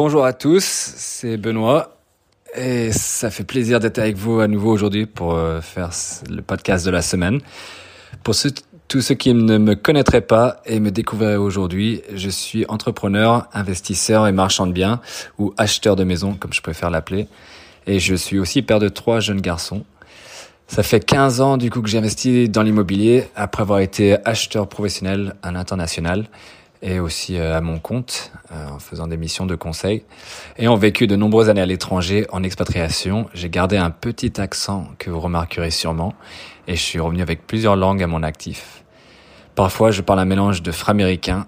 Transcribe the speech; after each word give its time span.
Bonjour 0.00 0.24
à 0.24 0.32
tous, 0.32 0.62
c'est 0.62 1.36
Benoît 1.36 1.96
et 2.54 2.92
ça 2.92 3.32
fait 3.32 3.42
plaisir 3.42 3.80
d'être 3.80 3.98
avec 3.98 4.16
vous 4.16 4.38
à 4.38 4.46
nouveau 4.46 4.70
aujourd'hui 4.70 5.06
pour 5.06 5.34
euh, 5.34 5.60
faire 5.60 5.90
le 6.30 6.40
podcast 6.40 6.86
de 6.86 6.92
la 6.92 7.02
semaine. 7.02 7.40
Pour 8.22 8.36
tous 8.86 9.00
ceux 9.00 9.16
qui 9.16 9.34
ne 9.34 9.58
me 9.58 9.74
connaîtraient 9.74 10.20
pas 10.20 10.62
et 10.66 10.78
me 10.78 10.92
découvriraient 10.92 11.34
aujourd'hui, 11.34 12.02
je 12.14 12.30
suis 12.30 12.64
entrepreneur, 12.68 13.48
investisseur 13.52 14.28
et 14.28 14.32
marchand 14.32 14.68
de 14.68 14.72
biens 14.72 15.00
ou 15.36 15.52
acheteur 15.56 15.96
de 15.96 16.04
maison 16.04 16.34
comme 16.34 16.52
je 16.52 16.62
préfère 16.62 16.90
l'appeler. 16.90 17.26
Et 17.88 17.98
je 17.98 18.14
suis 18.14 18.38
aussi 18.38 18.62
père 18.62 18.78
de 18.78 18.88
trois 18.88 19.18
jeunes 19.18 19.40
garçons. 19.40 19.84
Ça 20.68 20.84
fait 20.84 21.04
15 21.04 21.40
ans 21.40 21.56
du 21.56 21.70
coup 21.70 21.82
que 21.82 21.88
j'ai 21.88 21.98
investi 21.98 22.48
dans 22.48 22.62
l'immobilier 22.62 23.26
après 23.34 23.62
avoir 23.62 23.80
été 23.80 24.16
acheteur 24.24 24.68
professionnel 24.68 25.34
à 25.42 25.50
l'international 25.50 26.28
et 26.82 27.00
aussi 27.00 27.38
euh, 27.38 27.56
à 27.56 27.60
mon 27.60 27.78
compte 27.78 28.32
euh, 28.52 28.68
en 28.68 28.78
faisant 28.78 29.06
des 29.06 29.16
missions 29.16 29.46
de 29.46 29.54
conseil. 29.54 30.04
En 30.60 30.76
vécu 30.76 31.06
de 31.06 31.16
nombreuses 31.16 31.48
années 31.48 31.60
à 31.60 31.66
l'étranger 31.66 32.26
en 32.30 32.42
expatriation, 32.42 33.28
j'ai 33.34 33.50
gardé 33.50 33.76
un 33.76 33.90
petit 33.90 34.40
accent 34.40 34.88
que 34.98 35.10
vous 35.10 35.20
remarquerez 35.20 35.70
sûrement 35.70 36.14
et 36.66 36.76
je 36.76 36.82
suis 36.82 37.00
revenu 37.00 37.22
avec 37.22 37.46
plusieurs 37.46 37.76
langues 37.76 38.02
à 38.02 38.06
mon 38.06 38.22
actif. 38.22 38.84
Parfois, 39.54 39.90
je 39.90 40.02
parle 40.02 40.20
un 40.20 40.24
mélange 40.24 40.62
de 40.62 40.70
framéricain, 40.70 41.46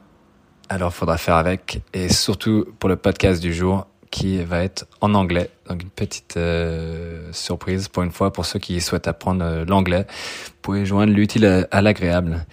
alors 0.68 0.92
faudra 0.92 1.16
faire 1.16 1.36
avec 1.36 1.80
et 1.92 2.08
surtout 2.08 2.66
pour 2.78 2.88
le 2.88 2.96
podcast 2.96 3.40
du 3.40 3.54
jour 3.54 3.86
qui 4.10 4.42
va 4.42 4.64
être 4.64 4.86
en 5.00 5.14
anglais. 5.14 5.50
Donc 5.68 5.82
une 5.82 5.90
petite 5.90 6.36
euh, 6.36 7.28
surprise 7.32 7.86
pour 7.86 8.02
une 8.02 8.10
fois 8.10 8.32
pour 8.32 8.44
ceux 8.44 8.58
qui 8.58 8.80
souhaitent 8.80 9.06
apprendre 9.06 9.64
l'anglais. 9.68 10.06
Vous 10.46 10.52
pouvez 10.62 10.84
joindre 10.84 11.12
l'utile 11.12 11.68
à 11.70 11.82
l'agréable. 11.82 12.44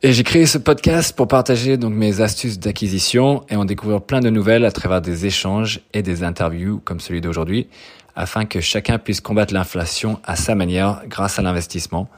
Et 0.00 0.12
j'ai 0.12 0.22
créé 0.22 0.46
ce 0.46 0.58
podcast 0.58 1.16
pour 1.16 1.26
partager 1.26 1.76
donc 1.76 1.92
mes 1.92 2.20
astuces 2.20 2.60
d'acquisition 2.60 3.44
et 3.48 3.56
en 3.56 3.64
découvrir 3.64 4.00
plein 4.00 4.20
de 4.20 4.30
nouvelles 4.30 4.64
à 4.64 4.70
travers 4.70 5.00
des 5.00 5.26
échanges 5.26 5.80
et 5.92 6.02
des 6.02 6.22
interviews 6.22 6.80
comme 6.84 7.00
celui 7.00 7.20
d'aujourd'hui, 7.20 7.66
afin 8.14 8.44
que 8.44 8.60
chacun 8.60 9.00
puisse 9.00 9.20
combattre 9.20 9.52
l'inflation 9.52 10.20
à 10.22 10.36
sa 10.36 10.54
manière 10.54 11.02
grâce 11.08 11.40
à 11.40 11.42
l'investissement 11.42 12.08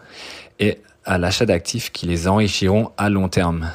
et 0.59 0.77
à 1.07 1.17
l'achat 1.17 1.47
d'actifs 1.47 1.91
qui 1.91 2.05
les 2.05 2.29
enrichiront 2.29 2.91
à 2.99 3.09
long 3.09 3.31
terme. 3.31 3.71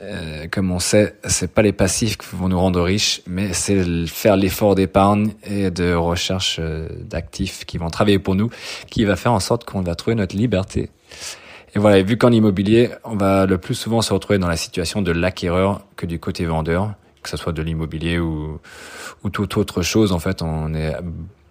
Euh, 0.00 0.46
comme 0.50 0.70
on 0.70 0.78
sait, 0.78 1.14
c'est 1.24 1.52
pas 1.52 1.60
les 1.60 1.72
passifs 1.72 2.16
qui 2.16 2.36
vont 2.36 2.48
nous 2.48 2.58
rendre 2.58 2.80
riches, 2.80 3.20
mais 3.26 3.52
c'est 3.52 4.06
faire 4.06 4.38
l'effort 4.38 4.76
d'épargne 4.76 5.32
et 5.44 5.70
de 5.70 5.92
recherche 5.92 6.56
euh, 6.58 6.88
d'actifs 7.02 7.66
qui 7.66 7.76
vont 7.76 7.90
travailler 7.90 8.18
pour 8.18 8.34
nous, 8.34 8.48
qui 8.88 9.04
va 9.04 9.16
faire 9.16 9.32
en 9.34 9.40
sorte 9.40 9.64
qu'on 9.64 9.82
va 9.82 9.94
trouver 9.94 10.14
notre 10.14 10.36
liberté. 10.36 10.88
Et 11.74 11.78
voilà, 11.78 12.02
vu 12.02 12.16
qu'en 12.16 12.32
immobilier, 12.32 12.90
on 13.04 13.16
va 13.16 13.46
le 13.46 13.58
plus 13.58 13.74
souvent 13.74 14.00
se 14.00 14.12
retrouver 14.12 14.38
dans 14.38 14.48
la 14.48 14.56
situation 14.56 15.02
de 15.02 15.12
l'acquéreur 15.12 15.82
que 15.96 16.06
du 16.06 16.18
côté 16.18 16.44
vendeur, 16.44 16.94
que 17.22 17.28
ce 17.28 17.36
soit 17.36 17.52
de 17.52 17.62
l'immobilier 17.62 18.18
ou, 18.18 18.58
ou 19.22 19.30
toute 19.30 19.56
autre 19.56 19.82
chose. 19.82 20.12
En 20.12 20.18
fait, 20.18 20.42
on 20.42 20.74
est 20.74 20.94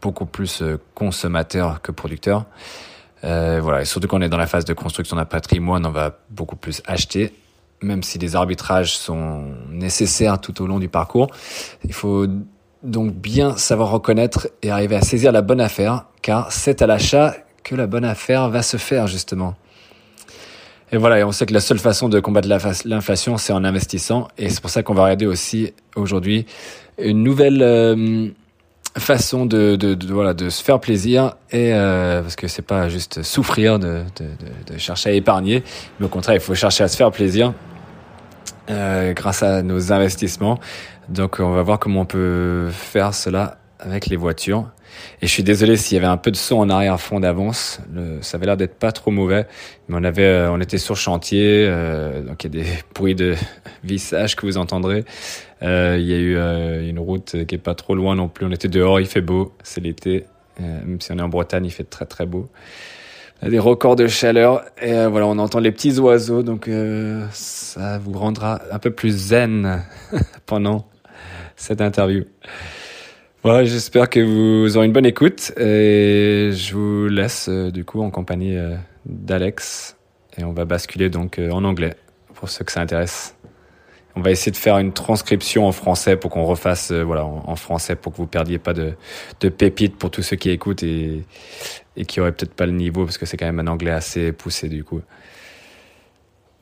beaucoup 0.02 0.26
plus 0.26 0.62
euh, 0.62 0.80
consommateur 0.96 1.82
que 1.82 1.92
producteur. 1.92 2.46
Euh, 3.24 3.60
voilà, 3.62 3.82
et 3.82 3.86
surtout 3.86 4.08
quand 4.08 4.20
on 4.20 4.22
est 4.22 4.30
dans 4.30 4.38
la 4.38 4.48
phase 4.48 4.66
de 4.66 4.74
construction 4.74 5.16
d'un 5.16 5.26
patrimoine, 5.26 5.86
on 5.86 5.92
va 5.92 6.20
beaucoup 6.30 6.56
plus 6.56 6.82
acheter, 6.86 7.34
même 7.82 8.04
si 8.04 8.20
des 8.20 8.36
arbitrages 8.36 8.96
sont 8.98 9.46
nécessaires 9.70 10.40
tout 10.40 10.62
au 10.62 10.68
long 10.68 10.80
du 10.80 10.88
parcours. 10.88 11.28
Il 11.84 11.94
faut 11.94 12.28
donc 12.84 13.14
bien 13.14 13.58
savoir 13.58 13.90
reconnaître 13.90 14.50
et 14.62 14.70
arriver 14.70 14.96
à 14.96 15.02
saisir 15.02 15.32
la 15.32 15.42
bonne 15.42 15.62
affaire, 15.62 16.06
car 16.22 16.52
c'est 16.52 16.82
à 16.82 16.88
l'achat 16.88 17.36
que 17.64 17.76
la 17.76 17.88
bonne 17.88 18.06
affaire 18.06 18.50
va 18.50 18.62
se 18.62 18.78
faire 18.78 19.08
justement. 19.08 19.56
Et 20.92 20.98
voilà, 20.98 21.20
et 21.20 21.24
on 21.24 21.32
sait 21.32 21.46
que 21.46 21.54
la 21.54 21.60
seule 21.60 21.80
façon 21.80 22.08
de 22.08 22.20
combattre 22.20 22.48
l'inflation, 22.86 23.38
c'est 23.38 23.52
en 23.52 23.64
investissant. 23.66 24.30
Et 24.38 24.50
c'est 24.50 24.62
pour 24.62 24.70
ça 24.70 24.84
qu'on 24.84 24.94
va 24.94 25.04
regarder 25.04 25.26
aussi 25.26 25.74
aujourd'hui 25.96 26.46
une 26.98 27.24
nouvelle 27.24 27.62
euh, 27.62 28.30
façon 28.98 29.46
de, 29.46 29.76
de, 29.76 29.96
de, 29.96 30.14
voilà, 30.14 30.34
de 30.34 30.50
se 30.50 30.64
faire 30.64 30.80
plaisir. 30.80 31.36
Et 31.52 31.74
euh, 31.74 32.22
parce 32.22 32.38
que 32.38 32.48
c'est 32.48 32.62
pas 32.62 32.88
juste 32.88 33.22
souffrir 33.22 33.80
de, 33.80 34.04
de, 34.18 34.78
chercher 34.78 35.10
à 35.10 35.14
épargner, 35.14 35.64
mais 36.00 36.06
au 36.06 36.10
contraire, 36.10 36.36
il 36.36 36.42
faut 36.42 36.56
chercher 36.56 36.86
à 36.86 36.88
se 36.88 36.96
faire 36.96 37.12
plaisir 37.12 37.54
euh, 38.70 39.14
grâce 39.14 39.44
à 39.44 39.64
nos 39.64 39.92
investissements. 39.92 40.58
Donc 41.10 41.40
on 41.40 41.52
va 41.52 41.64
voir 41.64 41.80
comment 41.80 42.02
on 42.02 42.06
peut 42.06 42.70
faire 42.72 43.14
cela 43.14 43.58
avec 43.80 44.08
les 44.08 44.16
voitures. 44.16 44.70
Et 45.22 45.28
je 45.28 45.32
suis 45.32 45.44
désolé 45.44 45.78
s'il 45.78 45.96
y 45.96 45.98
avait 45.98 46.08
un 46.08 46.18
peu 46.18 46.30
de 46.30 46.36
son 46.36 46.58
en 46.58 46.70
arrière-fond 46.70 47.20
d'avance. 47.20 47.80
Ça 48.22 48.38
avait 48.38 48.46
l'air 48.46 48.58
d'être 48.58 48.76
pas 48.76 48.92
trop 48.92 49.10
mauvais, 49.10 49.48
mais 49.88 49.98
on 49.98 50.04
avait, 50.04 50.24
euh, 50.24 50.52
on 50.52 50.62
était 50.62 50.78
sur 50.78 50.96
chantier, 50.96 51.66
euh, 51.68 52.22
donc 52.22 52.44
il 52.44 52.56
y 52.56 52.60
a 52.60 52.64
des 52.64 52.70
bruits 52.96 53.16
de 53.16 53.36
vissage 53.84 54.36
que 54.36 54.46
vous 54.46 54.58
entendrez. 54.58 55.06
Euh, 55.64 55.98
il 56.00 56.06
y 56.06 56.14
a 56.14 56.18
eu 56.18 56.90
une 56.90 57.00
route 57.00 57.46
qui 57.46 57.56
est 57.56 57.60
pas 57.60 57.74
trop 57.74 57.96
loin 57.96 58.16
non 58.16 58.28
plus. 58.28 58.46
On 58.46 58.52
était 58.52 58.68
dehors, 58.68 59.00
il 59.00 59.08
fait 59.08 59.22
beau, 59.22 59.54
c'est 59.64 59.82
l'été. 59.82 60.26
Même 60.60 61.00
si 61.02 61.12
on 61.12 61.18
est 61.20 61.22
en 61.22 61.30
Bretagne, 61.30 61.66
il 61.66 61.72
fait 61.72 61.84
très 61.84 62.06
très 62.06 62.26
beau. 62.26 62.50
Y 63.44 63.46
a 63.46 63.50
des 63.50 63.60
records 63.60 63.96
de 63.96 64.08
chaleur 64.08 64.64
et 64.82 65.06
voilà, 65.06 65.28
on 65.28 65.38
entend 65.38 65.60
les 65.60 65.72
petits 65.72 66.00
oiseaux, 66.00 66.42
donc 66.42 66.68
ça 67.32 68.00
vous 68.00 68.14
rendra 68.14 68.62
un 68.72 68.80
peu 68.80 68.90
plus 68.90 69.12
zen 69.12 69.84
pendant 70.48 70.88
cette 71.56 71.82
interview. 71.82 72.24
Voilà, 73.44 73.64
j'espère 73.66 74.10
que 74.10 74.20
vous 74.20 74.78
aurez 74.78 74.88
une 74.88 74.94
bonne 74.94 75.06
écoute 75.06 75.54
et 75.58 76.50
je 76.54 76.74
vous 76.74 77.08
laisse 77.08 77.48
euh, 77.50 77.70
du 77.70 77.86
coup 77.86 78.02
en 78.02 78.10
compagnie 78.10 78.58
euh, 78.58 78.76
d'Alex 79.06 79.96
et 80.38 80.44
on 80.44 80.54
va 80.54 80.66
basculer 80.66 81.12
donc 81.12 81.38
euh, 81.38 81.52
en 81.52 81.64
anglais 81.64 81.96
pour 82.34 82.50
ceux 82.50 82.66
que 82.66 82.72
ça 82.72 82.82
intéresse. 82.82 83.36
On 84.16 84.22
va 84.22 84.32
essayer 84.32 84.52
de 84.52 84.58
faire 84.58 84.80
une 84.80 84.92
transcription 84.92 85.68
en 85.68 85.72
français 85.72 86.18
pour 86.18 86.32
qu'on 86.32 86.46
refasse 86.46 86.92
voilà 86.92 87.26
en, 87.26 87.56
français 87.56 87.96
pour 87.96 88.12
que 88.12 88.18
vous 88.18 88.26
perdiez 88.26 88.58
pas 88.58 88.74
de, 88.74 88.94
de 89.40 89.50
pépites 89.50 89.98
pour 89.98 90.10
tous 90.10 90.24
ceux 90.24 90.36
qui 90.36 90.50
écoutent 90.50 90.82
et, 90.82 91.24
et 91.96 92.06
qui 92.06 92.20
auraient 92.20 92.32
peut-être 92.32 92.56
pas 92.56 92.66
le 92.66 92.72
niveau 92.72 93.06
parce 93.06 93.20
que 93.20 93.28
c'est 93.28 93.38
quand 93.38 93.46
même 93.46 93.60
un 93.60 93.68
anglais 93.68 93.92
assez 93.92 94.32
poussé 94.32 94.68
du 94.68 94.84
coup. 94.84 95.02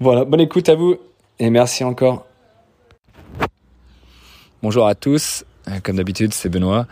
Voilà, 0.01 0.25
bonne 0.25 0.41
écoute 0.41 0.67
à 0.67 0.75
vous 0.75 0.97
et 1.39 1.49
merci 1.49 1.85
encore. 1.85 2.27
Bonjour 4.61 4.85
à 4.85 4.95
tous. 4.95 5.45
Euh, 5.67 5.79
comme 5.83 5.97
d'habitude, 5.97 6.33
c'est 6.33 6.49
Benoît, 6.49 6.87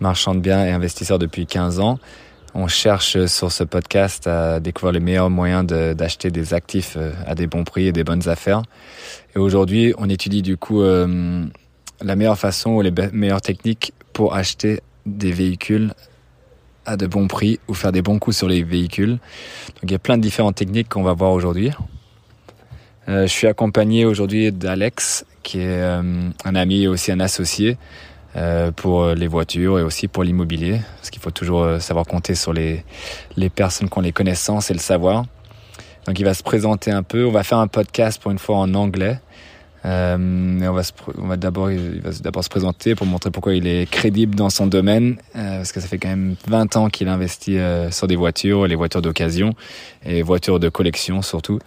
marchand 0.00 0.34
de 0.34 0.40
biens 0.40 0.64
et 0.64 0.70
investisseur 0.70 1.18
depuis 1.18 1.46
15 1.46 1.80
ans. 1.80 1.98
On 2.54 2.66
cherche 2.66 3.26
sur 3.26 3.52
ce 3.52 3.62
podcast 3.62 4.26
à 4.26 4.58
découvrir 4.60 4.92
les 4.92 5.00
meilleurs 5.00 5.30
moyens 5.30 5.66
d'acheter 5.66 6.30
des 6.30 6.54
actifs 6.54 6.96
euh, 6.96 7.12
à 7.26 7.34
des 7.34 7.46
bons 7.46 7.64
prix 7.64 7.86
et 7.86 7.92
des 7.92 8.04
bonnes 8.04 8.28
affaires. 8.28 8.62
Et 9.36 9.38
aujourd'hui, 9.38 9.94
on 9.98 10.08
étudie 10.08 10.42
du 10.42 10.56
coup 10.56 10.82
euh, 10.82 11.44
la 12.00 12.16
meilleure 12.16 12.38
façon 12.38 12.70
ou 12.70 12.80
les 12.80 12.92
meilleures 13.12 13.42
techniques 13.42 13.92
pour 14.12 14.34
acheter 14.34 14.80
des 15.04 15.30
véhicules 15.30 15.92
à 16.86 16.96
de 16.96 17.06
bons 17.06 17.28
prix 17.28 17.60
ou 17.68 17.74
faire 17.74 17.92
des 17.92 18.02
bons 18.02 18.18
coups 18.18 18.36
sur 18.36 18.48
les 18.48 18.62
véhicules. 18.62 19.10
Donc 19.10 19.84
il 19.84 19.92
y 19.92 19.94
a 19.94 19.98
plein 19.98 20.16
de 20.16 20.22
différentes 20.22 20.56
techniques 20.56 20.88
qu'on 20.88 21.02
va 21.02 21.12
voir 21.12 21.32
aujourd'hui. 21.32 21.70
Je 23.08 23.26
suis 23.26 23.46
accompagné 23.46 24.04
aujourd'hui 24.04 24.52
d'Alex 24.52 25.24
qui 25.42 25.60
est 25.60 25.80
euh, 25.80 26.02
un 26.44 26.54
ami 26.54 26.82
et 26.82 26.88
aussi 26.88 27.10
un 27.10 27.20
associé 27.20 27.78
euh, 28.36 28.70
pour 28.70 29.06
les 29.06 29.26
voitures 29.26 29.78
et 29.78 29.82
aussi 29.82 30.06
pour 30.06 30.22
l'immobilier, 30.22 30.80
parce 30.96 31.08
qu'il 31.08 31.22
faut 31.22 31.30
toujours 31.30 31.62
euh, 31.62 31.78
savoir 31.78 32.04
compter 32.04 32.34
sur 32.34 32.52
les, 32.52 32.84
les 33.36 33.48
personnes 33.48 33.88
qui 33.88 33.98
ont 33.98 34.02
les 34.02 34.12
connaissances 34.12 34.70
et 34.70 34.74
le 34.74 34.80
savoir. 34.80 35.24
Donc 36.06 36.18
il 36.18 36.24
va 36.24 36.34
se 36.34 36.42
présenter 36.42 36.90
un 36.90 37.02
peu. 37.02 37.24
On 37.24 37.30
va 37.30 37.42
faire 37.42 37.58
un 37.58 37.66
podcast 37.66 38.20
pour 38.20 38.30
une 38.30 38.38
fois 38.38 38.56
en 38.56 38.74
anglais. 38.74 39.18
Euh, 39.84 40.16
on 40.16 40.72
va, 40.72 40.82
va 41.14 41.36
d'abord, 41.36 41.70
il 41.70 42.00
va 42.00 42.10
d'abord 42.20 42.42
se 42.42 42.48
présenter 42.48 42.94
pour 42.94 43.06
montrer 43.06 43.30
pourquoi 43.30 43.54
il 43.54 43.66
est 43.66 43.88
crédible 43.88 44.34
dans 44.34 44.50
son 44.50 44.66
domaine, 44.66 45.16
euh, 45.36 45.58
parce 45.58 45.72
que 45.72 45.80
ça 45.80 45.86
fait 45.86 45.98
quand 45.98 46.08
même 46.08 46.34
20 46.48 46.76
ans 46.76 46.88
qu'il 46.88 47.08
investit 47.08 47.58
euh, 47.58 47.90
sur 47.90 48.06
des 48.06 48.16
voitures, 48.16 48.66
les 48.66 48.74
voitures 48.74 49.02
d'occasion 49.02 49.54
et 50.04 50.22
voitures 50.22 50.60
de 50.60 50.68
collection 50.68 51.22
surtout. 51.22 51.60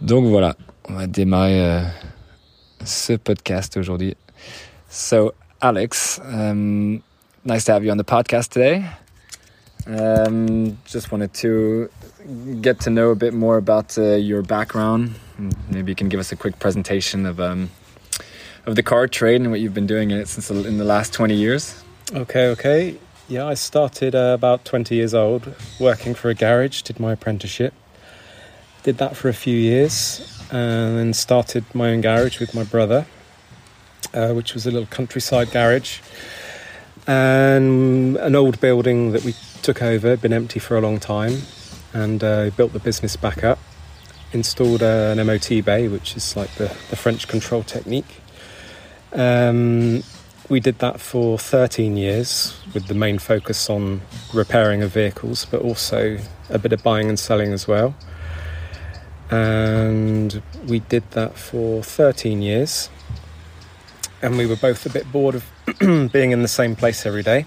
Donc 0.00 0.26
voilà, 0.26 0.56
on 0.88 0.94
va 0.94 1.06
démarrer 1.06 1.82
ce 2.84 3.14
podcast 3.14 3.76
aujourd'hui. 3.76 4.16
So, 4.88 5.34
Alex, 5.60 6.20
um, 6.24 7.02
nice 7.44 7.64
to 7.64 7.72
have 7.72 7.84
you 7.84 7.90
on 7.90 7.96
the 7.96 8.04
podcast 8.04 8.50
today. 8.50 8.84
Um, 9.86 10.78
just 10.84 11.12
wanted 11.12 11.32
to 11.34 11.88
get 12.60 12.80
to 12.80 12.90
know 12.90 13.10
a 13.10 13.14
bit 13.14 13.34
more 13.34 13.56
about 13.56 13.96
uh, 13.98 14.16
your 14.16 14.42
background. 14.42 15.14
Maybe 15.70 15.92
you 15.92 15.96
can 15.96 16.08
give 16.08 16.20
us 16.20 16.32
a 16.32 16.36
quick 16.36 16.58
presentation 16.58 17.24
of 17.24 17.40
um, 17.40 17.70
of 18.66 18.74
the 18.74 18.82
car 18.82 19.06
trade 19.06 19.40
and 19.40 19.50
what 19.50 19.60
you've 19.60 19.74
been 19.74 19.86
doing 19.86 20.10
in 20.10 20.18
it 20.18 20.28
since 20.28 20.50
in 20.50 20.78
the 20.78 20.84
last 20.84 21.12
twenty 21.12 21.34
years. 21.34 21.74
Okay, 22.12 22.48
okay. 22.48 22.96
Yeah, 23.28 23.46
I 23.46 23.54
started 23.54 24.14
uh, 24.14 24.34
about 24.34 24.64
20 24.64 24.94
years 24.94 25.12
old 25.12 25.52
working 25.80 26.14
for 26.14 26.30
a 26.30 26.34
garage, 26.34 26.82
did 26.82 27.00
my 27.00 27.12
apprenticeship. 27.12 27.74
Did 28.86 28.98
that 28.98 29.16
for 29.16 29.28
a 29.28 29.34
few 29.34 29.58
years 29.58 30.22
and 30.52 30.96
then 30.96 31.12
started 31.12 31.64
my 31.74 31.90
own 31.90 32.02
garage 32.02 32.38
with 32.38 32.54
my 32.54 32.62
brother, 32.62 33.04
uh, 34.14 34.32
which 34.32 34.54
was 34.54 34.64
a 34.64 34.70
little 34.70 34.86
countryside 34.86 35.50
garage. 35.50 35.98
And 37.04 38.16
an 38.18 38.36
old 38.36 38.60
building 38.60 39.10
that 39.10 39.24
we 39.24 39.34
took 39.62 39.82
over 39.82 40.10
had 40.10 40.20
been 40.20 40.32
empty 40.32 40.60
for 40.60 40.76
a 40.76 40.80
long 40.80 41.00
time, 41.00 41.42
and 41.94 42.22
uh, 42.22 42.50
built 42.50 42.72
the 42.72 42.78
business 42.78 43.16
back 43.16 43.42
up. 43.42 43.58
Installed 44.32 44.84
uh, 44.84 45.16
an 45.16 45.26
MOT 45.26 45.64
bay, 45.64 45.88
which 45.88 46.16
is 46.16 46.36
like 46.36 46.54
the, 46.54 46.72
the 46.88 46.94
French 46.94 47.26
control 47.26 47.64
technique, 47.64 48.20
Um, 49.12 50.04
we 50.48 50.60
did 50.60 50.78
that 50.78 51.00
for 51.00 51.40
13 51.40 51.96
years 51.96 52.56
with 52.72 52.86
the 52.86 52.94
main 52.94 53.18
focus 53.18 53.68
on 53.68 54.02
repairing 54.32 54.84
of 54.84 54.92
vehicles, 54.92 55.44
but 55.44 55.60
also 55.60 56.18
a 56.50 56.58
bit 56.60 56.72
of 56.72 56.84
buying 56.84 57.08
and 57.08 57.18
selling 57.18 57.52
as 57.52 57.66
well. 57.66 57.96
And 59.30 60.42
we 60.66 60.80
did 60.80 61.10
that 61.12 61.36
for 61.36 61.82
13 61.82 62.42
years. 62.42 62.88
And 64.22 64.38
we 64.38 64.46
were 64.46 64.56
both 64.56 64.86
a 64.86 64.90
bit 64.90 65.10
bored 65.12 65.34
of 65.34 65.44
being 66.12 66.30
in 66.32 66.42
the 66.42 66.48
same 66.48 66.74
place 66.76 67.04
every 67.06 67.22
day. 67.22 67.44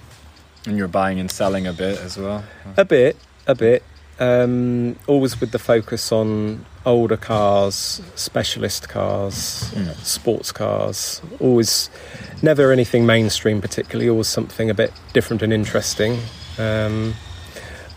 And 0.65 0.77
you're 0.77 0.87
buying 0.87 1.19
and 1.19 1.31
selling 1.31 1.65
a 1.65 1.73
bit 1.73 1.99
as 1.99 2.17
well? 2.17 2.43
A 2.77 2.85
bit, 2.85 3.17
a 3.47 3.55
bit. 3.55 3.83
Um, 4.19 4.97
always 5.07 5.39
with 5.39 5.51
the 5.51 5.59
focus 5.59 6.11
on 6.11 6.65
older 6.85 7.15
cars, 7.15 8.01
specialist 8.15 8.89
cars, 8.89 9.71
Mm. 9.73 9.95
sports 10.03 10.51
cars. 10.51 11.21
Always, 11.39 11.89
never 12.41 12.71
anything 12.73 13.05
mainstream 13.05 13.61
particularly. 13.61 14.09
Always 14.09 14.27
something 14.27 14.69
a 14.69 14.73
bit 14.73 14.91
different 15.13 15.41
and 15.41 15.53
interesting. 15.53 16.19
Um, 16.57 17.15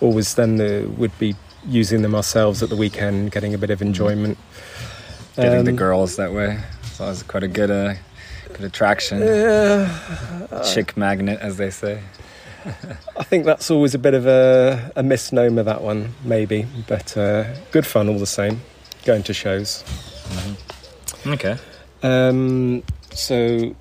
always 0.01 0.37
then 0.37 0.57
the, 0.57 0.89
would 0.97 1.17
be 1.19 1.35
using 1.67 2.03
them 2.03 2.15
ourselves 2.15 2.63
at 2.63 2.69
the 2.69 2.77
weekend, 2.77 3.31
getting 3.33 3.55
a 3.55 3.59
bit 3.59 3.71
of 3.71 3.83
enjoyment. 3.83 4.39
Getting 5.37 5.65
the 5.65 5.71
Um, 5.71 5.77
girls 5.77 6.17
that 6.17 6.33
way. 6.33 6.59
So 6.95 7.09
it's 7.11 7.23
quite 7.23 7.43
a 7.43 7.49
good, 7.49 7.71
uh, 7.71 7.95
good 8.53 8.65
attraction. 8.65 9.23
uh, 9.23 10.63
Chick 10.65 10.97
magnet, 10.97 11.39
as 11.41 11.57
they 11.57 11.71
say. 11.71 12.01
I 13.17 13.23
think 13.25 13.45
that's 13.45 13.71
always 13.71 13.95
a 13.95 13.99
bit 13.99 14.15
of 14.15 14.27
a, 14.27 14.93
a 14.95 15.03
misnomer, 15.03 15.63
that 15.65 15.83
one, 15.83 16.15
maybe. 16.25 16.67
But 16.87 17.17
uh, 17.17 17.45
good 17.71 17.87
fun 17.87 18.09
all 18.09 18.19
the 18.19 18.27
same, 18.27 18.61
going 19.05 19.23
to 19.25 19.35
shows. 19.35 19.83
Okay. 21.27 21.57
Um, 22.03 22.83
so 23.15 23.75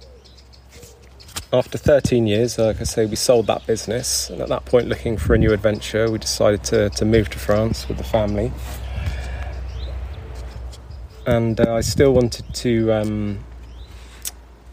after 1.53 1.77
13 1.77 2.27
years, 2.27 2.57
like 2.57 2.79
I 2.79 2.85
say, 2.85 3.05
we 3.05 3.15
sold 3.15 3.47
that 3.47 3.65
business. 3.67 4.29
And 4.29 4.41
at 4.41 4.49
that 4.49 4.65
point, 4.65 4.87
looking 4.87 5.17
for 5.17 5.33
a 5.33 5.37
new 5.37 5.51
adventure, 5.51 6.09
we 6.09 6.17
decided 6.17 6.63
to, 6.65 6.89
to 6.91 7.05
move 7.05 7.29
to 7.29 7.39
France 7.39 7.87
with 7.87 7.97
the 7.97 8.03
family. 8.03 8.51
And 11.25 11.59
uh, 11.59 11.75
I 11.75 11.81
still 11.81 12.13
wanted 12.13 12.53
to 12.55 12.91
um, 12.93 13.39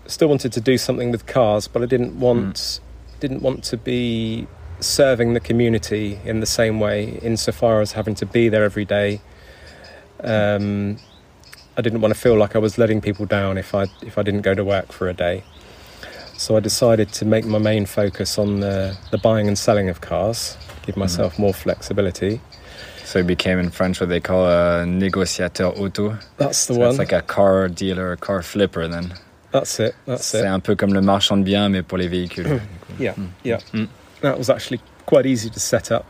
still 0.06 0.28
wanted 0.28 0.52
to 0.52 0.60
do 0.60 0.78
something 0.78 1.10
with 1.10 1.26
cars, 1.26 1.68
but 1.68 1.82
I 1.82 1.86
didn't 1.86 2.18
want 2.18 2.80
didn't 3.20 3.42
want 3.42 3.64
to 3.64 3.76
be 3.76 4.46
serving 4.80 5.34
the 5.34 5.40
community 5.40 6.20
in 6.24 6.40
the 6.40 6.46
same 6.46 6.80
way, 6.80 7.18
insofar 7.22 7.80
as 7.80 7.92
having 7.92 8.14
to 8.14 8.26
be 8.26 8.48
there 8.48 8.64
every 8.64 8.84
day. 8.84 9.20
Um, 10.20 10.96
I 11.76 11.82
didn't 11.82 12.00
want 12.00 12.14
to 12.14 12.20
feel 12.20 12.36
like 12.36 12.56
I 12.56 12.58
was 12.58 12.78
letting 12.78 13.00
people 13.00 13.26
down 13.26 13.58
if 13.58 13.74
I 13.74 13.86
if 14.00 14.16
I 14.16 14.22
didn't 14.22 14.42
go 14.42 14.54
to 14.54 14.64
work 14.64 14.90
for 14.90 15.08
a 15.08 15.14
day. 15.14 15.44
So 16.38 16.56
I 16.56 16.60
decided 16.60 17.12
to 17.14 17.24
make 17.24 17.44
my 17.46 17.58
main 17.58 17.84
focus 17.84 18.38
on 18.38 18.60
the, 18.60 18.96
the 19.10 19.18
buying 19.18 19.48
and 19.48 19.58
selling 19.58 19.88
of 19.88 20.00
cars, 20.00 20.56
give 20.86 20.96
myself 20.96 21.36
more 21.36 21.52
flexibility. 21.52 22.40
So 23.04 23.18
it 23.18 23.26
became 23.26 23.58
in 23.58 23.70
French 23.70 24.00
what 24.00 24.08
they 24.08 24.20
call 24.20 24.46
a 24.46 24.84
négociateur 24.86 25.76
auto. 25.76 26.16
That's 26.36 26.66
the 26.66 26.74
so 26.74 26.80
one. 26.80 26.90
It's 26.90 26.98
like 26.98 27.10
a 27.10 27.22
car 27.22 27.68
dealer, 27.68 28.12
a 28.12 28.16
car 28.16 28.42
flipper 28.42 28.86
then. 28.86 29.14
That's 29.50 29.80
it. 29.80 29.96
That's 30.06 30.26
C'est 30.26 30.40
it. 30.40 30.46
un 30.46 30.60
peu 30.60 30.76
comme 30.76 30.92
le 30.94 31.00
marchand 31.02 31.38
de 31.38 31.42
biens, 31.42 31.68
mais 31.70 31.82
pour 31.82 31.98
les 31.98 32.08
véhicules. 32.08 32.60
Yeah, 33.00 33.14
yeah. 33.44 33.60
Mm. 33.72 33.88
That 34.22 34.38
was 34.38 34.50
actually 34.50 34.80
quite 35.06 35.24
easy 35.24 35.50
to 35.50 35.60
set 35.60 35.92
up 35.92 36.04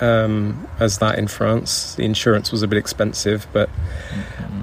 um, 0.00 0.66
as 0.78 0.98
that 0.98 1.18
in 1.18 1.28
France. 1.28 1.94
The 1.94 2.04
insurance 2.04 2.52
was 2.52 2.62
a 2.62 2.68
bit 2.68 2.78
expensive, 2.78 3.46
but 3.52 3.68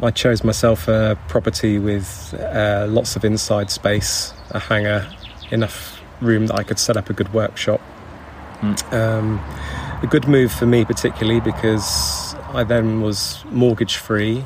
I 0.01 0.11
chose 0.11 0.43
myself 0.43 0.87
a 0.87 1.17
property 1.27 1.79
with 1.79 2.33
uh, 2.39 2.85
lots 2.89 3.15
of 3.15 3.23
inside 3.25 3.71
space, 3.71 4.33
a 4.51 4.59
hangar, 4.59 5.07
enough 5.51 6.01
room 6.21 6.47
that 6.47 6.55
I 6.55 6.63
could 6.63 6.79
set 6.79 6.97
up 6.97 7.09
a 7.09 7.13
good 7.13 7.33
workshop. 7.33 7.81
Mm. 8.61 8.93
Um, 8.93 9.39
a 10.01 10.07
good 10.07 10.27
move 10.27 10.51
for 10.51 10.65
me, 10.65 10.85
particularly 10.85 11.39
because 11.39 12.35
I 12.53 12.63
then 12.63 13.01
was 13.01 13.43
mortgage 13.51 13.97
free, 13.97 14.45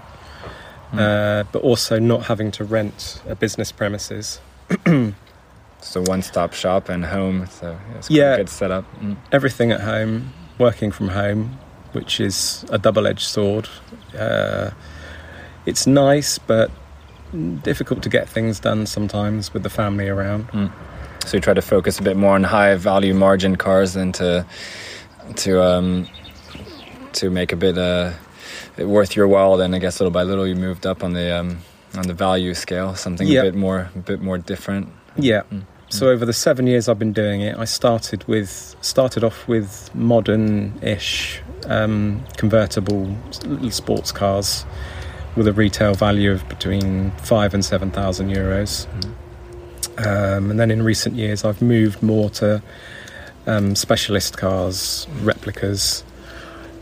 uh, 0.94 1.44
but 1.52 1.62
also 1.62 2.00
not 2.00 2.24
having 2.26 2.52
to 2.52 2.64
rent 2.64 3.22
a 3.28 3.36
business 3.36 3.72
premises. 3.72 4.40
So 5.82 6.02
one 6.02 6.22
stop 6.24 6.54
shop 6.54 6.90
and 6.90 7.06
home. 7.06 7.48
So 7.50 7.78
it's 7.96 8.10
Yeah. 8.10 8.34
a 8.34 8.38
good 8.38 8.50
setup. 8.50 8.86
Mm. 9.02 9.16
everything 9.32 9.72
at 9.72 9.80
home, 9.82 10.34
working 10.60 10.92
from 10.92 11.10
home, 11.10 11.58
which 11.94 12.20
is 12.20 12.66
a 12.70 12.78
double 12.78 13.08
edged 13.08 13.22
sword. 13.26 13.68
Uh, 14.18 14.72
it's 15.66 15.88
nice, 15.88 16.38
but 16.38 16.70
difficult 17.64 18.02
to 18.04 18.10
get 18.10 18.28
things 18.30 18.60
done 18.60 18.86
sometimes 18.86 19.54
with 19.54 19.64
the 19.64 19.70
family 19.70 20.08
around. 20.10 20.48
So 21.26 21.38
you 21.38 21.42
try 21.42 21.54
to 21.54 21.62
focus 21.62 22.00
a 22.00 22.04
bit 22.04 22.18
more 22.18 22.36
on 22.36 22.44
high 22.44 22.76
value 22.76 23.14
margin 23.14 23.56
cars 23.56 23.94
than 23.94 24.12
to 24.14 24.46
to 25.38 25.62
um, 25.64 26.08
to 27.14 27.30
make 27.30 27.52
a 27.52 27.56
bit 27.56 27.78
uh, 27.78 28.14
worth 28.80 29.16
your 29.16 29.28
while. 29.28 29.58
Then 29.58 29.74
I 29.76 29.80
guess 29.80 30.00
little 30.00 30.12
by 30.12 30.24
little 30.24 30.48
you 30.48 30.56
moved 30.56 30.86
up 30.88 31.04
on 31.04 31.14
the 31.14 31.38
um, 31.40 31.60
on 31.96 32.08
the 32.08 32.14
value 32.14 32.54
scale, 32.54 32.96
something 32.96 33.28
Yeah. 33.28 33.42
a 33.42 33.44
bit 33.44 33.56
more 33.56 33.90
a 33.96 34.00
bit 34.00 34.22
more 34.22 34.38
different. 34.38 34.88
Yeah. 35.18 35.44
Mm. 35.52 35.64
So 35.92 36.08
over 36.10 36.26
the 36.26 36.34
seven 36.34 36.68
years 36.68 36.88
I've 36.88 37.00
been 37.00 37.14
doing 37.14 37.42
it, 37.42 37.58
I 37.58 37.66
started 37.66 38.24
with 38.26 38.76
started 38.82 39.24
off 39.24 39.48
with 39.48 39.94
modern-ish 39.94 41.42
um, 41.66 42.24
convertible 42.38 43.18
little 43.44 43.72
sports 43.72 44.12
cars 44.12 44.66
with 45.36 45.48
a 45.48 45.54
retail 45.54 45.96
value 45.96 46.32
of 46.32 46.48
between 46.48 47.12
five 47.24 47.54
and 47.54 47.66
seven 47.66 47.92
thousand 47.92 48.30
euros. 48.30 48.88
Um, 49.98 50.52
and 50.52 50.60
then 50.60 50.72
in 50.72 50.84
recent 50.84 51.16
years, 51.16 51.44
I've 51.44 51.62
moved 51.62 52.02
more 52.02 52.30
to 52.32 52.62
um, 53.48 53.76
specialist 53.76 54.38
cars, 54.38 55.08
replicas, 55.22 56.04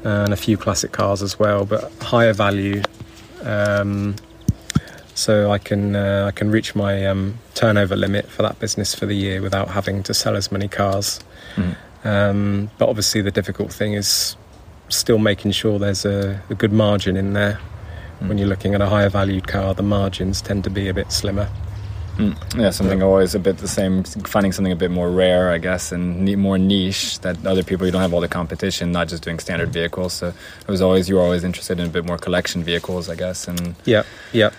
and 0.04 0.34
a 0.34 0.38
few 0.38 0.58
classic 0.58 0.92
cars 0.92 1.24
as 1.24 1.40
well, 1.40 1.66
but 1.66 1.92
higher 2.02 2.34
value. 2.34 2.84
Um, 3.44 4.16
so 5.18 5.52
I 5.52 5.58
can 5.58 5.96
uh, 5.96 6.26
I 6.28 6.32
can 6.32 6.52
reach 6.52 6.76
my 6.76 7.06
um, 7.08 7.40
turnover 7.56 7.96
limit 7.96 8.30
for 8.30 8.44
that 8.44 8.60
business 8.60 8.94
for 8.94 9.08
the 9.08 9.16
year 9.16 9.42
without 9.42 9.70
having 9.70 10.04
to 10.04 10.14
sell 10.14 10.36
as 10.36 10.52
many 10.52 10.68
cars. 10.68 11.20
Mm. 11.56 11.76
Um, 12.04 12.70
but 12.78 12.88
obviously, 12.88 13.22
the 13.22 13.32
difficult 13.32 13.74
thing 13.74 13.94
is 13.94 14.38
still 14.90 15.18
making 15.18 15.52
sure 15.52 15.80
there's 15.80 16.06
a, 16.06 16.42
a 16.50 16.56
good 16.56 16.72
margin 16.72 17.18
in 17.18 17.34
there. 17.34 17.60
When 18.20 18.40
you're 18.40 18.48
looking 18.48 18.74
at 18.74 18.82
a 18.82 18.88
higher 18.88 19.10
valued 19.10 19.48
car, 19.48 19.76
the 19.76 19.84
margins 19.84 20.42
tend 20.42 20.64
to 20.64 20.72
be 20.72 20.88
a 20.88 20.94
bit 20.94 21.12
slimmer. 21.12 21.48
Mm. 22.18 22.60
Yeah, 22.60 22.72
something 22.72 23.04
always 23.04 23.36
a 23.36 23.40
bit 23.40 23.58
the 23.58 23.68
same. 23.68 24.04
Finding 24.04 24.52
something 24.52 24.72
a 24.72 24.76
bit 24.76 24.90
more 24.90 25.10
rare, 25.12 25.52
I 25.52 25.60
guess, 25.60 25.92
and 25.92 26.36
more 26.38 26.58
niche 26.58 27.20
that 27.20 27.46
other 27.46 27.64
people 27.64 27.86
you 27.86 27.92
don't 27.92 28.02
have 28.02 28.14
all 28.14 28.22
the 28.22 28.28
competition, 28.28 28.92
not 28.92 29.08
just 29.08 29.22
doing 29.22 29.38
standard 29.38 29.72
vehicles. 29.72 30.14
So 30.14 30.30
it 30.30 30.68
was 30.68 30.82
always 30.82 31.08
you 31.08 31.16
were 31.16 31.22
always 31.22 31.44
interested 31.44 31.80
in 31.80 31.86
a 31.86 31.90
bit 31.90 32.06
more 32.06 32.18
collection 32.18 32.64
vehicles, 32.64 33.08
I 33.08 33.16
guess, 33.16 33.48
and 33.48 33.76
Yeah, 33.86 34.04
yeah, 34.34 34.50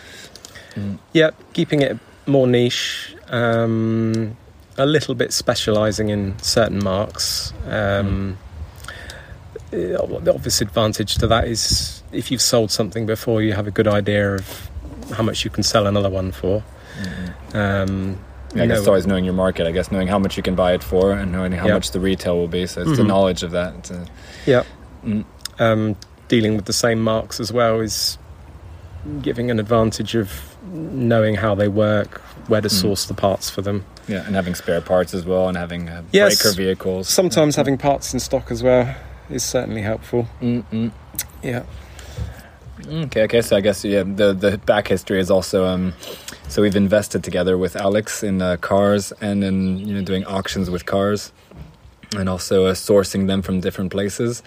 Mm. 0.79 0.99
yeah. 1.13 1.31
Keeping 1.53 1.83
it 1.83 1.99
more 2.27 2.47
niche, 2.47 3.15
um, 3.29 4.37
a 4.77 4.87
little 4.87 5.15
bit 5.15 5.33
specialising 5.33 6.09
in 6.11 6.39
certain 6.41 6.83
marks. 6.83 7.53
Um, 7.67 8.39
uh, 9.73 9.77
The 10.21 10.33
obvious 10.35 10.61
advantage 10.61 11.17
to 11.17 11.27
that 11.27 11.47
is 11.49 12.03
if 12.13 12.31
you've 12.31 12.43
sold 12.43 12.71
something 12.71 13.07
before, 13.07 13.43
you 13.43 13.53
have 13.55 13.67
a 13.67 13.71
good 13.71 13.89
idea 13.89 14.35
of 14.35 14.71
how 15.13 15.23
much 15.23 15.45
you 15.45 15.51
can 15.51 15.63
sell 15.63 15.87
another 15.87 16.11
one 16.11 16.33
for. 16.33 16.63
Um, 17.55 18.19
Yeah, 18.55 18.63
I 18.63 18.67
guess 18.67 18.77
No. 18.77 18.79
it's 18.81 18.89
always 18.89 19.07
knowing 19.07 19.27
your 19.27 19.35
market. 19.35 19.67
I 19.67 19.73
guess 19.73 19.93
knowing 19.93 20.09
how 20.09 20.19
much 20.19 20.39
you 20.39 20.43
can 20.43 20.55
buy 20.55 20.73
it 20.73 20.83
for 20.83 21.13
and 21.13 21.31
knowing 21.31 21.53
how 21.53 21.69
much 21.69 21.91
the 21.91 22.01
retail 22.01 22.39
will 22.39 22.49
be. 22.49 22.67
So 22.67 22.81
it's 22.81 22.97
the 22.97 23.03
Mhm. 23.03 23.07
knowledge 23.09 23.43
of 23.43 23.51
that. 23.51 23.91
Uh, 23.91 24.07
Yeah. 24.47 24.63
Mm. 25.05 25.25
um, 25.59 25.97
dealing 26.29 26.57
with 26.57 26.65
the 26.65 26.73
same 26.73 26.99
marks 27.01 27.41
as 27.41 27.53
well 27.53 27.81
is 27.81 28.17
giving 29.21 29.51
an 29.51 29.61
advantage 29.61 30.15
of 30.15 30.57
knowing 30.73 31.37
how 31.37 31.55
they 31.55 31.69
work, 31.69 32.21
where 32.49 32.61
to 32.61 32.69
Mm. 32.69 32.81
source 32.81 33.07
the 33.07 33.15
parts 33.15 33.51
for 33.51 33.63
them. 33.63 33.85
yeah, 34.09 34.25
and 34.27 34.35
having 34.35 34.55
spare 34.55 34.81
parts 34.81 35.13
as 35.15 35.25
well, 35.27 35.49
and 35.49 35.57
having 35.57 35.89
uh, 35.89 36.03
Yes. 36.13 36.41
breaker 36.43 36.57
vehicles. 36.57 37.09
Sometimes 37.09 37.57
having 37.57 37.77
parts 37.77 38.15
in 38.15 38.21
stock 38.21 38.51
as 38.51 38.63
well 38.63 38.95
is 39.31 39.43
certainly 39.43 39.83
helpful. 39.83 40.27
Mm-mm. 40.41 40.91
Yeah. 41.43 41.63
Okay, 42.91 43.23
okay. 43.25 43.43
So 43.43 43.57
I 43.57 43.61
guess 43.61 43.85
yeah, 43.85 44.03
the 44.05 44.33
the 44.33 44.57
back 44.59 44.89
history 44.89 45.21
is 45.21 45.31
also 45.31 45.67
um, 45.67 45.93
so 46.49 46.63
we've 46.63 46.77
invested 46.77 47.23
together 47.25 47.59
with 47.59 47.77
Alex 47.77 48.23
in 48.23 48.41
uh, 48.41 48.57
cars 48.57 49.13
and 49.21 49.43
in 49.45 49.79
you 49.79 49.95
know 49.95 50.03
doing 50.03 50.25
auctions 50.25 50.71
with 50.71 50.87
cars, 50.87 51.33
and 52.17 52.29
also 52.29 52.67
uh, 52.67 52.75
sourcing 52.75 53.27
them 53.27 53.43
from 53.43 53.61
different 53.61 53.91
places. 53.91 54.43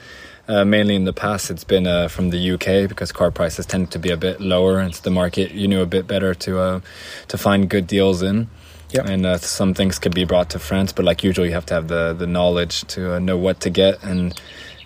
Uh, 0.48 0.66
mainly 0.66 0.96
in 0.96 1.06
the 1.06 1.14
past, 1.14 1.52
it's 1.52 1.64
been 1.64 1.88
uh, 1.88 2.08
from 2.08 2.30
the 2.30 2.52
UK 2.52 2.90
because 2.90 3.12
car 3.12 3.32
prices 3.32 3.66
tend 3.66 3.92
to 3.92 4.00
be 4.00 4.10
a 4.10 4.18
bit 4.18 4.42
lower. 4.42 4.80
and 4.80 4.90
It's 4.90 5.02
the 5.02 5.12
market 5.12 5.52
you 5.52 5.68
knew 5.68 5.82
a 5.82 5.86
bit 5.86 6.08
better 6.08 6.34
to 6.34 6.60
uh, 6.60 6.80
to 7.28 7.38
find 7.38 7.70
good 7.70 7.88
deals 7.88 8.22
in. 8.22 8.50
Yep. 8.90 9.06
And 9.06 9.26
uh, 9.26 9.38
some 9.38 9.74
things 9.74 10.00
could 10.00 10.14
be 10.14 10.26
brought 10.26 10.50
to 10.50 10.60
France, 10.60 10.92
but 10.92 11.06
like 11.06 11.24
usually, 11.24 11.48
you 11.50 11.54
have 11.54 11.66
to 11.68 11.74
have 11.74 11.88
the 11.88 12.14
the 12.14 12.28
knowledge 12.28 12.84
to 12.88 13.16
uh, 13.16 13.20
know 13.20 13.38
what 13.38 13.62
to 13.62 13.70
get 13.70 14.04
and 14.04 14.40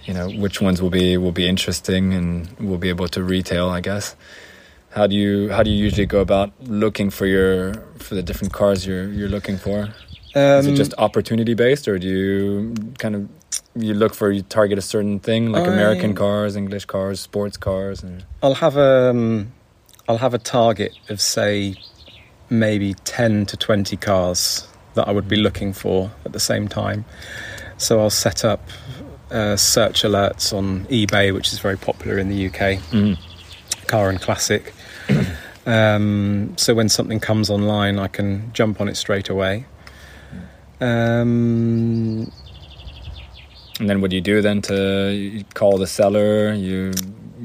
you 0.05 0.13
know 0.13 0.29
which 0.29 0.62
ones 0.62 0.81
will 0.81 0.91
be 0.91 1.17
will 1.17 1.31
be 1.31 1.47
interesting 1.47 2.13
and 2.13 2.51
will 2.59 2.77
be 2.77 2.89
able 2.89 3.07
to 3.09 3.24
retail, 3.24 3.69
I 3.69 3.81
guess. 3.81 4.15
How 4.91 5.07
do 5.07 5.15
you 5.15 5.50
how 5.51 5.63
do 5.63 5.69
you 5.71 5.77
usually 5.77 6.05
go 6.05 6.21
about 6.21 6.51
looking 6.62 7.09
for 7.09 7.25
your 7.25 7.74
for 7.97 8.15
the 8.15 8.21
different 8.21 8.53
cars 8.53 8.85
you're 8.85 9.12
you're 9.12 9.29
looking 9.29 9.57
for? 9.57 9.89
Is 10.35 10.65
it 10.67 10.69
Um, 10.71 10.75
just 10.75 10.93
opportunity 10.97 11.53
based, 11.53 11.88
or 11.88 11.97
do 11.97 12.07
you 12.07 12.74
kind 13.00 13.15
of 13.15 13.29
you 13.75 13.93
look 13.93 14.13
for 14.13 14.31
you 14.31 14.41
target 14.41 14.77
a 14.77 14.81
certain 14.81 15.19
thing 15.19 15.51
like 15.51 15.63
I- 15.67 15.73
American 15.73 16.15
cars, 16.15 16.55
English 16.55 16.85
cars, 16.85 17.19
sports 17.19 17.57
cars, 17.57 18.03
and 18.03 18.25
I'll 18.43 18.55
have 18.55 18.77
a 18.77 19.09
um, 19.09 19.51
I'll 20.07 20.17
have 20.19 20.33
a 20.33 20.39
target 20.39 20.93
of 21.09 21.19
say 21.21 21.75
maybe 22.49 22.93
ten 23.05 23.45
to 23.47 23.57
twenty 23.57 23.97
cars 23.97 24.67
that 24.93 25.07
I 25.07 25.11
would 25.11 25.27
be 25.27 25.35
looking 25.35 25.73
for 25.73 26.11
at 26.25 26.31
the 26.33 26.39
same 26.39 26.67
time. 26.67 27.05
So 27.77 27.99
I'll 27.99 28.09
set 28.09 28.45
up 28.45 28.61
uh, 29.31 29.57
search 29.57 30.03
alerts 30.03 30.53
on 30.53 30.85
eBay, 30.85 31.33
which 31.33 31.51
is 31.51 31.59
very 31.59 31.77
popular 31.77 32.17
in 32.17 32.29
the 32.29 32.45
UK, 32.47 32.79
Mhm. 32.91 33.17
Car 33.87 34.09
and 34.09 34.21
Classic. 34.21 34.73
um, 35.65 36.53
so 36.57 36.73
when 36.73 36.87
something 36.87 37.19
comes 37.19 37.49
online, 37.49 37.99
I 37.99 38.07
can 38.07 38.51
jump 38.53 38.79
on 38.79 38.87
it 38.87 38.95
straight 38.95 39.27
away. 39.29 39.65
Um, 40.79 42.31
and 43.79 43.89
then 43.89 44.01
what 44.01 44.10
do 44.10 44.15
you 44.15 44.22
do 44.22 44.41
then 44.41 44.62
to 44.63 45.44
call 45.53 45.77
the 45.77 45.88
seller? 45.88 46.53
You, 46.53 46.91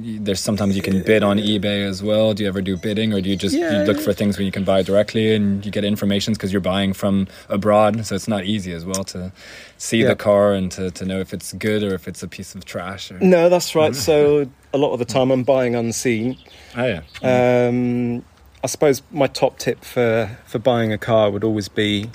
there's 0.03 0.41
sometimes 0.41 0.77
you 0.77 0.83
can 0.83 1.03
bid 1.03 1.23
on 1.23 1.37
eBay 1.39 1.85
as 1.87 2.03
well. 2.03 2.33
Do 2.33 2.43
you 2.45 2.49
ever 2.49 2.63
do 2.63 2.77
bidding, 2.77 3.13
or 3.13 3.21
do 3.21 3.29
you 3.29 3.37
just 3.37 3.55
Yeah. 3.55 3.81
you 3.81 3.85
look 3.87 4.01
for 4.01 4.13
things 4.13 4.39
when 4.39 4.47
you 4.47 4.53
can 4.53 4.65
buy 4.65 4.83
directly 4.83 5.35
and 5.35 5.65
you 5.67 5.71
get 5.73 5.85
information 5.85 6.33
because 6.33 6.53
you're 6.53 6.61
buying 6.61 6.93
from 6.93 7.27
abroad, 7.49 8.07
so 8.07 8.15
it's 8.15 8.29
not 8.29 8.45
easy 8.45 8.73
as 8.73 8.85
well 8.85 9.05
to 9.05 9.33
see 9.77 9.99
Yeah. 10.03 10.09
the 10.09 10.17
car 10.17 10.53
and 10.55 10.71
to, 10.73 10.91
to 10.93 11.05
know 11.05 11.21
if 11.21 11.35
it's 11.35 11.53
good 11.55 11.83
or 11.83 11.93
if 11.95 12.07
it's 12.09 12.23
a 12.23 12.29
piece 12.29 12.55
of 12.55 12.65
trash. 12.65 13.11
Or, 13.11 13.19
no, 13.21 13.49
that's 13.49 13.75
right. 13.75 13.95
So 14.11 14.49
a 14.73 14.79
lot 14.79 14.93
of 14.93 15.01
the 15.01 15.05
time 15.05 15.31
I'm 15.33 15.43
buying 15.43 15.75
unseen. 15.75 16.37
oh 16.77 16.87
yeah, 16.87 17.67
Um, 17.69 18.25
I 18.63 18.67
suppose 18.69 19.03
my 19.11 19.27
top 19.27 19.59
tip 19.59 19.85
for, 19.85 20.31
for 20.47 20.59
buying 20.61 20.93
a 20.93 20.99
car 20.99 21.31
would 21.31 21.45
always 21.45 21.69
be 21.69 22.09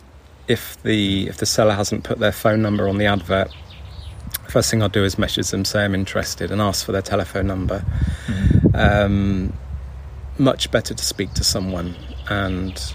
if 0.47 0.81
the 0.83 1.27
if 1.27 1.37
the 1.37 1.45
seller 1.45 1.73
hasn't 1.73 2.03
put 2.03 2.19
their 2.19 2.31
phone 2.31 2.61
number 2.61 2.87
on 2.87 2.97
the 2.99 3.05
advert. 3.05 3.49
First 4.49 4.71
thing 4.71 4.81
I'll 4.81 4.89
do 4.89 5.03
is 5.03 5.17
message 5.17 5.49
them, 5.49 5.65
say 5.65 5.83
I'm 5.83 5.95
interested, 5.95 6.51
and 6.51 6.61
ask 6.61 6.85
for 6.85 6.91
their 6.91 7.01
telephone 7.01 7.47
number. 7.47 7.83
Um, 8.73 9.53
much 10.37 10.69
better 10.71 10.93
to 10.93 11.03
speak 11.03 11.33
to 11.33 11.43
someone 11.43 11.95
and 12.29 12.93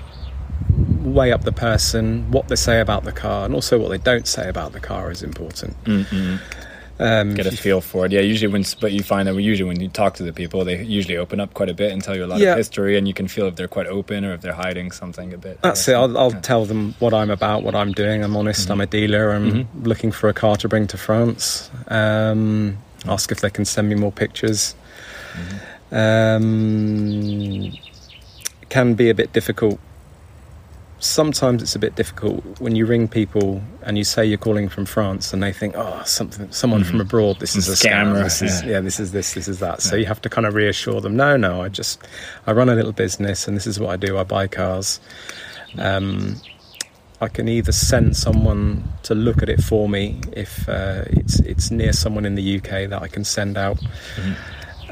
weigh 1.02 1.32
up 1.32 1.42
the 1.42 1.52
person, 1.52 2.30
what 2.30 2.48
they 2.48 2.56
say 2.56 2.80
about 2.80 3.04
the 3.04 3.12
car, 3.12 3.44
and 3.44 3.54
also 3.54 3.78
what 3.78 3.88
they 3.88 3.98
don't 3.98 4.26
say 4.26 4.48
about 4.48 4.72
the 4.72 4.80
car 4.80 5.10
is 5.10 5.22
important. 5.22 5.82
Mm-mm. 5.84 6.40
Um, 7.02 7.34
get 7.34 7.46
a 7.46 7.50
feel 7.50 7.80
for 7.80 8.04
it. 8.04 8.12
Yeah, 8.12 8.20
usually 8.20 8.52
when 8.52 8.62
but 8.78 8.92
you 8.92 9.02
find 9.02 9.26
that 9.26 9.34
usually 9.34 9.66
when 9.66 9.80
you 9.80 9.88
talk 9.88 10.12
to 10.14 10.22
the 10.22 10.34
people, 10.34 10.64
they 10.66 10.82
usually 10.82 11.16
open 11.16 11.40
up 11.40 11.54
quite 11.54 11.70
a 11.70 11.74
bit 11.74 11.92
and 11.92 12.04
tell 12.04 12.14
you 12.14 12.24
a 12.24 12.26
lot 12.26 12.38
Yeah. 12.40 12.50
of 12.52 12.58
history, 12.58 12.98
and 12.98 13.08
you 13.08 13.14
can 13.14 13.26
feel 13.26 13.46
if 13.46 13.56
they're 13.56 13.68
quite 13.68 13.86
open 13.86 14.22
or 14.24 14.34
if 14.34 14.42
they're 14.42 14.52
hiding 14.52 14.90
something 14.90 15.32
a 15.32 15.38
bit. 15.38 15.62
That's 15.62 15.88
it. 15.88 15.94
I'll, 15.94 16.16
I'll 16.18 16.32
Yeah. 16.32 16.40
tell 16.40 16.66
them 16.66 16.94
what 16.98 17.14
I'm 17.14 17.30
about, 17.30 17.62
what 17.62 17.74
I'm 17.74 17.92
doing. 17.92 18.22
I'm 18.22 18.36
honest. 18.36 18.70
I'm 18.70 18.82
a 18.82 18.86
dealer. 18.86 19.30
I'm 19.32 19.50
Mhm. 19.50 19.66
looking 19.84 20.12
for 20.12 20.28
a 20.28 20.34
car 20.34 20.56
to 20.56 20.68
bring 20.68 20.86
to 20.88 20.98
France. 20.98 21.70
Um, 21.88 22.76
ask 23.08 23.32
if 23.32 23.40
they 23.40 23.48
can 23.50 23.64
send 23.64 23.88
me 23.88 23.94
more 23.94 24.12
pictures. 24.12 24.74
Um, 25.92 27.72
can 28.68 28.94
be 28.94 29.08
a 29.10 29.14
bit 29.14 29.32
difficult. 29.32 29.78
Sometimes 31.02 31.62
it's 31.62 31.74
a 31.74 31.78
bit 31.78 31.94
difficult 31.96 32.44
when 32.60 32.76
you 32.76 32.84
ring 32.84 33.08
people 33.08 33.62
and 33.82 33.96
you 33.96 34.04
say 34.04 34.22
you're 34.24 34.36
calling 34.36 34.68
from 34.68 34.84
France 34.84 35.32
and 35.32 35.42
they 35.42 35.50
think, 35.52 35.74
oh, 35.76 36.02
something, 36.04 36.52
someone 36.52 36.84
from 36.84 36.98
Mhm. 36.98 37.02
abroad. 37.02 37.40
This 37.40 37.56
is 37.56 37.68
a 37.68 37.72
scam. 37.72 38.12
Scammer, 38.12 38.22
This 38.24 38.42
is 38.42 38.62
yeah. 38.62 38.70
yeah. 38.72 38.80
This 38.80 39.00
is 39.00 39.10
this. 39.12 39.32
This 39.32 39.48
is 39.48 39.60
that. 39.60 39.80
So 39.80 39.96
Yeah. 39.96 40.00
you 40.02 40.06
have 40.06 40.20
to 40.22 40.28
kind 40.28 40.46
of 40.46 40.54
reassure 40.54 41.00
them. 41.00 41.16
No, 41.16 41.38
no. 41.38 41.62
I 41.62 41.68
just 41.70 42.00
I 42.46 42.52
run 42.52 42.68
a 42.68 42.74
little 42.74 42.92
business 42.92 43.48
and 43.48 43.56
this 43.56 43.66
is 43.66 43.80
what 43.80 43.90
I 43.90 43.96
do. 43.96 44.18
I 44.18 44.24
buy 44.24 44.46
cars. 44.46 45.00
Um, 45.78 46.36
I 47.22 47.28
can 47.28 47.48
either 47.48 47.72
send 47.72 48.16
someone 48.16 48.84
to 49.04 49.14
look 49.14 49.42
at 49.42 49.48
it 49.48 49.62
for 49.62 49.88
me 49.88 50.20
if 50.32 50.68
uh, 50.68 51.04
it's 51.06 51.40
it's 51.40 51.70
near 51.70 51.92
someone 51.94 52.26
in 52.26 52.34
the 52.34 52.56
UK 52.58 52.86
that 52.90 53.00
I 53.02 53.08
can 53.08 53.24
send 53.24 53.56
out. 53.56 53.78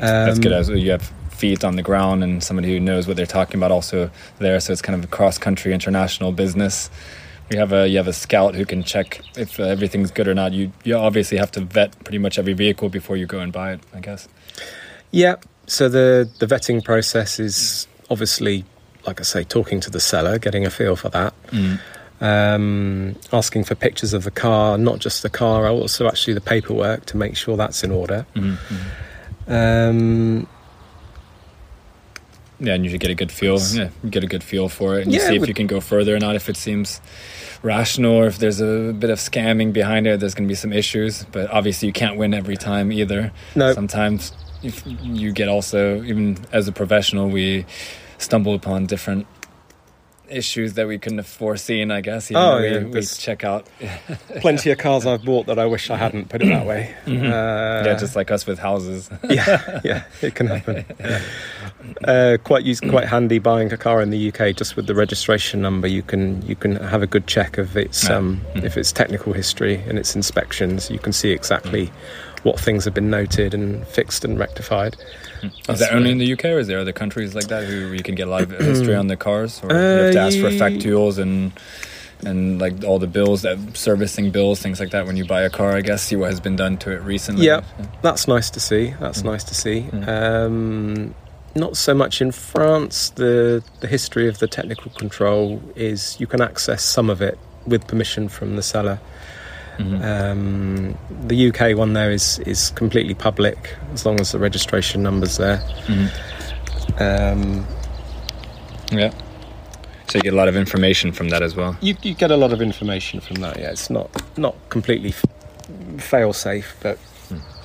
That's 0.00 0.36
Um, 0.36 0.40
good. 0.42 0.52
As 0.52 0.68
you 0.70 0.90
have 0.92 1.10
feet 1.38 1.64
on 1.64 1.76
the 1.76 1.82
ground 1.82 2.22
and 2.24 2.42
somebody 2.42 2.68
who 2.68 2.80
knows 2.80 3.06
what 3.06 3.16
they're 3.16 3.26
talking 3.26 3.56
about 3.60 3.70
also 3.70 4.10
there. 4.38 4.58
So 4.60 4.72
it's 4.72 4.82
kind 4.82 4.98
of 4.98 5.04
a 5.04 5.08
cross 5.16 5.38
country 5.38 5.72
international 5.72 6.32
business. 6.32 6.90
You 7.50 7.58
have 7.58 7.72
a 7.72 7.88
you 7.88 7.96
have 7.96 8.08
a 8.08 8.12
scout 8.12 8.54
who 8.54 8.64
can 8.66 8.82
check 8.82 9.20
if 9.36 9.58
everything's 9.58 10.10
good 10.10 10.28
or 10.28 10.34
not. 10.34 10.52
You 10.52 10.70
you 10.84 10.94
obviously 10.96 11.38
have 11.38 11.50
to 11.52 11.60
vet 11.60 11.90
pretty 12.04 12.18
much 12.18 12.38
every 12.38 12.52
vehicle 12.52 12.88
before 12.90 13.16
you 13.16 13.26
go 13.26 13.38
and 13.38 13.52
buy 13.52 13.72
it. 13.72 13.80
I 13.94 14.00
guess. 14.00 14.28
Yeah. 15.12 15.36
So 15.66 15.88
the 15.88 16.28
the 16.40 16.46
vetting 16.46 16.84
process 16.84 17.38
is 17.40 17.86
obviously, 18.10 18.64
like 19.06 19.20
I 19.20 19.22
say, 19.24 19.44
talking 19.44 19.80
to 19.80 19.90
the 19.90 20.00
seller, 20.00 20.38
getting 20.38 20.66
a 20.66 20.70
feel 20.70 20.96
for 20.96 21.08
that, 21.10 21.32
Mm. 21.50 21.78
um, 22.20 23.16
asking 23.32 23.64
for 23.64 23.74
pictures 23.74 24.12
of 24.14 24.24
the 24.24 24.30
car, 24.30 24.76
not 24.78 24.98
just 24.98 25.22
the 25.22 25.30
car, 25.30 25.66
also 25.68 26.06
actually 26.06 26.34
the 26.34 26.40
paperwork 26.40 27.06
to 27.06 27.16
make 27.16 27.36
sure 27.36 27.56
that's 27.56 27.82
in 27.84 27.90
order. 27.90 28.26
Mhm. 28.34 28.56
Um, 29.46 30.46
Yeah, 32.60 32.74
and 32.74 32.84
you 32.84 32.90
should 32.90 33.00
get 33.00 33.10
a 33.10 33.14
good 33.14 33.30
feel. 33.30 33.58
Yeah, 33.60 33.90
you 34.02 34.10
get 34.10 34.24
a 34.24 34.26
good 34.26 34.42
feel 34.42 34.68
for 34.68 34.98
it, 34.98 35.04
and 35.04 35.12
you 35.12 35.20
see 35.20 35.36
if 35.36 35.46
you 35.46 35.54
can 35.54 35.66
go 35.68 35.80
further 35.80 36.16
or 36.16 36.18
not. 36.18 36.34
If 36.34 36.48
it 36.48 36.56
seems 36.56 37.00
rational, 37.62 38.14
or 38.14 38.26
if 38.26 38.38
there's 38.38 38.60
a 38.60 38.92
bit 38.92 39.10
of 39.10 39.18
scamming 39.18 39.72
behind 39.72 40.06
it, 40.06 40.18
there's 40.20 40.34
going 40.34 40.48
to 40.48 40.52
be 40.52 40.56
some 40.56 40.72
issues. 40.72 41.24
But 41.30 41.50
obviously, 41.50 41.86
you 41.86 41.92
can't 41.92 42.16
win 42.16 42.34
every 42.34 42.56
time 42.56 42.90
either. 42.90 43.32
no, 43.54 43.72
Sometimes, 43.72 44.32
if 44.62 44.82
you 44.84 45.32
get 45.32 45.48
also 45.48 46.02
even 46.02 46.36
as 46.52 46.66
a 46.66 46.72
professional, 46.72 47.28
we 47.28 47.64
stumble 48.18 48.54
upon 48.54 48.86
different 48.86 49.26
issues 50.30 50.74
that 50.74 50.86
we 50.86 50.98
couldn't 50.98 51.18
have 51.18 51.26
foreseen. 51.26 51.90
I 51.90 52.00
guess. 52.00 52.30
Even 52.30 52.42
Oh, 52.42 52.58
yeah, 52.58 52.78
we, 52.78 52.84
we 52.86 53.02
check 53.02 53.44
out. 53.44 53.66
plenty 54.40 54.70
of 54.70 54.78
cars 54.78 55.06
I've 55.06 55.24
bought 55.24 55.46
that 55.46 55.58
I 55.58 55.66
wish 55.66 55.90
I 55.90 55.96
hadn't. 55.96 56.28
Put 56.28 56.42
it 56.42 56.46
that 56.48 56.66
way. 56.66 56.94
Mhm. 57.06 57.24
Uh, 57.26 57.84
yeah, 57.88 57.94
just 57.98 58.16
like 58.16 58.30
us 58.30 58.46
with 58.46 58.58
houses. 58.58 59.08
yeah, 59.28 59.80
yeah, 59.84 60.04
it 60.22 60.34
can 60.34 60.46
happen. 60.48 60.84
Uh, 62.04 62.36
quite 62.44 62.64
use, 62.64 62.80
quite 62.80 63.06
handy 63.08 63.38
buying 63.38 63.72
a 63.72 63.76
car 63.76 64.02
in 64.02 64.10
the 64.10 64.28
UK 64.28 64.54
just 64.54 64.76
with 64.76 64.86
the 64.86 64.94
registration 64.94 65.62
number. 65.62 65.86
You 65.88 66.02
can 66.02 66.42
you 66.46 66.54
can 66.54 66.76
have 66.76 67.02
a 67.02 67.06
good 67.06 67.26
check 67.26 67.56
of 67.56 67.76
its 67.76 68.04
Yeah. 68.08 68.16
um, 68.16 68.40
Mhm. 68.54 68.64
if 68.64 68.76
it's 68.76 68.92
technical 68.92 69.32
history 69.32 69.76
and 69.88 69.98
its 69.98 70.14
inspections. 70.14 70.90
You 70.90 70.98
can 70.98 71.12
see 71.12 71.30
exactly 71.30 71.90
what 72.44 72.58
things 72.60 72.84
have 72.84 72.94
been 72.94 73.10
noted 73.10 73.52
and 73.54 73.86
fixed 73.88 74.24
and 74.24 74.38
rectified. 74.38 74.96
Is 75.68 75.78
that 75.80 75.92
only 75.92 76.10
in 76.10 76.18
the 76.18 76.32
UK, 76.32 76.44
or 76.46 76.58
is 76.58 76.66
there 76.66 76.78
other 76.78 76.92
countries 76.92 77.34
like 77.34 77.48
that 77.48 77.64
who 77.64 77.92
you 77.92 78.02
can 78.02 78.14
get 78.14 78.26
a 78.28 78.30
lot 78.30 78.42
of 78.42 78.50
history 78.50 78.94
on 78.94 79.06
the 79.08 79.16
cars, 79.16 79.60
or 79.62 79.70
you 79.70 79.76
have 79.76 80.12
to 80.12 80.20
Uh, 80.20 80.26
ask 80.26 80.38
for 80.38 80.48
ye- 80.48 80.58
factuals 80.58 81.18
and 81.18 81.52
and 82.24 82.60
like 82.60 82.82
all 82.84 82.98
the 82.98 83.06
bills, 83.06 83.42
that 83.42 83.56
servicing 83.74 84.32
bills, 84.32 84.60
things 84.60 84.80
like 84.80 84.90
that 84.90 85.06
when 85.06 85.16
you 85.16 85.24
buy 85.24 85.42
a 85.42 85.50
car? 85.50 85.76
I 85.76 85.82
guess 85.82 86.02
see 86.02 86.16
what 86.16 86.30
has 86.30 86.40
been 86.40 86.56
done 86.56 86.76
to 86.78 86.90
it 86.90 87.00
recently. 87.02 87.46
Yeah. 87.46 87.60
That's 88.02 88.26
nice 88.26 88.50
to 88.50 88.58
see. 88.60 88.94
That's 88.98 89.22
Mm. 89.22 89.26
nice 89.26 89.44
to 89.44 89.54
see. 89.54 89.86
Mm. 89.92 90.08
Um, 90.08 91.14
not 91.54 91.76
so 91.76 91.94
much 91.94 92.20
in 92.20 92.32
France. 92.32 93.10
The 93.10 93.62
the 93.80 93.86
history 93.86 94.28
of 94.28 94.38
the 94.38 94.48
technical 94.48 94.90
control 94.92 95.62
is 95.76 96.16
you 96.18 96.26
can 96.26 96.40
access 96.40 96.82
some 96.82 97.08
of 97.08 97.22
it 97.22 97.38
with 97.66 97.86
permission 97.86 98.28
from 98.28 98.56
the 98.56 98.62
seller. 98.62 98.98
Mhm. 99.78 100.02
Um, 100.02 100.98
the 101.28 101.48
UK 101.48 101.74
one 101.76 101.92
there 101.92 102.10
is 102.10 102.38
is 102.40 102.70
completely 102.70 103.14
public 103.14 103.76
as 103.94 104.04
long 104.04 104.20
as 104.20 104.32
the 104.32 104.38
registration 104.38 105.02
number's 105.02 105.36
there. 105.36 105.58
Mhm. 105.86 106.10
Um, 107.00 107.66
Yeah. 108.90 109.10
So 110.08 110.16
you 110.16 110.22
get 110.22 110.32
a 110.32 110.36
lot 110.36 110.48
of 110.48 110.56
information 110.56 111.12
from 111.12 111.28
that 111.28 111.42
as 111.42 111.54
well. 111.54 111.76
you, 111.82 111.94
you 112.02 112.14
get 112.14 112.30
a 112.30 112.36
lot 112.36 112.52
of 112.52 112.62
information 112.62 113.20
from 113.20 113.36
that. 113.42 113.58
Yeah, 113.58 113.70
it's 113.70 113.90
not 113.90 114.08
not 114.38 114.54
completely 114.70 115.10
f- 115.10 115.24
fail 116.02 116.32
safe, 116.32 116.74
but. 116.82 116.98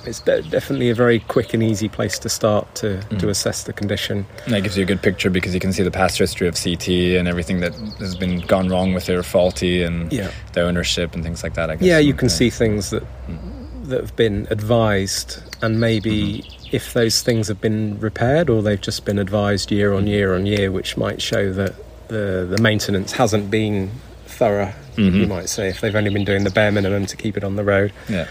It's 0.05 0.19
de- 0.19 0.41
definitely 0.43 0.89
a 0.89 0.95
very 0.95 1.19
quick 1.19 1.53
and 1.53 1.61
easy 1.63 1.87
place 1.89 2.17
to 2.19 2.29
start 2.29 2.73
to 2.75 2.99
to 3.01 3.25
Mhm. 3.25 3.29
assess 3.29 3.63
the 3.63 3.73
condition. 3.73 4.25
And 4.45 4.53
that 4.53 4.61
gives 4.61 4.77
you 4.77 4.83
a 4.83 4.85
good 4.85 5.01
picture 5.01 5.29
because 5.29 5.53
you 5.53 5.59
can 5.59 5.73
see 5.73 5.83
the 5.83 5.91
past 5.91 6.17
history 6.17 6.47
of 6.47 6.55
CT 6.55 7.17
and 7.17 7.27
everything 7.27 7.59
that 7.61 7.73
has 7.99 8.15
been 8.15 8.39
gone 8.39 8.69
wrong 8.69 8.93
with 8.93 9.09
it 9.09 9.15
or 9.15 9.23
faulty 9.23 9.83
and 9.83 10.11
Yeah, 10.11 10.29
the 10.53 10.61
ownership 10.61 11.13
and 11.13 11.23
things 11.23 11.43
like 11.43 11.53
that. 11.55 11.69
I 11.69 11.75
guess. 11.75 11.85
yeah, 11.85 11.99
you 11.99 12.13
can 12.13 12.29
see 12.29 12.49
things 12.49 12.89
that 12.91 13.03
Mm. 13.29 13.89
that 13.89 13.99
have 14.01 14.15
been 14.15 14.47
advised, 14.49 15.39
and 15.61 15.79
maybe 15.79 16.43
if 16.71 16.93
those 16.93 17.21
things 17.21 17.47
have 17.49 17.59
been 17.61 17.97
repaired 17.99 18.49
or 18.49 18.61
they've 18.63 18.79
just 18.81 19.03
been 19.05 19.19
advised 19.19 19.71
year 19.71 19.93
on 19.93 20.07
year 20.07 20.33
on 20.33 20.45
year, 20.45 20.71
which 20.71 20.95
might 20.97 21.21
show 21.21 21.51
that 21.53 21.73
the 22.07 22.47
the 22.49 22.61
maintenance 22.61 23.11
hasn't 23.13 23.49
been 23.51 23.91
thorough. 24.33 24.71
Mhm. 24.97 25.13
You 25.21 25.27
might 25.27 25.49
say 25.49 25.69
if 25.69 25.81
they've 25.81 25.95
only 25.95 26.09
been 26.11 26.25
doing 26.25 26.43
the 26.43 26.49
bare 26.51 26.71
minimum 26.71 27.05
to 27.07 27.15
keep 27.17 27.37
it 27.37 27.43
on 27.43 27.55
the 27.55 27.63
road. 27.63 27.91
Yeah. 28.09 28.27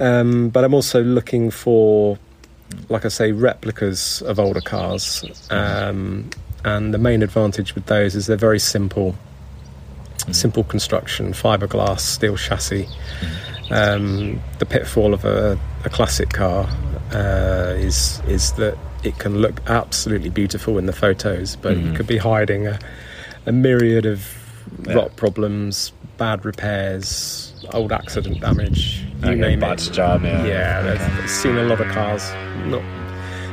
Um, 0.00 0.48
but 0.50 0.64
I'm 0.64 0.74
also 0.74 1.02
looking 1.02 1.50
for, 1.50 2.18
like 2.88 3.04
I 3.04 3.08
say, 3.08 3.32
replicas 3.32 4.22
of 4.22 4.38
older 4.38 4.60
cars. 4.60 5.24
Um, 5.50 6.30
and 6.64 6.94
the 6.94 6.98
main 6.98 7.22
advantage 7.22 7.74
with 7.74 7.86
those 7.86 8.14
is 8.14 8.26
they're 8.26 8.36
very 8.36 8.58
simple, 8.60 9.16
Mhm. 10.26 10.34
simple 10.34 10.64
construction, 10.64 11.32
fiberglass, 11.32 12.00
steel 12.00 12.36
chassis. 12.36 12.88
Um, 13.70 14.40
the 14.58 14.66
pitfall 14.66 15.14
of 15.14 15.24
a, 15.24 15.58
a 15.84 15.90
classic 15.90 16.30
car 16.30 16.68
uh, 17.12 17.74
is 17.76 18.20
is 18.28 18.52
that 18.52 18.76
it 19.02 19.18
can 19.18 19.38
look 19.38 19.60
absolutely 19.68 20.30
beautiful 20.30 20.78
in 20.78 20.86
the 20.86 20.92
photos, 20.92 21.56
but 21.56 21.76
you 21.76 21.88
Mhm. 21.90 21.96
could 21.96 22.06
be 22.06 22.18
hiding 22.18 22.66
a, 22.66 22.78
a 23.46 23.52
myriad 23.52 24.06
of 24.06 24.24
Yeah. 24.86 24.94
rot 24.94 25.16
problems, 25.16 25.92
bad 26.18 26.44
repairs, 26.44 27.52
old 27.72 27.92
accident 27.92 28.40
damage, 28.40 29.04
you 29.22 29.30
a 29.30 29.36
name 29.36 29.60
botched 29.60 29.90
it. 29.90 29.94
job, 29.94 30.24
yeah. 30.24 30.44
Yeah, 30.44 30.82
there's, 30.82 31.00
I've 31.00 31.30
seen 31.30 31.56
a 31.56 31.62
lot 31.64 31.80
of 31.80 31.88
cars. 31.88 32.30
Not 32.66 32.82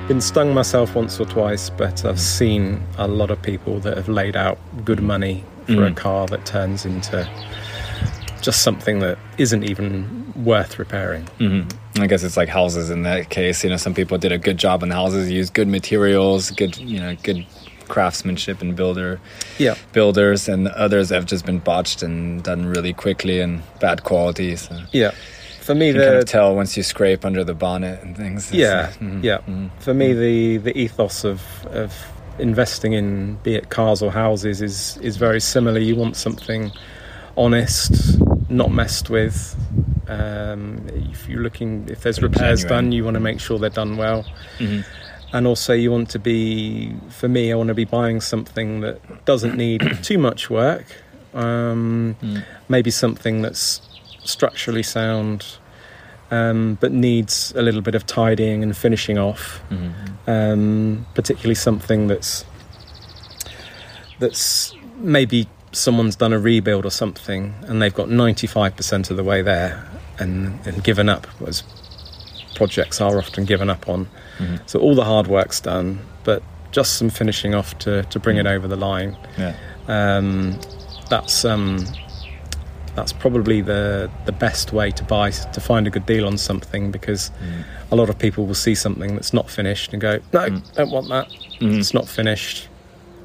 been 0.07 0.21
stung 0.21 0.53
myself 0.53 0.95
once 0.95 1.19
or 1.19 1.25
twice, 1.25 1.69
but 1.69 2.03
I've 2.05 2.19
seen 2.19 2.81
a 2.97 3.07
lot 3.07 3.29
of 3.31 3.41
people 3.41 3.79
that 3.81 3.95
have 3.95 4.09
laid 4.09 4.35
out 4.35 4.57
good 4.83 5.01
money 5.01 5.43
for 5.67 5.85
a 5.85 5.91
Mm. 5.91 5.95
car 5.95 6.25
that 6.27 6.45
turns 6.47 6.83
into 6.85 7.29
just 8.41 8.61
something 8.63 8.99
that 8.99 9.17
isn't 9.37 9.63
even 9.63 10.33
worth 10.43 10.79
repairing. 10.79 11.27
hmm 11.37 11.61
I 11.99 12.07
guess 12.07 12.23
it's 12.23 12.37
like 12.37 12.47
houses 12.47 12.89
in 12.89 13.03
that 13.03 13.29
case. 13.29 13.63
You 13.63 13.69
know, 13.69 13.75
some 13.77 13.93
people 13.93 14.17
did 14.17 14.31
a 14.31 14.37
good 14.37 14.57
job 14.57 14.81
on 14.83 14.89
the 14.89 14.95
houses, 14.95 15.29
used 15.29 15.53
good 15.53 15.67
materials, 15.67 16.49
good 16.51 16.77
you 16.77 16.99
know, 16.99 17.15
good 17.23 17.45
craftsmanship 17.89 18.61
and 18.61 18.75
builder 18.75 19.19
Yeah, 19.57 19.75
builders, 19.91 20.47
and 20.47 20.67
others 20.69 21.09
have 21.09 21.25
just 21.25 21.45
been 21.45 21.59
botched 21.59 22.01
and 22.03 22.41
done 22.43 22.65
really 22.65 22.93
quickly 22.93 23.41
and 23.41 23.61
bad 23.79 24.03
quality. 24.03 24.55
So 24.55 24.79
yeah. 24.93 25.11
For 25.61 25.75
me, 25.75 25.87
you 25.87 25.93
can 25.93 26.01
kind 26.03 26.15
of 26.15 26.25
tell 26.25 26.55
once 26.55 26.75
you 26.77 26.81
scrape 26.83 27.23
under 27.25 27.43
the 27.43 27.53
bonnet 27.53 28.01
and 28.01 28.15
things. 28.17 28.51
Yeah, 28.51 28.89
uh, 28.95 29.03
mhm, 29.03 29.23
yeah. 29.23 29.37
mhm. 29.47 29.69
For 29.79 29.93
me, 29.93 30.13
the 30.13 30.57
the 30.57 30.75
ethos 30.77 31.23
of 31.23 31.41
of 31.71 31.93
investing 32.39 32.93
in 32.93 33.35
be 33.43 33.53
it 33.55 33.69
cars 33.69 34.01
or 34.01 34.11
houses 34.11 34.61
is 34.61 34.97
is 35.01 35.17
very 35.17 35.39
similar. 35.41 35.77
You 35.79 35.95
want 35.95 36.15
something 36.15 36.71
honest, 37.37 38.19
not 38.49 38.71
messed 38.71 39.09
with. 39.09 39.55
Um, 40.07 40.81
if 41.11 41.29
you're 41.29 41.43
looking, 41.43 41.87
if 41.87 42.01
there's 42.01 42.19
repairs 42.21 42.61
genuine. 42.61 42.85
done, 42.85 42.91
you 42.91 43.03
want 43.03 43.13
to 43.15 43.19
make 43.19 43.39
sure 43.39 43.59
they're 43.59 43.69
done 43.69 43.97
well. 43.97 44.25
Mhm. 44.57 44.83
And 45.33 45.45
also 45.47 45.73
you 45.73 45.91
want 45.91 46.09
to 46.09 46.19
be 46.19 46.93
for 47.09 47.27
me 47.27 47.51
i 47.51 47.55
want 47.55 47.67
to 47.67 47.73
be 47.73 47.85
buying 47.85 48.19
something 48.21 48.81
that 48.81 49.25
doesn't 49.25 49.55
need 49.55 49.81
too 50.03 50.17
much 50.17 50.49
work 50.49 50.85
um, 51.33 52.15
Mm. 52.21 52.43
maybe 52.69 52.89
something 52.91 53.41
that's 53.43 53.81
structurally 54.23 54.81
sound 54.83 55.45
um, 56.31 56.77
but 56.81 56.91
needs 56.91 57.53
a 57.55 57.61
little 57.61 57.81
bit 57.81 57.95
of 57.95 58.05
tidying 58.05 58.63
and 58.63 58.75
finishing 58.75 59.17
off 59.17 59.61
Mhm. 59.69 59.91
um, 60.27 61.05
particularly 61.13 61.55
something 61.55 62.07
that's 62.07 62.45
that's 64.19 64.73
maybe 64.97 65.47
someone's 65.71 66.15
done 66.15 66.33
a 66.33 66.39
rebuild 66.39 66.85
or 66.85 66.89
something 66.91 67.53
and 67.67 67.81
they've 67.81 67.93
got 67.93 68.07
95% 68.09 69.11
of 69.11 69.17
the 69.17 69.23
way 69.23 69.41
there 69.41 69.87
and, 70.17 70.59
and 70.65 70.83
given 70.83 71.07
up 71.09 71.27
as 71.47 71.63
projects 72.59 72.99
are 73.01 73.17
often 73.17 73.45
given 73.45 73.69
up 73.69 73.87
on 73.87 74.07
Mhm. 74.39 74.59
so 74.65 74.79
all 74.79 74.95
the 74.95 75.05
hard 75.13 75.27
work's 75.27 75.59
done 75.61 75.99
but 76.23 76.41
just 76.71 76.91
some 76.99 77.09
finishing 77.09 77.55
off 77.59 77.69
to, 77.79 78.03
to 78.13 78.19
bring 78.19 78.37
it 78.37 78.47
over 78.55 78.67
the 78.67 78.75
line 78.89 79.11
Yeah. 79.37 79.53
um, 79.87 80.59
that's 81.09 81.45
um, 81.45 81.85
that's 82.95 83.13
probably 83.13 83.61
the 83.61 84.09
the 84.25 84.31
best 84.31 84.73
way 84.73 84.91
to 84.91 85.03
buy 85.03 85.31
to 85.31 85.59
find 85.61 85.87
a 85.87 85.89
good 85.89 86.05
deal 86.05 86.25
on 86.27 86.37
something 86.37 86.91
because 86.91 87.31
Mm. 87.41 87.63
a 87.91 87.95
lot 87.95 88.09
of 88.09 88.17
people 88.19 88.45
will 88.45 88.55
see 88.67 88.75
something 88.75 89.15
that's 89.15 89.33
not 89.33 89.49
finished 89.49 89.93
and 89.93 90.01
go 90.01 90.19
no 90.33 90.45
Mm. 90.49 90.61
don't 90.75 90.91
want 90.91 91.07
that 91.09 91.27
Mhm. 91.61 91.79
it's 91.79 91.93
not 91.93 92.07
finished 92.07 92.67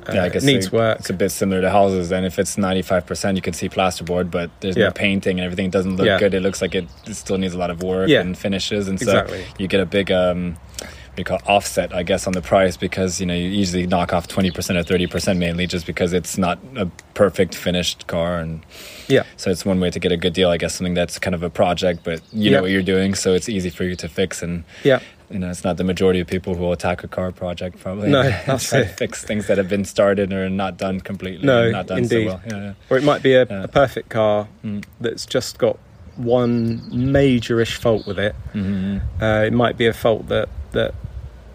uh, 0.09 0.13
Yeah, 0.15 0.25
I 0.25 0.29
guess 0.29 0.45
needs 0.45 0.71
work 0.73 0.99
It's 1.01 1.11
a 1.11 1.15
bit 1.15 1.31
similar 1.31 1.61
to 1.61 1.71
houses. 1.71 2.13
And 2.13 2.25
if 2.27 2.39
it's 2.39 2.57
ninety-five 2.59 3.07
percent, 3.07 3.37
you 3.37 3.43
can 3.43 3.53
see 3.55 3.69
plasterboard, 3.69 4.31
but 4.31 4.51
there's 4.61 4.77
Yeah. 4.77 4.87
no 4.87 4.91
painting 4.93 5.39
and 5.39 5.45
everything 5.45 5.71
doesn't 5.71 5.97
look 5.97 6.07
Yeah. 6.07 6.19
good. 6.19 6.35
It 6.35 6.41
looks 6.41 6.61
like 6.63 6.75
it, 6.75 6.87
it 7.07 7.15
still 7.15 7.39
needs 7.39 7.55
a 7.55 7.59
lot 7.59 7.71
of 7.71 7.83
work 7.83 8.09
Yeah. 8.09 8.21
and 8.21 8.37
finishes, 8.37 8.89
and 8.89 8.99
so 9.01 9.11
Exactly. 9.11 9.45
you 9.59 9.67
get 9.69 9.81
a 9.81 9.87
big 9.87 10.11
um, 10.13 10.57
what 10.81 11.19
do 11.19 11.21
you 11.21 11.25
call 11.27 11.37
it, 11.37 11.49
offset, 11.49 11.95
I 11.95 12.03
guess, 12.03 12.27
on 12.27 12.33
the 12.33 12.43
price 12.43 12.77
because 12.77 13.21
you 13.21 13.27
know 13.27 13.35
you 13.35 13.49
usually 13.49 13.87
knock 13.87 14.13
off 14.13 14.27
twenty 14.27 14.51
percent 14.51 14.77
or 14.79 14.83
thirty 14.83 15.07
percent 15.07 15.39
mainly 15.39 15.67
just 15.69 15.87
because 15.87 16.13
it's 16.13 16.37
not 16.37 16.59
a 16.77 16.87
perfect 17.15 17.55
finished 17.55 18.09
car, 18.09 18.39
and 18.41 18.63
yeah 19.07 19.23
so 19.37 19.49
it's 19.51 19.65
one 19.65 19.79
way 19.79 19.91
to 19.91 20.01
get 20.01 20.11
a 20.11 20.17
good 20.17 20.33
deal. 20.33 20.51
I 20.51 20.57
guess 20.57 20.75
something 20.75 20.95
that's 20.95 21.21
kind 21.21 21.35
of 21.35 21.43
a 21.45 21.51
project, 21.51 22.01
but 22.03 22.21
you 22.33 22.51
know 22.51 22.63
what 22.63 22.73
you're 22.73 22.83
doing, 22.83 23.15
so 23.15 23.33
it's 23.33 23.49
easy 23.49 23.71
for 23.71 23.85
you 23.85 23.95
to 23.97 24.09
fix 24.09 24.43
and. 24.43 24.65
yeah 24.83 24.99
You 25.31 25.39
know, 25.39 25.51
it's 25.51 25.65
not 25.65 25.77
the 25.79 25.85
majority 25.85 26.21
of 26.21 26.27
people 26.27 26.55
who 26.55 26.63
will 26.63 26.73
attack 26.73 27.03
a 27.03 27.09
car 27.09 27.33
project, 27.33 27.81
probably. 27.81 28.11
No, 28.11 28.23
that's 28.47 28.69
try 28.69 28.81
to 28.83 28.85
it. 28.91 28.97
fix 28.99 29.25
things 29.25 29.47
that 29.47 29.57
have 29.59 29.69
been 29.69 29.85
started 29.85 30.33
or 30.33 30.49
not 30.51 30.77
done 30.77 31.01
completely. 31.01 31.47
No, 31.47 31.71
not 31.71 31.87
done 31.87 31.99
indeed. 31.99 32.29
so 32.29 32.35
well. 32.37 32.43
Yeah, 32.47 32.63
yeah. 32.63 32.73
or 32.91 32.99
it 32.99 33.05
might 33.05 33.23
be 33.23 33.35
a, 33.35 33.47
Yeah. 33.47 33.65
a 33.65 33.69
perfect 33.69 34.11
car 34.11 34.49
Mm. 34.65 34.85
that's 35.01 35.25
just 35.27 35.59
got 35.59 35.79
one 36.17 36.81
major-ish 37.13 37.77
fault 37.77 38.07
with 38.07 38.19
it 38.21 38.37
Mhm. 38.55 39.01
uh, 39.21 39.45
it 39.47 39.53
might 39.53 39.77
be 39.77 39.87
a 39.87 39.93
fault 39.93 40.29
that 40.29 40.49
that 40.71 40.95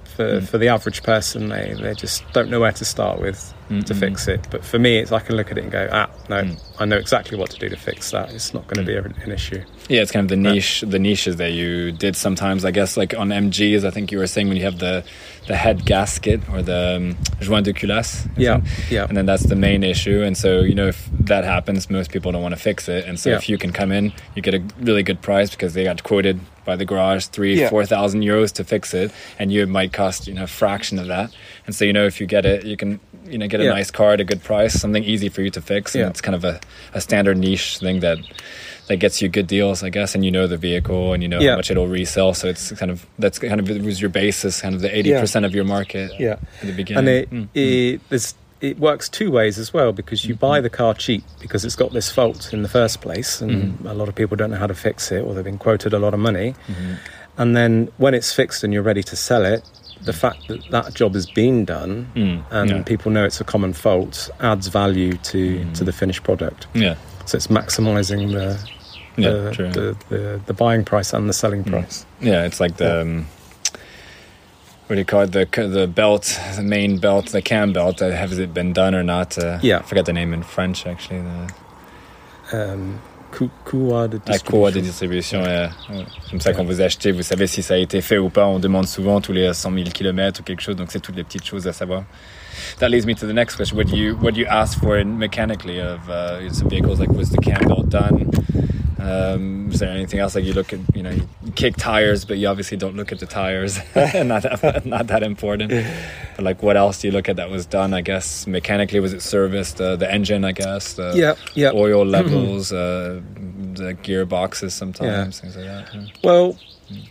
for, 0.03 0.25
Mm. 0.41 0.47
for 0.49 0.57
the 0.57 0.67
average 0.67 1.01
person 1.01 1.47
they, 1.47 1.73
they 1.81 1.93
just 1.93 2.23
don't 2.33 2.49
know 2.49 2.59
where 2.59 2.73
to 2.73 2.83
start 2.83 3.21
with 3.21 3.53
to 3.69 3.75
Mhm. 3.93 3.95
fix 3.99 4.27
it 4.27 4.45
but 4.51 4.65
for 4.65 4.77
me 4.77 4.97
it's 4.97 5.13
I 5.13 5.19
can 5.19 5.37
look 5.37 5.49
at 5.49 5.57
it 5.57 5.63
and 5.63 5.71
go 5.71 5.87
ah 5.93 6.07
no 6.27 6.43
Mm. 6.43 6.59
I 6.77 6.83
know 6.85 6.97
exactly 6.97 7.37
what 7.37 7.51
to 7.51 7.57
do 7.59 7.69
to 7.69 7.77
fix 7.77 8.11
that 8.11 8.33
it's 8.33 8.53
not 8.53 8.67
going 8.67 8.85
to 8.85 8.91
be 8.91 8.97
a, 8.97 9.03
an 9.23 9.31
issue 9.31 9.61
Yeah, 9.89 10.01
it's 10.03 10.11
kind 10.11 10.23
of 10.23 10.29
the 10.29 10.35
niche, 10.37 10.81
the 10.87 10.99
niches 10.99 11.37
that 11.37 11.51
you 11.53 11.91
did 11.91 12.15
sometimes. 12.15 12.63
I 12.63 12.71
guess 12.71 12.95
like 12.95 13.13
on 13.17 13.29
MGs, 13.29 13.83
I 13.83 13.89
think 13.89 14.11
you 14.11 14.19
were 14.19 14.27
saying 14.27 14.47
when 14.47 14.55
you 14.57 14.63
have 14.63 14.77
the 14.79 15.03
the 15.47 15.55
head 15.55 15.83
gasket 15.83 16.39
or 16.53 16.61
the 16.61 16.97
um, 16.97 17.17
joint 17.41 17.65
de 17.65 17.73
culasse. 17.73 18.27
yeah 18.37 18.57
it? 18.57 18.63
yeah 18.91 19.05
And 19.09 19.17
then 19.17 19.25
that's 19.25 19.43
the 19.47 19.55
main 19.55 19.83
issue. 19.83 20.21
And 20.21 20.37
so, 20.37 20.59
you 20.61 20.75
know, 20.75 20.87
if 20.89 21.09
that 21.21 21.43
happens, 21.43 21.89
most 21.89 22.11
people 22.11 22.31
don't 22.31 22.43
want 22.43 22.53
to 22.53 22.61
fix 22.61 22.87
it. 22.87 23.05
And 23.05 23.19
so 23.19 23.31
Yeah. 23.31 23.37
if 23.37 23.49
you 23.49 23.57
can 23.57 23.71
come 23.71 23.91
in, 23.91 24.13
you 24.35 24.43
get 24.43 24.53
a 24.53 24.61
really 24.79 25.01
good 25.01 25.21
price 25.21 25.49
because 25.49 25.73
they 25.73 25.85
got 25.85 26.03
quoted 26.03 26.39
by 26.65 26.75
the 26.75 26.85
garage 26.85 27.25
three, 27.25 27.59
Yeah. 27.59 27.69
four 27.69 27.83
thousand 27.83 28.21
euros 28.21 28.51
to 28.53 28.63
fix 28.63 28.93
it. 28.93 29.11
And 29.39 29.51
you 29.51 29.65
might 29.65 29.91
cost, 29.91 30.27
you 30.27 30.35
know, 30.35 30.43
a 30.43 30.47
fraction 30.47 30.99
of 30.99 31.07
that. 31.07 31.31
And 31.65 31.73
so, 31.75 31.83
you 31.83 31.93
know, 31.93 32.05
if 32.05 32.21
you 32.21 32.27
get 32.27 32.45
it, 32.45 32.63
you 32.63 32.77
can, 32.77 32.99
you 33.27 33.39
know, 33.39 33.47
get 33.47 33.59
a 33.59 33.63
Yeah. 33.63 33.73
nice 33.73 33.89
car 33.89 34.13
at 34.13 34.19
a 34.21 34.23
good 34.25 34.43
price, 34.43 34.73
something 34.79 35.03
easy 35.03 35.29
for 35.29 35.41
you 35.41 35.49
to 35.49 35.61
fix. 35.61 35.95
And 35.95 36.05
it's 36.11 36.21
kind 36.21 36.35
of 36.35 36.43
a, 36.45 36.59
a 36.93 37.01
standard 37.01 37.37
niche 37.39 37.79
thing 37.79 38.01
that 38.01 38.19
that 38.89 38.97
gets 38.97 39.21
you 39.21 39.29
good 39.29 39.47
deals, 39.47 39.81
I 39.83 39.89
guess, 39.89 40.13
and 40.15 40.25
you 40.25 40.31
know 40.31 40.45
the 40.47 40.57
vehicle 40.57 41.13
and 41.13 41.23
you 41.23 41.29
know 41.29 41.39
Yeah. 41.39 41.51
how 41.51 41.55
much 41.57 41.71
it'll 41.71 41.87
resell. 41.87 42.33
So 42.33 42.47
it's 42.49 42.71
kind 42.73 42.91
of 42.91 43.05
that's 43.17 43.39
kind 43.39 43.59
of 43.59 43.69
it 43.69 43.81
was 43.83 44.01
your 44.01 44.09
basis, 44.09 44.61
kind 44.61 44.75
of 44.75 44.81
the 44.81 44.93
eighty 44.95 45.11
percent 45.13 45.45
of 45.45 45.55
your 45.55 45.63
market 45.63 46.11
yeah 46.19 46.33
at 46.61 46.67
the 46.67 46.73
beginning. 46.73 46.97
and 46.99 47.07
it, 47.09 47.29
Mm, 47.31 47.41
mm. 47.43 47.47
it 47.53 48.01
there's 48.09 48.35
it 48.61 48.77
works 48.77 49.07
two 49.07 49.31
ways 49.31 49.57
as 49.57 49.73
well 49.73 49.93
because 49.93 50.25
you 50.25 50.35
buy 50.35 50.59
the 50.59 50.69
car 50.69 50.93
cheap 50.93 51.23
because 51.39 51.63
it's 51.63 51.77
got 51.77 51.93
this 51.93 52.11
fault 52.11 52.51
in 52.51 52.61
the 52.61 52.67
first 52.67 52.99
place 52.99 53.39
and 53.39 53.51
Mm-hmm. 53.51 53.87
a 53.87 53.93
lot 53.93 54.09
of 54.09 54.15
people 54.15 54.35
don't 54.35 54.51
know 54.51 54.57
how 54.57 54.67
to 54.67 54.75
fix 54.75 55.13
it 55.13 55.21
or 55.23 55.33
they've 55.33 55.45
been 55.45 55.57
quoted 55.57 55.93
a 55.93 55.99
lot 55.99 56.13
of 56.13 56.19
money 56.19 56.55
Mhm. 56.67 56.97
and 57.37 57.55
then 57.55 57.87
when 57.97 58.13
it's 58.13 58.33
fixed 58.33 58.61
and 58.65 58.73
you're 58.73 58.83
ready 58.91 59.01
to 59.03 59.15
sell 59.15 59.45
it 59.45 59.63
the 60.03 60.11
fact 60.11 60.47
that 60.49 60.59
that 60.71 60.93
job 60.93 61.13
has 61.13 61.25
been 61.25 61.63
done 61.63 62.07
Mm, 62.15 62.43
and 62.51 62.69
yeah. 62.69 62.83
people 62.83 63.11
know 63.13 63.23
it's 63.23 63.39
a 63.39 63.45
common 63.45 63.71
fault 63.71 64.29
adds 64.41 64.67
value 64.67 65.13
to 65.31 65.59
Mm. 65.59 65.73
to 65.77 65.83
the 65.85 65.93
finished 65.93 66.23
product 66.23 66.67
yeah, 66.73 66.95
so 67.25 67.37
it's 67.37 67.47
maximizing 67.47 68.33
the 68.33 68.57
yeah, 69.21 69.29
the, 69.31 69.95
the, 70.09 70.15
the, 70.15 70.39
the 70.47 70.53
buying 70.53 70.83
price 70.85 71.13
and 71.13 71.27
the 71.29 71.33
selling 71.33 71.63
Mm. 71.63 71.71
price 71.71 72.05
yeah, 72.21 72.45
it's 72.45 72.59
like 72.59 72.77
the. 72.77 73.01
Um, 73.01 73.25
what 74.87 74.95
do 74.95 74.99
you 75.01 75.05
call 75.05 75.21
it? 75.21 75.31
The 75.31 75.45
the 75.67 75.87
belt, 75.87 76.39
the 76.55 76.63
main 76.63 76.97
belt, 76.97 77.27
the 77.31 77.41
cam 77.43 77.73
belt. 77.73 78.01
Uh, 78.01 78.09
has 78.09 78.39
it 78.39 78.53
been 78.53 78.73
done 78.73 78.95
or 78.95 79.03
not? 79.03 79.37
Uh, 79.37 79.59
Yeah. 79.61 79.79
I 79.79 79.83
forgot 79.83 80.05
the 80.05 80.13
name 80.13 80.33
in 80.33 80.41
French 80.43 80.87
actually. 80.87 81.21
The, 82.51 82.73
um, 82.73 82.99
coût, 83.31 83.51
coût 83.65 83.89
de 83.89 83.93
La 83.93 84.07
de 84.07 84.17
distribution. 84.17 84.81
distribution, 84.81 85.41
ouais. 85.43 85.69
Ouais. 85.91 86.05
comme 86.31 86.39
ça 86.39 86.53
quand 86.53 86.63
vous 86.65 86.81
achetez, 86.81 87.11
vous 87.11 87.21
savez 87.21 87.45
si 87.45 87.61
ça 87.61 87.75
a 87.75 87.77
été 87.77 88.01
fait 88.01 88.17
ou 88.17 88.29
pas. 88.29 88.47
On 88.47 88.57
demande 88.57 88.87
souvent 88.87 89.21
tous 89.21 89.31
les 89.33 89.53
100 89.53 89.71
000 89.71 89.89
km 89.93 90.39
ou 90.39 90.43
quelque 90.43 90.61
chose, 90.63 90.75
donc 90.75 90.87
c'est 90.91 90.99
toutes 90.99 91.15
les 91.15 91.23
petites 91.23 91.45
choses 91.45 91.67
à 91.67 91.73
savoir. 91.73 92.03
That 92.79 92.89
leads 92.89 93.05
me 93.05 93.13
to 93.13 93.27
the 93.27 93.33
next 93.33 93.57
question. 93.57 93.77
What 93.77 93.85
do 93.85 93.95
you 93.95 94.15
what 94.19 94.31
do 94.31 94.39
you 94.41 94.47
ask 94.49 94.79
for 94.79 94.97
in 94.97 95.19
mechanically 95.19 95.79
of 95.79 96.09
uh, 96.09 96.51
some 96.51 96.67
vehicles? 96.67 96.99
Like 96.99 97.11
was 97.11 97.29
the 97.29 97.37
cam 97.37 97.67
belt 97.67 97.89
done? 97.89 98.31
Um, 98.99 99.69
is 99.71 99.79
there 99.79 99.89
anything 99.89 100.19
else 100.19 100.35
like 100.35 100.43
you 100.43 100.53
look 100.53 100.73
at? 100.73 100.79
You 100.95 101.03
know, 101.03 101.11
you 101.11 101.51
kick 101.55 101.75
tires, 101.77 102.25
but 102.25 102.37
you 102.37 102.47
obviously 102.47 102.77
don't 102.77 102.95
look 102.95 103.11
at 103.11 103.19
the 103.19 103.25
tires. 103.25 103.77
not 103.95 104.43
that, 104.43 104.81
not 104.85 105.07
that 105.07 105.23
important. 105.23 105.71
But 106.35 106.43
like, 106.45 106.61
what 106.61 106.75
else 106.77 107.01
do 107.01 107.07
you 107.07 107.13
look 107.13 107.29
at 107.29 107.37
that 107.37 107.49
was 107.49 107.65
done? 107.65 107.93
I 107.93 108.01
guess 108.01 108.45
mechanically, 108.47 108.99
was 108.99 109.13
it 109.13 109.21
serviced? 109.21 109.79
Uh, 109.79 109.95
the 109.95 110.11
engine, 110.11 110.43
I 110.43 110.51
guess. 110.51 110.93
The, 110.93 111.13
yeah 111.15 111.35
yeah 111.55 111.71
oil 111.73 112.05
levels, 112.05 112.71
uh, 112.73 113.21
the 113.73 113.93
gearboxes 114.03 114.71
sometimes, 114.71 115.39
things 115.39 115.55
like 115.55 115.65
that. 115.65 115.93
yeah. 115.93 116.05
Well, 116.23 116.57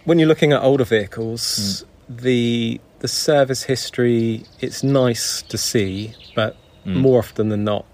when 0.04 0.18
you're 0.18 0.28
looking 0.28 0.52
at 0.52 0.62
older 0.62 0.84
vehicles, 0.84 1.84
Mm. 2.10 2.20
the 2.22 2.80
the 3.00 3.08
service 3.08 3.62
history 3.62 4.42
it's 4.60 4.82
nice 4.82 5.42
to 5.42 5.56
see, 5.58 6.14
but 6.34 6.56
Mm. 6.86 6.96
more 6.96 7.18
often 7.18 7.48
than 7.50 7.64
not, 7.64 7.84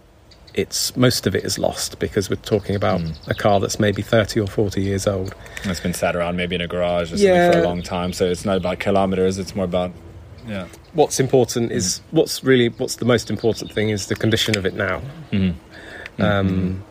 it's 0.55 0.97
most 0.97 1.27
of 1.27 1.35
it 1.35 1.45
is 1.45 1.59
lost 1.59 1.99
because 1.99 2.31
we're 2.31 2.37
talking 2.37 2.77
about 2.77 3.01
Mm. 3.01 3.15
a 3.29 3.35
car 3.35 3.59
that's 3.61 3.81
maybe 3.81 4.03
30 4.03 4.39
or 4.41 4.47
40 4.47 4.81
years 4.83 5.07
old. 5.07 5.35
It's 5.65 5.81
been 5.81 5.95
sat 5.95 6.15
around 6.15 6.37
maybe 6.37 6.55
in 6.55 6.61
a 6.61 6.69
garage 6.69 7.13
or 7.13 7.17
something 7.19 7.53
for 7.53 7.59
a 7.59 7.65
long 7.65 7.83
time, 7.83 8.13
so 8.13 8.27
it's 8.27 8.45
not 8.45 8.57
about 8.59 8.79
kilometers. 8.79 9.39
It's 9.39 9.55
more 9.57 9.65
about 9.65 9.93
yeah. 10.47 10.67
What's 10.93 11.19
important 11.21 11.73
is 11.73 11.87
Mm. 11.99 12.01
what's 12.19 12.45
really 12.45 12.69
what's 12.69 12.97
the 12.97 13.05
most 13.07 13.31
important 13.31 13.73
thing 13.73 13.89
is 13.91 14.07
the 14.07 14.15
condition 14.15 14.57
of 14.57 14.65
it 14.67 14.75
now. 14.75 15.01
Mhm. 15.33 15.55
Um, 16.19 16.85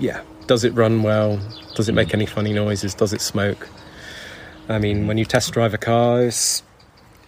yeah, 0.00 0.20
does 0.46 0.64
it 0.64 0.74
run 0.74 1.02
well? 1.02 1.38
Does 1.76 1.88
it 1.88 1.92
Mm. 1.92 1.96
make 1.96 2.14
any 2.14 2.26
funny 2.26 2.52
noises? 2.52 2.94
Does 2.94 3.12
it 3.12 3.20
smoke? 3.20 3.68
I 4.68 4.78
mean, 4.78 5.06
when 5.06 5.18
you 5.18 5.24
test 5.24 5.52
drive 5.52 5.74
a 5.74 5.78
car, 5.78 6.22
it's, 6.22 6.62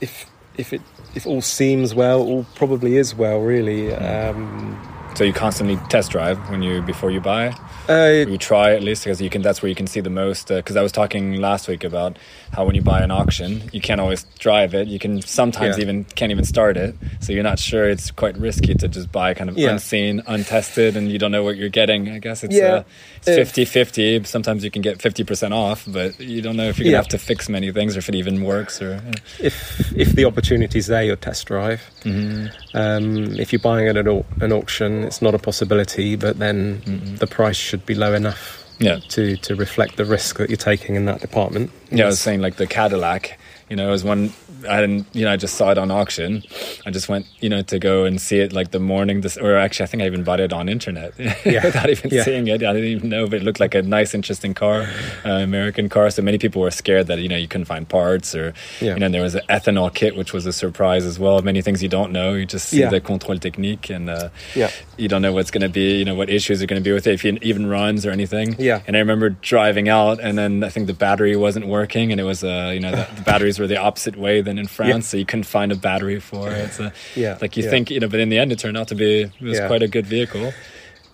if 0.00 0.26
if 0.56 0.72
it 0.72 0.80
if 1.14 1.26
all 1.26 1.42
seems 1.42 1.94
well, 1.94 2.20
all 2.22 2.46
probably 2.54 2.96
is 2.96 3.14
well, 3.14 3.38
really. 3.40 3.92
Um, 3.94 4.78
So 5.14 5.24
you 5.24 5.32
constantly 5.32 5.76
test 5.88 6.10
drive 6.10 6.38
when 6.50 6.62
you 6.62 6.80
before 6.82 7.10
you 7.10 7.20
buy. 7.20 7.54
uh, 7.88 8.24
You 8.28 8.38
try 8.38 8.72
at 8.74 8.82
least 8.82 9.04
because 9.04 9.20
you 9.20 9.28
can. 9.28 9.42
That's 9.42 9.60
where 9.62 9.68
you 9.68 9.74
can 9.74 9.86
see 9.86 10.00
the 10.00 10.08
most. 10.10 10.48
Because 10.48 10.74
I 10.74 10.82
was 10.82 10.90
talking 10.90 11.34
last 11.40 11.68
week 11.68 11.84
about 11.84 12.16
how 12.52 12.64
when 12.64 12.74
you 12.74 12.80
buy 12.82 13.00
an 13.00 13.10
auction, 13.10 13.62
you 13.72 13.80
can't 13.80 14.00
always 14.00 14.24
drive 14.38 14.72
it. 14.74 14.88
You 14.88 14.98
can 14.98 15.20
sometimes 15.22 15.76
Yeah. 15.76 15.82
even 15.82 16.04
can't 16.16 16.32
even 16.32 16.44
start 16.44 16.76
it. 16.78 16.94
So 17.20 17.32
you're 17.32 17.42
not 17.42 17.58
sure. 17.58 17.88
It's 17.90 18.10
quite 18.10 18.38
risky 18.38 18.74
to 18.74 18.88
just 18.88 19.12
buy 19.12 19.34
kind 19.34 19.50
of 19.50 19.58
Yeah. 19.58 19.70
unseen, 19.72 20.22
untested, 20.26 20.96
and 20.96 21.10
you 21.12 21.18
don't 21.18 21.30
know 21.30 21.42
what 21.44 21.56
you're 21.56 21.68
getting. 21.68 22.08
I 22.10 22.18
guess 22.18 22.42
it's 22.42 22.54
Yeah. 22.56 22.72
uh, 22.74 22.82
it's 23.26 23.28
If- 23.28 23.52
50-50. 23.52 24.24
Sometimes 24.26 24.64
you 24.64 24.70
can 24.70 24.80
get 24.82 25.02
fifty 25.02 25.24
percent 25.24 25.52
off, 25.52 25.84
but 25.86 26.18
you 26.20 26.40
don't 26.40 26.56
know 26.56 26.68
if 26.68 26.78
you're 26.78 26.86
gonna 26.86 26.96
have 26.96 27.08
to 27.08 27.18
fix 27.18 27.48
many 27.50 27.70
things 27.70 27.96
or 27.96 27.98
if 27.98 28.08
it 28.08 28.14
even 28.14 28.42
works. 28.42 28.80
Or 28.80 29.00
if 29.38 29.92
if 29.94 30.12
the 30.14 30.24
opportunity's 30.24 30.86
there, 30.86 31.02
you'll 31.02 31.16
test 31.16 31.46
drive. 31.46 31.82
Mhm. 32.04 32.50
Um, 32.74 33.38
if 33.38 33.52
you're 33.52 33.60
buying 33.60 33.88
at 33.88 33.96
an, 33.96 34.08
au- 34.08 34.24
an 34.40 34.52
auction, 34.52 35.01
it's 35.04 35.22
not 35.22 35.34
a 35.34 35.38
possibility, 35.38 36.16
but 36.16 36.38
then 36.38 36.82
the 37.18 37.26
price 37.26 37.56
should 37.56 37.84
be 37.86 37.94
low 37.94 38.14
enough 38.14 38.62
yeah. 38.78 38.98
to, 39.08 39.36
to 39.36 39.54
reflect 39.54 39.96
the 39.96 40.04
risk 40.04 40.38
that 40.38 40.50
you're 40.50 40.56
taking 40.56 40.94
in 40.94 41.04
that 41.06 41.20
department. 41.20 41.70
Yeah, 41.90 42.04
I 42.04 42.06
was 42.08 42.20
saying 42.20 42.40
like 42.40 42.56
the 42.56 42.66
Cadillac. 42.66 43.38
You 43.72 43.76
know, 43.76 43.88
it 43.88 43.90
was 43.92 44.04
one 44.04 44.34
I 44.68 44.82
didn't. 44.82 45.06
You 45.14 45.24
know, 45.24 45.32
I 45.32 45.38
just 45.38 45.54
saw 45.54 45.70
it 45.70 45.78
on 45.78 45.90
auction. 45.90 46.42
I 46.84 46.90
just 46.90 47.08
went, 47.08 47.24
you 47.40 47.48
know, 47.48 47.62
to 47.62 47.78
go 47.78 48.04
and 48.04 48.20
see 48.20 48.38
it 48.38 48.52
like 48.52 48.70
the 48.70 48.78
morning. 48.78 49.22
This, 49.22 49.38
or 49.38 49.56
actually, 49.56 49.84
I 49.84 49.86
think 49.86 50.02
I 50.02 50.06
even 50.06 50.24
bought 50.24 50.40
it 50.40 50.52
on 50.52 50.68
internet 50.68 51.14
Yeah. 51.18 51.64
without 51.64 51.88
even 51.88 52.10
Yeah. 52.10 52.22
seeing 52.24 52.46
it. 52.48 52.62
I 52.62 52.72
didn't 52.74 52.84
even 52.96 53.08
know, 53.08 53.26
but 53.26 53.36
it 53.40 53.44
looked 53.44 53.60
like 53.60 53.74
a 53.74 53.80
nice, 53.80 54.12
interesting 54.14 54.52
car, 54.52 54.86
uh, 55.24 55.30
American 55.50 55.88
car. 55.88 56.10
So 56.10 56.20
many 56.20 56.36
people 56.36 56.60
were 56.60 56.70
scared 56.70 57.06
that 57.06 57.18
you 57.20 57.28
know 57.30 57.36
you 57.36 57.48
couldn't 57.48 57.64
find 57.64 57.88
parts, 57.88 58.34
or 58.34 58.52
Yeah. 58.82 58.92
you 58.92 59.00
know, 59.00 59.08
there 59.08 59.22
was 59.22 59.36
an 59.36 59.42
ethanol 59.48 59.88
kit, 59.94 60.16
which 60.16 60.34
was 60.34 60.44
a 60.44 60.52
surprise 60.52 61.06
as 61.06 61.18
well. 61.18 61.40
Many 61.40 61.62
things 61.62 61.82
you 61.82 61.88
don't 61.88 62.12
know. 62.12 62.34
You 62.34 62.44
just 62.44 62.68
see 62.68 62.80
Yeah. 62.80 62.90
the 62.90 63.00
contrôle 63.00 63.40
technique, 63.40 63.88
and 63.88 64.10
uh, 64.10 64.28
Yeah. 64.54 64.70
you 64.98 65.08
don't 65.08 65.22
know 65.22 65.32
what's 65.32 65.50
going 65.50 65.62
to 65.62 65.70
be. 65.82 65.96
You 65.96 66.04
know 66.04 66.14
what 66.14 66.28
issues 66.28 66.62
are 66.62 66.66
going 66.66 66.82
to 66.82 66.84
be 66.86 66.92
with 66.92 67.06
it 67.06 67.14
if 67.14 67.24
it 67.24 67.42
even 67.42 67.66
runs 67.66 68.04
or 68.04 68.10
anything. 68.10 68.54
Yeah. 68.58 68.82
And 68.86 68.96
I 68.96 68.98
remember 69.00 69.30
driving 69.30 69.88
out, 69.88 70.20
and 70.20 70.36
then 70.36 70.62
I 70.62 70.68
think 70.68 70.88
the 70.88 70.98
battery 71.06 71.36
wasn't 71.36 71.66
working, 71.68 72.12
and 72.12 72.20
it 72.20 72.24
was 72.24 72.44
uh, 72.44 72.70
you 72.74 72.80
know 72.80 72.90
the, 72.90 73.06
the 73.16 73.22
batteries 73.22 73.58
were 73.62 73.66
the 73.68 73.78
opposite 73.78 74.16
way 74.16 74.42
than 74.42 74.58
in 74.58 74.66
France, 74.66 75.06
Yeah. 75.06 75.10
so 75.10 75.16
you 75.16 75.24
couldn't 75.24 75.44
find 75.46 75.72
a 75.72 75.76
battery 75.76 76.20
for 76.20 76.50
it. 76.50 76.72
So, 76.72 76.90
Yeah, 77.16 77.38
like 77.40 77.56
you 77.56 77.64
yeah. 77.64 77.70
think 77.70 77.90
you 77.90 78.00
know, 78.00 78.08
but 78.08 78.20
in 78.20 78.28
the 78.28 78.38
end, 78.38 78.52
it 78.52 78.58
turned 78.58 78.76
out 78.76 78.88
to 78.88 78.94
be 78.94 79.22
it 79.22 79.40
was 79.40 79.58
quite 79.60 79.82
a 79.82 79.88
good 79.88 80.06
vehicle. 80.06 80.52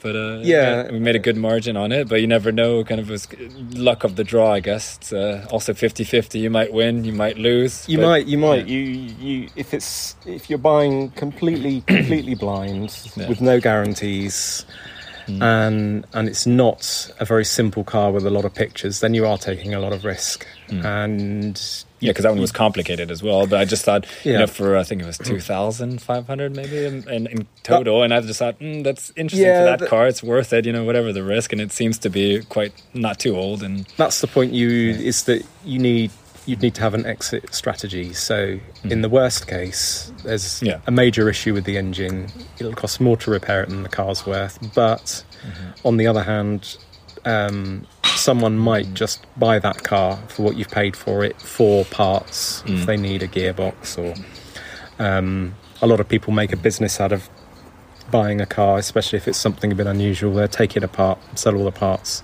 But 0.00 0.14
uh, 0.14 0.38
Yeah. 0.44 0.92
we 0.92 1.00
made 1.00 1.16
a 1.16 1.18
good 1.18 1.36
margin 1.36 1.76
on 1.76 1.90
it. 1.90 2.08
But 2.08 2.20
you 2.20 2.28
never 2.28 2.52
know. 2.52 2.84
Kind 2.84 3.00
of 3.00 3.10
was 3.10 3.26
luck 3.74 4.04
of 4.04 4.14
the 4.14 4.22
draw, 4.22 4.52
I 4.52 4.60
guess. 4.60 4.96
It's 4.98 5.12
uh, 5.12 5.44
also 5.50 5.72
50-50. 5.72 6.38
You 6.38 6.50
might 6.50 6.72
win, 6.72 7.04
you 7.04 7.12
might 7.12 7.36
lose. 7.36 7.84
You 7.88 7.98
but- 7.98 8.06
might, 8.08 8.26
you 8.26 8.38
might, 8.38 8.66
you, 8.68 8.78
you. 8.78 9.48
If 9.56 9.74
it's 9.74 10.14
if 10.24 10.48
you're 10.48 10.58
buying 10.72 11.10
completely, 11.16 11.80
completely 11.88 12.36
blind 12.36 12.96
with 13.28 13.40
no 13.40 13.58
guarantees, 13.60 14.64
and 15.26 16.06
and 16.14 16.28
it's 16.28 16.46
not 16.46 17.10
a 17.18 17.24
very 17.24 17.44
simple 17.44 17.82
car 17.84 18.12
with 18.12 18.24
a 18.24 18.30
lot 18.30 18.44
of 18.44 18.54
pictures, 18.54 19.00
then 19.00 19.14
you 19.14 19.26
are 19.26 19.36
taking 19.36 19.74
a 19.74 19.80
lot 19.80 19.92
of 19.92 20.04
risk. 20.04 20.46
And 20.70 21.60
Yeah, 22.00 22.10
because 22.10 22.22
that 22.22 22.30
one 22.30 22.40
was 22.40 22.52
complicated 22.52 23.10
as 23.10 23.22
well. 23.22 23.46
But 23.46 23.60
I 23.60 23.64
just 23.64 23.84
thought, 23.84 24.06
you 24.24 24.34
know, 24.34 24.46
for 24.46 24.76
I 24.76 24.84
think 24.84 25.02
it 25.02 25.06
was 25.06 25.18
two 25.18 25.40
thousand 25.40 26.00
five 26.00 26.26
hundred 26.26 26.54
maybe 26.54 26.84
in, 26.84 27.08
in, 27.08 27.26
in 27.26 27.46
total, 27.64 28.02
and 28.02 28.14
I 28.14 28.20
just 28.20 28.38
thought 28.38 28.58
mm, 28.60 28.84
that's 28.84 29.12
interesting 29.16 29.46
Yeah, 29.48 29.60
for 29.62 29.64
that 29.66 29.78
the- 29.80 29.86
car. 29.88 30.06
It's 30.06 30.22
worth 30.22 30.52
it, 30.52 30.64
you 30.66 30.72
know, 30.72 30.84
whatever 30.84 31.12
the 31.12 31.24
risk, 31.24 31.52
and 31.52 31.60
it 31.60 31.72
seems 31.72 31.98
to 31.98 32.10
be 32.10 32.42
quite 32.48 32.72
not 32.94 33.18
too 33.18 33.36
old. 33.36 33.62
And 33.62 33.86
that's 33.96 34.20
the 34.20 34.26
point. 34.28 34.52
You 34.52 34.68
is 34.90 35.24
that 35.24 35.44
you 35.64 35.78
need 35.78 36.10
you'd 36.46 36.62
need 36.62 36.74
to 36.76 36.80
have 36.80 36.94
an 36.94 37.04
exit 37.04 37.52
strategy. 37.54 38.14
So 38.14 38.58
in 38.84 39.02
the 39.02 39.08
worst 39.10 39.46
case, 39.48 40.10
there's 40.24 40.62
Yeah. 40.62 40.80
a 40.86 40.90
major 40.90 41.28
issue 41.28 41.52
with 41.52 41.64
the 41.64 41.76
engine. 41.76 42.28
It'll 42.58 42.72
cost 42.72 43.00
more 43.02 43.18
to 43.18 43.30
repair 43.30 43.62
it 43.64 43.68
than 43.68 43.82
the 43.82 43.90
car's 43.90 44.24
worth. 44.24 44.58
But 44.74 45.22
on 45.84 45.98
the 45.98 46.06
other 46.06 46.22
hand, 46.22 46.78
um, 47.26 47.86
someone 48.28 48.58
might 48.58 48.92
just 48.92 49.24
buy 49.38 49.58
that 49.58 49.82
car 49.84 50.18
for 50.28 50.42
what 50.42 50.54
you've 50.54 50.70
paid 50.70 50.94
for 50.94 51.24
it 51.24 51.34
for 51.40 51.82
parts 51.86 52.62
if 52.66 52.84
they 52.84 52.94
need 52.94 53.22
a 53.22 53.26
gearbox 53.28 53.96
or 53.96 54.12
um, 55.02 55.54
a 55.80 55.86
lot 55.86 55.98
of 55.98 56.06
people 56.10 56.30
make 56.34 56.52
a 56.52 56.56
business 56.56 57.00
out 57.00 57.10
of 57.10 57.30
buying 58.10 58.38
a 58.42 58.44
car, 58.46 58.76
especially 58.76 59.16
if 59.16 59.26
it's 59.28 59.38
something 59.38 59.72
a 59.72 59.74
bit 59.74 59.86
unusual. 59.86 60.34
They 60.34 60.46
take 60.46 60.76
it 60.76 60.84
apart, 60.84 61.18
sell 61.38 61.54
all 61.56 61.64
the 61.64 61.72
parts, 61.72 62.22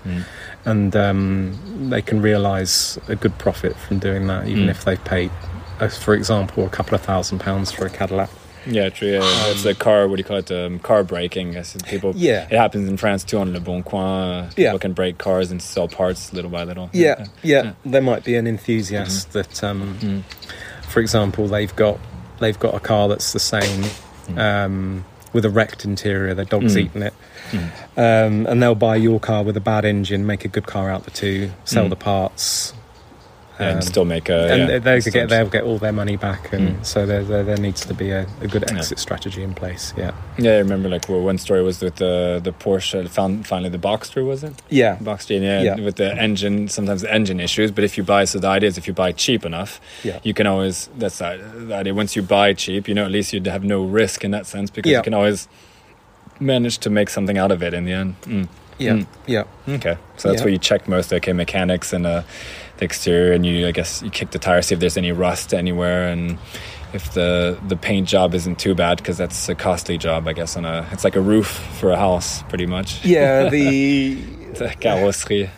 and 0.65 0.95
um, 0.95 1.89
they 1.89 2.03
can 2.03 2.21
realise 2.21 2.97
a 3.07 3.15
good 3.15 3.35
profit 3.39 3.75
from 3.75 3.97
doing 3.97 4.27
that, 4.27 4.47
even 4.47 4.65
Mm. 4.65 4.69
if 4.75 4.85
they've 4.85 5.03
paid, 5.05 5.31
uh, 5.79 5.87
for 5.87 6.13
example, 6.13 6.65
a 6.65 6.69
couple 6.69 6.93
of 6.93 7.01
thousand 7.01 7.39
pounds 7.39 7.71
for 7.71 7.85
a 7.87 7.89
Cadillac. 7.89 8.29
Yeah, 8.67 8.89
true. 8.89 9.13
Yeah, 9.13 9.21
it's 9.51 9.65
a 9.65 9.73
car. 9.75 10.07
What 10.07 10.15
do 10.17 10.19
you 10.21 10.23
call 10.25 10.37
it? 10.37 10.51
Um, 10.51 10.79
car 10.79 11.03
breaking. 11.03 11.49
I 11.51 11.53
guess 11.53 11.75
people. 11.87 12.13
Yeah. 12.15 12.47
it 12.49 12.57
happens 12.57 12.87
in 12.89 12.97
France 12.97 13.23
too 13.23 13.37
on 13.39 13.53
Le 13.53 13.59
Bon 13.59 13.83
Coin. 13.83 14.03
Uh, 14.03 14.51
people 14.55 14.79
can 14.79 14.93
break 14.93 15.17
cars 15.17 15.51
and 15.51 15.61
sell 15.61 15.87
parts 15.87 16.33
little 16.33 16.51
by 16.51 16.63
little. 16.63 16.89
Yeah, 16.93 17.25
yeah. 17.43 17.63
Yeah. 17.63 17.71
There 17.85 18.01
might 18.01 18.23
be 18.23 18.35
an 18.35 18.47
enthusiast 18.47 19.33
that, 19.33 19.63
um, 19.63 19.97
Mm. 20.01 20.23
for 20.87 20.99
example, 20.99 21.47
they've 21.47 21.75
got 21.75 21.99
they've 22.39 22.59
got 22.59 22.75
a 22.75 22.79
car 22.79 23.07
that's 23.07 23.31
the 23.33 23.39
same 23.39 23.85
um, 24.37 25.05
with 25.33 25.45
a 25.45 25.49
wrecked 25.49 25.85
interior. 25.85 26.33
Their 26.33 26.45
dog's 26.45 26.75
Mm. 26.75 26.81
eaten 26.85 27.03
it, 27.03 27.13
um, 27.97 28.45
and 28.47 28.61
they'll 28.61 28.75
buy 28.75 28.95
your 28.97 29.19
car 29.19 29.43
with 29.43 29.55
a 29.57 29.61
bad 29.61 29.85
engine, 29.85 30.25
make 30.25 30.45
a 30.45 30.47
good 30.47 30.65
car 30.67 30.89
out 30.89 31.03
the 31.05 31.11
two, 31.11 31.51
sell 31.63 31.85
Mm. 31.85 31.89
the 31.89 31.95
parts. 31.95 32.73
Yeah, 33.59 33.67
and 33.69 33.75
um, 33.77 33.81
still 33.83 34.03
make 34.05 34.27
a. 34.27 34.51
and 34.51 34.69
yeah, 34.69 34.79
they, 34.79 34.99
get 34.99 35.29
they'll 35.29 35.47
get 35.49 35.63
all 35.63 35.77
their 35.77 35.93
money 35.93 36.17
back, 36.17 36.51
and 36.51 36.75
Mm. 36.77 36.85
so 36.85 37.05
there, 37.05 37.23
there 37.23 37.43
there 37.43 37.57
needs 37.57 37.85
to 37.85 37.93
be 37.93 38.09
a, 38.11 38.27
a 38.41 38.47
good 38.47 38.65
Yeah. 38.67 38.77
exit 38.77 38.99
strategy 38.99 39.43
in 39.43 39.53
place. 39.53 39.93
Yeah, 39.97 40.11
Yeah, 40.37 40.55
I 40.55 40.57
remember 40.57 40.89
like 40.89 41.07
well, 41.07 41.21
one 41.21 41.37
story 41.37 41.63
was 41.63 41.81
with 41.81 41.95
the 41.95 42.41
the 42.43 42.51
Porsche. 42.51 43.07
Found 43.09 43.47
finally 43.47 43.69
the 43.69 43.77
Boxster 43.77 44.25
was 44.25 44.43
it? 44.43 44.53
yeah, 44.69 44.97
Boxster, 44.97 45.41
yeah, 45.41 45.61
Yeah. 45.61 45.75
with 45.85 45.95
the 45.95 46.13
engine. 46.21 46.67
Sometimes 46.67 47.01
the 47.01 47.13
engine 47.13 47.39
issues, 47.39 47.71
but 47.71 47.83
if 47.85 47.97
you 47.97 48.03
buy, 48.03 48.25
so 48.25 48.39
the 48.39 48.47
idea 48.49 48.67
is 48.67 48.77
if 48.77 48.87
you 48.87 48.93
buy 48.93 49.13
cheap 49.13 49.45
enough, 49.45 49.79
yeah, 50.03 50.19
you 50.23 50.33
can 50.33 50.47
always. 50.47 50.89
That's 50.97 51.19
the 51.19 51.39
the 51.69 51.75
idea. 51.75 51.93
Once 51.93 52.15
you 52.17 52.23
buy 52.23 52.53
cheap, 52.53 52.87
you 52.89 52.93
know 52.93 53.05
at 53.05 53.11
least 53.11 53.31
you'd 53.33 53.47
have 53.47 53.63
no 53.63 53.83
risk 53.85 54.23
in 54.25 54.31
that 54.31 54.45
sense 54.47 54.69
because 54.69 54.91
Yeah. 54.91 54.97
you 54.99 55.03
can 55.03 55.13
always 55.13 55.47
manage 56.39 56.77
to 56.79 56.89
make 56.89 57.09
something 57.09 57.37
out 57.37 57.51
of 57.51 57.63
it 57.63 57.73
in 57.73 57.85
the 57.85 57.93
end. 57.93 58.15
Mm. 58.25 58.47
yeah, 58.77 58.91
Mm. 58.93 59.05
yeah. 59.27 59.43
Okay, 59.75 59.95
so 60.17 60.27
that's 60.27 60.41
Yeah. 60.41 60.45
where 60.45 60.51
you 60.51 60.57
check 60.59 60.87
most 60.89 61.13
okay 61.13 61.31
mechanics 61.33 61.93
and 61.93 62.05
uh, 62.05 62.23
the 62.77 62.85
exterior, 62.85 63.33
and 63.33 63.45
you 63.45 63.67
I 63.67 63.71
guess 63.71 64.01
you 64.01 64.09
kick 64.09 64.31
the 64.31 64.39
tire, 64.39 64.61
see 64.61 64.73
if 64.73 64.79
there's 64.79 64.97
any 64.97 65.11
rust 65.11 65.53
anywhere, 65.53 66.07
and 66.07 66.37
if 66.93 67.13
the 67.13 67.57
the 67.67 67.75
paint 67.75 68.07
job 68.07 68.33
isn't 68.33 68.59
too 68.59 68.75
bad 68.75 68.97
because 68.97 69.17
that's 69.17 69.49
a 69.49 69.55
costly 69.55 69.97
job, 69.97 70.27
I 70.27 70.33
guess. 70.33 70.55
On 70.57 70.65
a 70.65 70.87
it's 70.91 71.03
like 71.03 71.15
a 71.15 71.21
roof 71.21 71.47
for 71.79 71.91
a 71.91 71.97
house, 71.97 72.43
pretty 72.43 72.65
much. 72.65 73.03
Yeah, 73.05 73.49
the 73.49 74.15
the 74.55 74.69
carrosserie. 74.79 75.49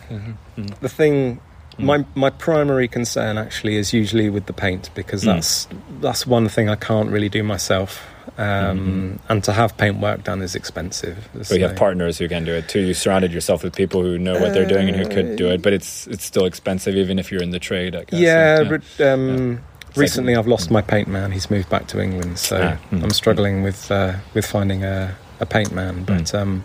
the 0.80 0.88
thing 0.88 1.40
Mm. 1.78 1.84
my 1.84 2.04
my 2.14 2.30
primary 2.30 2.88
concern 2.88 3.38
actually 3.38 3.76
is 3.76 3.92
usually 3.92 4.28
with 4.30 4.46
the 4.46 4.52
paint 4.52 4.90
because 4.94 5.22
Mm. 5.22 5.34
that's 5.34 5.68
that's 6.00 6.26
one 6.26 6.48
thing 6.48 6.68
I 6.68 6.76
can't 6.76 7.10
really 7.10 7.28
do 7.28 7.42
myself. 7.42 8.04
Um, 8.38 9.18
And 9.28 9.42
to 9.44 9.52
have 9.52 9.76
paint 9.76 9.98
work 10.00 10.22
done 10.24 10.42
is 10.42 10.54
expensive. 10.54 11.16
Mm-hmm. 11.16 11.38
But 11.38 11.50
you 11.58 11.62
have 11.66 11.76
partners 11.76 12.18
who 12.18 12.28
can 12.28 12.44
do 12.44 12.52
it 12.54 12.68
too. 12.68 12.80
You 12.80 12.94
surrounded 12.94 13.32
yourself 13.32 13.64
with 13.64 13.74
people 13.74 14.00
who 14.02 14.16
know 14.18 14.38
what 14.40 14.52
they're 14.54 14.66
doing 14.68 14.88
and 14.88 14.96
who 14.96 15.06
could 15.08 15.36
do 15.36 15.48
it, 15.50 15.62
but 15.62 15.72
it's 15.72 16.06
it's 16.06 16.24
still 16.24 16.44
expensive 16.46 16.94
even 16.96 17.18
if 17.18 17.30
you're 17.32 17.42
in 17.42 17.50
the 17.50 17.58
trade. 17.58 17.94
I 17.96 18.04
guess. 18.04 18.20
Yeah, 18.20 18.60
And, 18.60 18.70
re- 18.70 19.06
um, 19.12 19.50
like- 19.54 19.96
recently 19.96 20.36
I've 20.36 20.46
lost 20.46 20.70
my 20.70 20.82
paint 20.82 21.08
man. 21.08 21.32
He's 21.32 21.50
moved 21.50 21.68
back 21.68 21.86
to 21.88 22.00
England, 22.00 22.38
so 22.38 22.56
Ah, 22.62 22.76
mm, 22.92 23.02
I'm 23.02 23.10
struggling 23.10 23.62
with 23.64 23.90
uh, 23.90 24.12
with 24.34 24.46
finding 24.46 24.84
a, 24.84 25.14
a 25.40 25.46
paint 25.46 25.72
man. 25.72 26.04
But 26.04 26.32
um, 26.34 26.64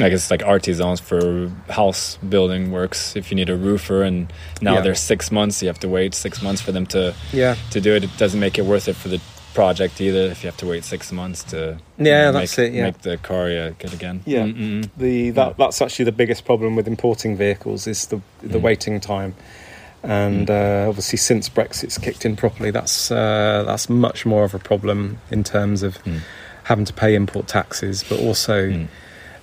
I 0.00 0.08
guess 0.08 0.30
like 0.30 0.44
artisans 0.44 1.00
for 1.00 1.50
house 1.68 2.18
building 2.28 2.70
works. 2.70 3.16
If 3.16 3.30
you 3.30 3.34
need 3.36 3.50
a 3.50 3.56
roofer 3.56 4.02
and 4.02 4.32
now 4.62 4.74
Yeah. 4.74 4.80
there's 4.82 5.00
six 5.00 5.30
months, 5.32 5.60
you 5.62 5.68
have 5.68 5.80
to 5.80 5.88
wait 5.88 6.14
six 6.14 6.40
months 6.42 6.60
for 6.62 6.72
them 6.72 6.86
to 6.86 7.14
yeah, 7.32 7.56
to 7.70 7.80
do 7.80 7.94
it. 7.94 8.04
It 8.04 8.10
doesn't 8.16 8.40
make 8.40 8.58
it 8.58 8.64
worth 8.64 8.88
it 8.88 8.96
for 8.96 9.08
the 9.08 9.20
project 9.54 10.00
either. 10.00 10.30
If 10.30 10.44
you 10.44 10.48
have 10.48 10.56
to 10.58 10.66
wait 10.66 10.84
six 10.84 11.10
months 11.10 11.42
to 11.44 11.78
Yeah, 11.98 12.30
make, 12.30 12.40
that's 12.40 12.58
it, 12.58 12.72
yeah. 12.72 12.82
make 12.84 12.98
the 13.02 13.16
car 13.16 13.48
yeah, 13.50 13.70
good 13.78 13.92
again. 13.92 14.20
Yeah. 14.24 14.44
Mm-mm. 14.44 14.88
the 14.96 15.30
that 15.30 15.56
that's 15.56 15.82
actually 15.82 16.04
the 16.04 16.12
biggest 16.12 16.44
problem 16.44 16.76
with 16.76 16.86
importing 16.86 17.36
vehicles 17.36 17.86
is 17.86 18.06
the 18.06 18.20
the 18.42 18.58
Mm. 18.58 18.62
waiting 18.62 19.00
time. 19.00 19.34
And 20.04 20.48
uh, 20.48 20.86
obviously, 20.88 21.18
since 21.18 21.48
Brexit's 21.48 21.98
kicked 21.98 22.24
in 22.24 22.36
properly, 22.36 22.70
that's 22.70 23.10
uh, 23.10 23.64
that's 23.66 23.88
much 23.88 24.24
more 24.24 24.44
of 24.44 24.54
a 24.54 24.58
problem 24.60 25.18
in 25.30 25.42
terms 25.42 25.82
of 25.82 25.98
Mm. 26.04 26.20
having 26.64 26.84
to 26.84 26.92
pay 26.92 27.14
import 27.16 27.48
taxes, 27.48 28.04
but 28.08 28.20
also 28.20 28.68
Mm. 28.68 28.86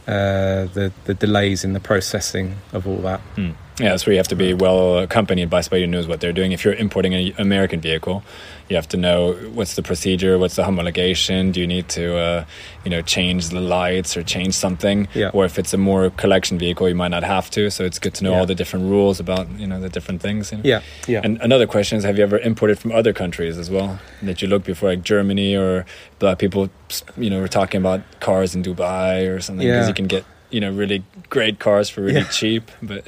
Uh, 0.08 0.66
the 0.74 0.92
the 1.06 1.14
delays 1.14 1.64
in 1.64 1.74
the 1.74 1.80
processing 1.80 2.56
of 2.74 2.88
all 2.88 2.98
that. 2.98 3.22
Mm. 3.36 3.56
Yeah, 3.80 3.90
that's 3.90 4.06
where 4.06 4.14
you 4.14 4.20
have 4.20 4.28
to 4.30 4.36
be 4.36 4.54
well 4.54 5.00
accompanied 5.00 5.50
by 5.50 5.62
somebody 5.62 5.82
who 5.82 5.88
knows 5.88 6.08
what 6.08 6.22
they're 6.22 6.32
doing. 6.32 6.54
If 6.54 6.64
you're 6.64 6.76
importing 6.76 7.14
an 7.14 7.34
American 7.38 7.82
vehicle, 7.82 8.24
you 8.70 8.76
have 8.76 8.88
to 8.90 8.98
know 8.98 9.34
what's 9.54 9.76
the 9.76 9.84
procedure, 9.84 10.38
what's 10.40 10.56
the 10.56 10.64
homologation. 10.64 11.52
Do 11.54 11.60
you 11.62 11.68
need 11.68 11.88
to, 11.90 12.18
uh, 12.18 12.46
you 12.84 12.90
know, 12.90 13.02
change 13.02 13.50
the 13.50 13.60
lights 13.62 14.18
or 14.18 14.24
change 14.24 14.54
something? 14.56 15.08
Yeah. 15.14 15.30
Or 15.34 15.46
if 15.46 15.60
it's 15.60 15.74
a 15.74 15.78
more 15.78 16.10
collection 16.10 16.58
vehicle, 16.58 16.90
you 16.90 16.96
might 16.96 17.10
not 17.18 17.24
have 17.24 17.50
to. 17.52 17.70
So 17.70 17.84
it's 17.86 18.00
good 18.00 18.14
to 18.16 18.24
know 18.24 18.32
Yeah. 18.32 18.40
all 18.40 18.46
the 18.46 18.56
different 18.56 18.86
rules 18.90 19.20
about 19.20 19.48
you 19.60 19.68
know 19.68 19.80
the 19.80 19.90
different 19.90 20.22
things. 20.22 20.52
you 20.52 20.58
know? 20.58 20.64
Yeah, 20.66 20.82
yeah. 21.08 21.22
And 21.24 21.40
another 21.42 21.68
question 21.68 21.98
is: 21.98 22.04
Have 22.04 22.18
you 22.18 22.24
ever 22.24 22.40
imported 22.40 22.80
from 22.80 22.92
other 22.92 23.14
countries 23.14 23.58
as 23.58 23.70
well 23.70 24.00
that 24.24 24.42
you 24.42 24.48
looked 24.48 24.66
before, 24.66 24.90
like 24.90 25.04
Germany 25.04 25.56
or 25.56 25.86
black 26.20 26.40
people? 26.40 26.70
You 27.18 27.30
know, 27.30 27.40
were 27.40 27.48
talking 27.48 27.80
about 27.82 28.02
cars 28.20 28.56
in 28.56 28.64
Dubai 28.64 29.28
or 29.30 29.40
something 29.42 29.66
because 29.68 29.86
Yeah. 29.86 29.88
you 29.88 29.94
can 29.94 30.08
get 30.08 30.24
you 30.56 30.62
know 30.62 30.72
really 30.72 31.00
great 31.30 31.58
cars 31.60 31.88
for 31.94 32.00
really 32.02 32.22
Yeah. 32.22 32.30
cheap. 32.40 32.66
But 32.82 33.02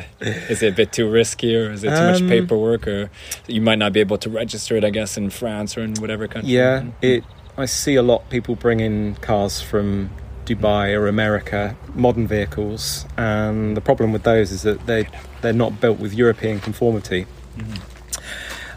is 0.52 0.62
it 0.64 0.70
a 0.74 0.76
bit 0.82 0.90
too 0.98 1.08
risky, 1.22 1.52
or 1.56 1.72
is 1.72 1.82
it 1.86 1.92
too 2.00 2.08
much 2.12 2.22
Um, 2.22 2.28
paperwork, 2.36 2.84
or 2.88 3.10
you 3.48 3.62
might 3.62 3.80
not 3.84 3.92
be 3.94 4.02
able 4.02 4.18
to 4.26 4.30
register 4.30 4.76
it? 4.78 4.84
I 4.84 4.92
guess 5.00 5.18
in 5.18 5.30
France 5.30 5.70
or 5.78 5.82
in 5.88 5.94
whatever 6.04 6.28
country. 6.28 6.52
Yeah, 6.52 6.84
it. 7.02 7.24
I 7.58 7.66
see 7.66 7.96
a 7.96 8.04
lot 8.12 8.20
people 8.30 8.54
bringing 8.56 9.16
cars 9.30 9.62
from 9.70 10.10
Dubai 10.46 10.86
or 10.98 11.08
America, 11.08 11.62
modern 11.96 12.28
vehicles, 12.28 13.06
and 13.18 13.76
the 13.78 13.82
problem 13.90 14.12
with 14.16 14.24
those 14.24 14.52
is 14.52 14.62
that 14.64 14.80
they 14.86 15.08
they're 15.42 15.62
not 15.66 15.80
built 15.84 16.00
with 16.00 16.14
European 16.24 16.60
conformity. 16.60 17.26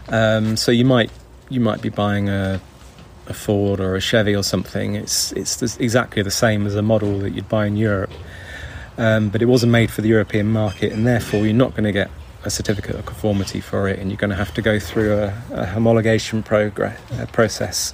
Um, 0.09 0.55
so 0.57 0.71
you 0.71 0.85
might 0.85 1.11
you 1.49 1.59
might 1.59 1.81
be 1.81 1.89
buying 1.89 2.29
a 2.29 2.59
a 3.27 3.33
Ford 3.33 3.79
or 3.79 3.95
a 3.95 4.01
Chevy 4.01 4.35
or 4.35 4.43
something. 4.43 4.95
It's 4.95 5.31
it's 5.33 5.61
exactly 5.77 6.21
the 6.23 6.31
same 6.45 6.65
as 6.65 6.75
a 6.75 6.81
model 6.81 7.19
that 7.19 7.31
you'd 7.35 7.49
buy 7.49 7.65
in 7.67 7.75
Europe, 7.77 8.11
um, 8.97 9.29
but 9.29 9.41
it 9.41 9.45
wasn't 9.45 9.71
made 9.71 9.91
for 9.91 10.01
the 10.01 10.09
European 10.09 10.47
market, 10.47 10.91
and 10.91 11.05
therefore 11.05 11.45
you're 11.45 11.53
not 11.53 11.71
going 11.71 11.83
to 11.83 11.91
get 11.91 12.09
a 12.43 12.49
certificate 12.49 12.95
of 12.95 13.05
conformity 13.05 13.61
for 13.61 13.87
it, 13.87 13.99
and 13.99 14.09
you're 14.09 14.17
going 14.17 14.29
to 14.31 14.35
have 14.35 14.53
to 14.55 14.61
go 14.61 14.79
through 14.79 15.13
a, 15.13 15.27
a 15.51 15.65
homologation 15.65 16.43
progress, 16.43 16.99
uh, 17.13 17.25
process, 17.27 17.93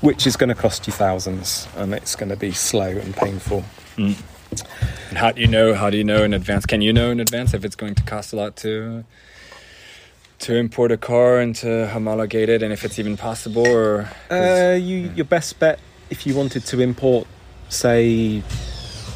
which 0.00 0.26
is 0.26 0.36
going 0.36 0.48
to 0.48 0.54
cost 0.54 0.86
you 0.86 0.92
thousands, 0.92 1.68
and 1.76 1.94
it's 1.94 2.16
going 2.16 2.30
to 2.30 2.36
be 2.36 2.52
slow 2.52 2.88
and 2.88 3.14
painful. 3.14 3.64
And 3.96 5.18
how 5.18 5.30
do 5.32 5.40
you 5.40 5.46
know? 5.46 5.74
How 5.74 5.90
do 5.90 5.96
you 5.96 6.04
know 6.04 6.24
in 6.24 6.34
advance? 6.34 6.66
Can 6.66 6.82
you 6.82 6.92
know 6.92 7.10
in 7.10 7.20
advance 7.20 7.54
if 7.54 7.64
it's 7.64 7.76
going 7.76 7.94
to 7.94 8.02
cost 8.02 8.32
a 8.32 8.36
lot 8.36 8.56
to 8.56 9.04
to 10.40 10.56
import 10.56 10.90
a 10.90 10.96
car 10.96 11.38
and 11.38 11.54
to 11.56 11.86
homologate 11.92 12.48
it, 12.48 12.62
and 12.62 12.72
if 12.72 12.84
it's 12.84 12.98
even 12.98 13.16
possible? 13.16 13.66
Or 13.66 14.08
Uh, 14.30 14.76
you, 14.80 15.12
your 15.14 15.26
best 15.26 15.58
bet 15.60 15.78
if 16.08 16.26
you 16.26 16.34
wanted 16.34 16.64
to 16.66 16.80
import, 16.80 17.28
say, 17.68 18.42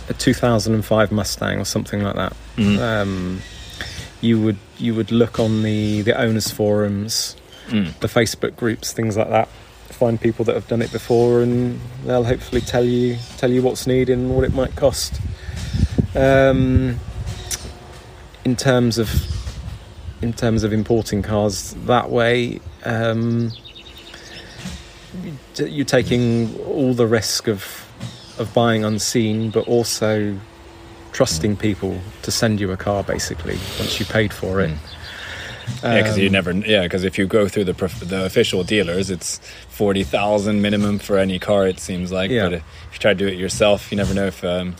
a 0.09 0.15
2005 0.15 1.11
Mustang 1.13 1.59
or 1.61 1.65
something 1.65 2.03
like 2.03 2.17
that, 2.17 2.33
Mhm. 2.57 2.79
um, 2.81 3.43
you 4.21 4.41
would 4.41 4.59
you 4.79 4.95
would 4.95 5.11
look 5.13 5.39
on 5.39 5.63
the 5.63 6.03
the 6.03 6.19
owners 6.21 6.51
forums, 6.51 7.37
Mm. 7.69 7.99
the 8.01 8.09
Facebook 8.09 8.57
groups, 8.57 8.93
things 8.93 9.17
like 9.17 9.31
that. 9.31 9.49
Find 9.91 10.21
people 10.21 10.45
that 10.47 10.55
have 10.55 10.67
done 10.69 10.83
it 10.83 10.91
before, 10.93 11.41
and 11.43 11.81
they'll 12.05 12.25
hopefully 12.25 12.61
tell 12.61 12.85
you 12.85 13.17
tell 13.37 13.51
you 13.51 13.63
what's 13.63 13.87
needed 13.87 14.11
and 14.19 14.35
what 14.35 14.45
it 14.45 14.53
might 14.53 14.75
cost. 14.77 15.21
Um, 16.15 17.01
in 18.45 18.57
terms 18.57 18.99
of 18.99 19.11
in 20.23 20.33
terms 20.33 20.65
of 20.65 20.73
importing 20.73 21.23
cars 21.23 21.75
that 21.87 22.11
way, 22.11 22.61
um, 22.85 23.53
you're 25.57 25.85
taking 25.85 26.57
all 26.67 26.95
the 26.95 27.07
risk 27.07 27.47
of 27.49 27.84
of 28.39 28.53
buying 28.55 28.85
unseen, 28.85 29.51
but 29.51 29.67
also 29.69 30.37
trusting 31.13 31.57
people 31.57 31.99
to 32.23 32.31
send 32.31 32.61
you 32.61 32.73
a 32.73 32.77
car. 32.77 33.03
Basically, 33.05 33.55
once 33.79 33.99
you 34.01 34.07
paid 34.07 34.33
for 34.33 34.61
it. 34.61 34.71
yeah, 35.83 35.99
because 36.03 36.19
you 36.19 36.27
Um, 36.27 36.33
never. 36.33 36.53
Yeah, 36.53 36.83
because 36.83 37.05
if 37.05 37.17
you 37.19 37.27
go 37.27 37.49
through 37.49 37.65
the 37.65 37.73
the 38.07 38.25
official 38.25 38.65
dealers, 38.65 39.11
it's 39.11 39.41
forty 39.69 40.05
thousand 40.05 40.61
minimum 40.63 40.99
for 40.99 41.19
any 41.19 41.39
car. 41.39 41.67
It 41.67 41.79
seems 41.81 42.11
like. 42.13 42.31
Yeah. 42.31 42.45
But 42.45 42.53
if 42.55 42.63
you 42.93 42.99
try 42.99 43.13
to 43.13 43.19
do 43.19 43.27
it 43.27 43.39
yourself, 43.39 43.91
you 43.91 43.97
never 43.97 44.15
know 44.15 44.27
if. 44.27 44.45
Um, 44.45 44.75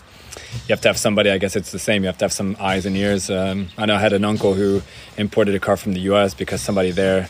you 0.67 0.73
have 0.73 0.81
to 0.81 0.89
have 0.89 0.97
somebody. 0.97 1.29
I 1.31 1.37
guess 1.37 1.55
it's 1.57 1.71
the 1.71 1.79
same. 1.79 2.03
You 2.03 2.07
have 2.07 2.17
to 2.19 2.25
have 2.25 2.31
some 2.33 2.55
eyes 2.59 2.85
and 2.85 2.95
ears. 2.95 3.29
Um, 3.29 3.67
I 3.77 3.85
know 3.85 3.95
I 3.95 3.99
had 3.99 4.13
an 4.13 4.23
uncle 4.23 4.53
who 4.53 4.81
imported 5.17 5.53
a 5.55 5.59
car 5.59 5.75
from 5.75 5.93
the 5.93 5.99
U.S. 6.01 6.33
because 6.33 6.61
somebody 6.61 6.91
there 6.91 7.27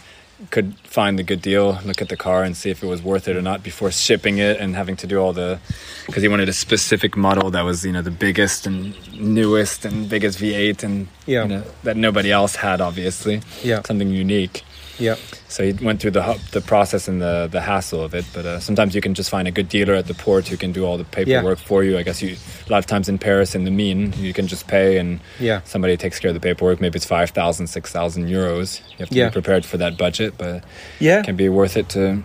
could 0.51 0.75
find 0.83 1.17
the 1.17 1.23
good 1.23 1.41
deal, 1.41 1.79
look 1.85 2.01
at 2.01 2.09
the 2.09 2.17
car, 2.17 2.43
and 2.43 2.55
see 2.57 2.69
if 2.69 2.83
it 2.83 2.87
was 2.87 3.01
worth 3.01 3.27
it 3.27 3.35
or 3.37 3.41
not 3.41 3.63
before 3.63 3.89
shipping 3.91 4.37
it 4.37 4.59
and 4.59 4.75
having 4.75 4.95
to 4.97 5.07
do 5.07 5.19
all 5.19 5.33
the. 5.33 5.59
Because 6.05 6.23
he 6.23 6.29
wanted 6.29 6.49
a 6.49 6.53
specific 6.53 7.15
model 7.15 7.49
that 7.51 7.61
was, 7.61 7.85
you 7.85 7.91
know, 7.91 8.01
the 8.01 8.11
biggest 8.11 8.67
and 8.67 8.93
newest 9.19 9.85
and 9.85 10.09
biggest 10.09 10.37
V8 10.39 10.83
and 10.83 11.07
Yeah. 11.25 11.43
you 11.43 11.49
know, 11.49 11.63
that 11.83 11.95
nobody 11.97 12.31
else 12.31 12.55
had, 12.57 12.81
obviously 12.81 13.41
Yeah, 13.63 13.81
something 13.83 14.09
unique. 14.09 14.63
Yeah, 14.97 15.15
So 15.49 15.63
he 15.63 15.73
went 15.85 15.99
through 16.01 16.11
the 16.11 16.39
the 16.51 16.61
process 16.61 17.07
and 17.07 17.21
the 17.21 17.47
the 17.51 17.61
hassle 17.61 18.01
of 18.01 18.13
it. 18.15 18.25
But 18.33 18.45
uh, 18.45 18.59
sometimes 18.59 18.95
you 18.95 19.01
can 19.01 19.13
just 19.13 19.29
find 19.29 19.47
a 19.47 19.51
good 19.51 19.67
dealer 19.69 19.93
at 19.93 20.07
the 20.07 20.13
port 20.13 20.47
who 20.47 20.57
can 20.57 20.71
do 20.71 20.85
all 20.85 20.97
the 20.97 21.03
paperwork 21.03 21.59
for 21.59 21.83
you. 21.83 21.97
I 21.97 22.03
guess 22.03 22.21
you 22.21 22.35
a 22.67 22.71
lot 22.71 22.79
of 22.79 22.85
times 22.85 23.09
in 23.09 23.17
Paris 23.17 23.55
in 23.55 23.63
the 23.65 23.71
mean 23.71 24.13
you 24.17 24.33
can 24.33 24.47
just 24.47 24.67
pay 24.67 24.97
and 24.97 25.19
yeah, 25.39 25.61
somebody 25.65 25.97
takes 25.97 26.19
care 26.19 26.29
of 26.29 26.33
the 26.35 26.39
paperwork. 26.39 26.79
Maybe 26.81 26.95
it's 26.97 27.05
5,000, 27.05 27.67
6,000 27.67 28.27
euros. 28.29 28.81
You 28.91 28.97
have 28.99 29.09
to 29.09 29.15
Yeah. 29.15 29.29
be 29.29 29.33
prepared 29.33 29.65
for 29.65 29.77
that 29.77 29.97
budget, 29.97 30.33
but 30.37 30.63
yeah. 30.99 31.19
it 31.19 31.25
can 31.25 31.35
be 31.35 31.49
worth 31.49 31.77
it 31.77 31.89
to 31.89 32.23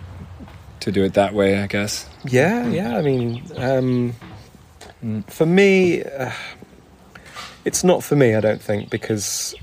to 0.81 0.91
do 0.91 1.03
it 1.03 1.13
that 1.13 1.33
way. 1.33 1.59
I 1.61 1.67
guess. 1.67 2.07
Yeah, 2.25 2.67
yeah. 2.69 2.97
I 2.97 3.01
mean, 3.01 3.43
um, 3.57 4.13
for 5.27 5.45
me, 5.45 6.03
uh, 6.03 6.31
it's 7.65 7.83
not 7.83 8.03
for 8.03 8.15
me. 8.15 8.33
I 8.35 8.39
don't 8.41 8.61
think 8.61 8.89
because 8.89 9.53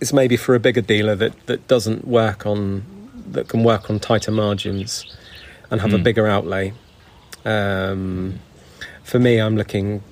it's 0.00 0.12
maybe 0.12 0.36
for 0.36 0.54
a 0.54 0.60
bigger 0.60 0.80
dealer 0.80 1.14
that 1.16 1.46
that 1.46 1.66
doesn't 1.68 2.06
work 2.06 2.46
on 2.46 2.84
that 3.32 3.48
can 3.48 3.64
work 3.64 3.90
on 3.90 3.98
tighter 4.00 4.30
margins 4.30 5.04
and 5.70 5.80
have 5.80 5.92
a 5.94 5.98
Mm. 5.98 6.02
bigger 6.04 6.26
outlay. 6.26 6.72
Um, 7.44 8.38
for 9.02 9.18
me, 9.18 9.38
I'm 9.40 9.56
looking 9.56 10.02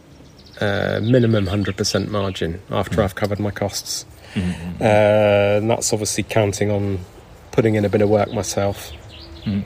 uh, 0.61 1.01
minimum 1.03 1.47
hundred 1.47 1.77
percent 1.77 2.11
margin 2.11 2.61
after 2.71 3.03
I've 3.03 3.15
covered 3.15 3.39
my 3.41 3.51
costs. 3.51 4.05
Uh, 4.81 5.59
and 5.61 5.71
that's 5.71 5.93
obviously 5.93 6.25
counting 6.25 6.71
on 6.71 6.99
putting 7.53 7.75
in 7.75 7.85
a 7.85 7.89
bit 7.89 8.01
of 8.03 8.09
work 8.09 8.33
myself. 8.33 8.91
Mm. 9.45 9.65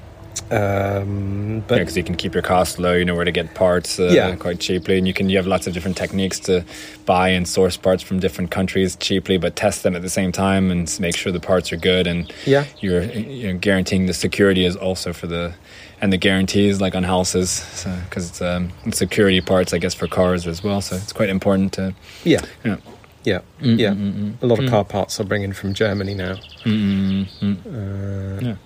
Um, 0.51 1.65
But 1.67 1.79
because 1.79 1.97
you 1.97 2.05
can 2.05 2.15
keep 2.17 2.35
your 2.35 2.43
costs 2.43 2.79
low, 2.79 2.93
you 2.93 3.05
know 3.05 3.15
where 3.15 3.25
to 3.25 3.33
get 3.33 3.55
parts 3.55 3.99
uh, 3.99 4.05
Yeah. 4.13 4.35
quite 4.37 4.61
cheaply, 4.61 4.99
and 4.99 5.07
you 5.07 5.13
can 5.15 5.29
you 5.29 5.37
have 5.37 5.47
lots 5.47 5.67
of 5.67 5.73
different 5.75 5.97
techniques 5.97 6.39
to 6.41 6.65
buy 7.05 7.29
and 7.31 7.47
source 7.49 7.77
parts 7.77 8.03
from 8.03 8.21
different 8.21 8.51
countries 8.51 8.97
cheaply, 8.97 9.39
but 9.39 9.57
test 9.57 9.83
them 9.83 9.97
at 9.97 10.03
the 10.03 10.11
same 10.11 10.31
time 10.33 10.71
and 10.71 10.95
make 11.01 11.17
sure 11.17 11.33
the 11.33 11.41
parts 11.41 11.73
are 11.73 11.77
good, 11.77 12.07
and 12.07 12.33
yeah, 12.47 12.65
you're 12.81 13.03
you 13.03 13.53
know, 13.53 13.59
guaranteeing 13.59 14.07
the 14.07 14.15
security 14.15 14.65
is 14.65 14.77
also 14.77 15.13
for 15.13 15.27
the 15.27 15.53
and 16.01 16.13
the 16.13 16.19
guarantees 16.19 16.81
like 16.81 16.95
on 16.95 17.03
houses 17.05 17.65
because 18.05 18.29
it's 18.29 18.43
um, 18.43 18.71
security 18.93 19.41
parts 19.41 19.73
I 19.73 19.79
guess 19.79 19.95
for 19.95 20.07
cars 20.07 20.47
as 20.47 20.63
well. 20.63 20.81
So 20.81 20.97
it's 20.97 21.13
quite 21.13 21.31
important 21.31 21.73
to 21.75 21.95
yeah, 22.25 22.41
yeah. 22.65 22.77
yeah, 23.25 23.41
Mm, 23.61 23.79
yeah. 23.81 23.91
mm, 23.91 24.13
mm, 24.13 24.15
mm. 24.15 24.43
A 24.43 24.47
lot 24.47 24.59
of 24.59 24.69
car 24.71 24.85
parts 24.85 25.19
are 25.21 25.25
bringing 25.25 25.53
from 25.55 25.73
Germany 25.75 26.15
now. 26.15 26.35
Uh, 26.65 28.41
Yeah. 28.41 28.57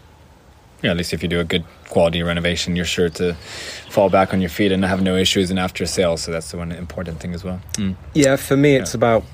Yeah, 0.82 0.90
at 0.92 0.96
least 0.96 1.12
if 1.12 1.22
you 1.22 1.28
do 1.28 1.40
a 1.40 1.44
good 1.44 1.64
quality 1.88 2.22
renovation, 2.22 2.74
you're 2.76 2.84
sure 2.86 3.08
to 3.10 3.34
fall 3.90 4.08
back 4.10 4.32
on 4.32 4.40
your 4.40 4.50
feet 4.50 4.72
and 4.72 4.84
have 4.84 5.02
no 5.02 5.16
issues 5.16 5.50
in 5.50 5.58
after 5.58 5.84
sales. 5.86 6.22
So 6.22 6.32
that's 6.32 6.50
the 6.50 6.56
one 6.56 6.72
important 6.72 7.20
thing 7.20 7.34
as 7.34 7.44
well. 7.44 7.60
Mm. 7.74 7.96
yeah, 8.14 8.36
for 8.36 8.56
me, 8.56 8.76
it's 8.76 8.94
Yeah. 8.94 8.98
about 8.98 9.24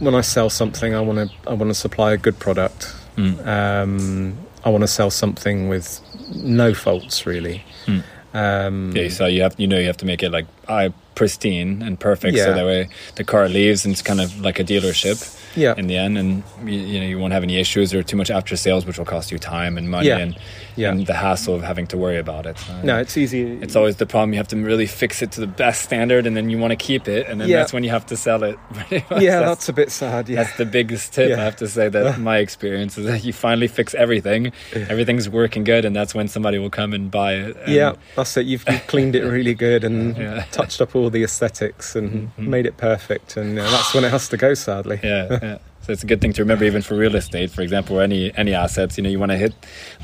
when 0.00 0.14
I 0.14 0.22
sell 0.22 0.50
something, 0.50 0.94
I 0.94 1.00
want 1.00 1.18
to 1.30 1.50
I 1.50 1.54
want 1.54 1.70
to 1.70 1.74
supply 1.74 2.12
a 2.12 2.16
good 2.16 2.38
product. 2.38 2.92
Mm. 3.16 3.46
Um, 3.46 4.36
I 4.64 4.70
want 4.70 4.82
to 4.82 4.88
sell 4.88 5.10
something 5.10 5.68
with 5.68 6.00
no 6.34 6.74
faults, 6.74 7.26
really. 7.26 7.62
Mm. 7.86 8.02
Um, 8.34 8.92
Yeah, 8.96 9.08
so 9.10 9.26
you 9.26 9.42
have 9.42 9.54
you 9.58 9.68
know 9.68 9.78
you 9.78 9.86
have 9.86 9.98
to 9.98 10.06
make 10.06 10.22
it 10.24 10.30
like 10.32 10.46
uh, 10.68 10.88
pristine 11.14 11.80
and 11.82 11.98
perfect, 12.00 12.36
so 12.38 12.52
that 12.54 12.64
way 12.66 12.88
the 13.16 13.24
car 13.24 13.48
leaves 13.48 13.84
and 13.84 13.92
it's 13.92 14.02
kind 14.02 14.20
of 14.20 14.40
like 14.40 14.58
a 14.58 14.64
dealership 14.64 15.40
yeah, 15.56 15.74
in 15.76 15.86
the 15.86 15.96
end, 15.96 16.18
and 16.18 16.42
you, 16.64 16.78
you 16.80 17.00
know 17.00 17.06
you 17.06 17.18
won't 17.18 17.32
have 17.32 17.44
any 17.44 17.56
issues 17.58 17.94
or 17.94 18.02
too 18.02 18.16
much 18.16 18.30
after 18.30 18.56
sales, 18.56 18.84
which 18.84 18.98
will 18.98 19.04
cost 19.04 19.30
you 19.30 19.38
time 19.38 19.78
and 19.78 19.88
money 19.90 20.08
Yeah. 20.08 20.18
and 20.18 20.36
yeah. 20.76 20.90
and 20.90 21.06
the 21.06 21.14
hassle 21.14 21.54
of 21.54 21.62
having 21.62 21.86
to 21.88 21.96
worry 21.96 22.18
about 22.18 22.46
it. 22.46 22.58
So, 22.58 22.82
no, 22.82 22.98
it's 22.98 23.16
easy. 23.16 23.42
it's 23.62 23.76
always 23.76 23.96
the 23.96 24.06
problem. 24.06 24.32
You 24.32 24.38
have 24.38 24.48
to 24.48 24.56
really 24.56 24.86
fix 24.86 25.22
it 25.22 25.30
to 25.32 25.40
the 25.40 25.46
best 25.46 25.82
standard, 25.82 26.26
and 26.26 26.36
then 26.36 26.50
you 26.50 26.58
want 26.58 26.72
to 26.72 26.76
keep 26.76 27.06
it, 27.06 27.28
and 27.28 27.40
then 27.40 27.48
Yeah. 27.48 27.58
that's 27.58 27.72
when 27.72 27.84
you 27.84 27.90
have 27.90 28.06
to 28.06 28.16
sell 28.16 28.42
it. 28.42 28.58
Yeah, 28.90 29.38
that's, 29.38 29.46
that's 29.46 29.68
a 29.68 29.72
bit 29.72 29.92
sad. 29.92 30.28
Yeah, 30.28 30.42
that's 30.42 30.56
the 30.56 30.64
biggest 30.66 31.12
tip 31.14 31.30
Yeah. 31.30 31.40
I 31.40 31.44
have 31.44 31.56
to 31.56 31.68
say. 31.68 31.88
That 31.88 32.18
my 32.18 32.38
experience 32.38 32.98
is 32.98 33.06
that 33.06 33.22
you 33.24 33.32
finally 33.32 33.68
fix 33.68 33.94
everything, 33.94 34.50
everything's 34.74 35.28
working 35.28 35.62
good, 35.62 35.84
and 35.84 35.94
that's 35.94 36.12
when 36.14 36.26
somebody 36.26 36.58
will 36.58 36.70
come 36.70 36.92
and 36.92 37.08
buy 37.10 37.34
it. 37.34 37.56
and- 37.64 37.72
yeah, 37.72 37.92
that's 38.16 38.36
it. 38.36 38.46
You've, 38.46 38.64
you've 38.68 38.86
cleaned 38.88 39.14
it 39.14 39.22
really 39.22 39.54
good 39.54 39.84
and 39.84 40.16
Yeah. 40.24 40.44
Touched 40.54 40.80
up 40.80 40.94
all 40.96 41.10
the 41.10 41.22
aesthetics 41.24 41.96
and 41.96 42.30
Mhm. 42.38 42.46
made 42.48 42.66
it 42.66 42.76
perfect, 42.76 43.36
and 43.36 43.58
uh, 43.58 43.62
that's 43.70 43.92
when 43.94 44.04
it 44.04 44.10
has 44.10 44.28
to 44.28 44.36
go. 44.36 44.54
Sadly, 44.54 45.00
yeah, 45.02 45.38
yeah. 45.42 45.58
So 45.82 45.92
it's 45.92 46.02
a 46.02 46.06
good 46.06 46.22
thing 46.22 46.32
to 46.34 46.42
remember, 46.42 46.64
even 46.64 46.80
for 46.80 46.96
real 46.96 47.14
estate, 47.14 47.50
for 47.50 47.60
example, 47.60 47.98
or 47.98 48.02
any 48.02 48.32
any 48.36 48.54
assets. 48.54 48.96
You 48.96 49.02
know, 49.04 49.10
you 49.10 49.18
want 49.18 49.32
to 49.32 49.36
hit, 49.36 49.52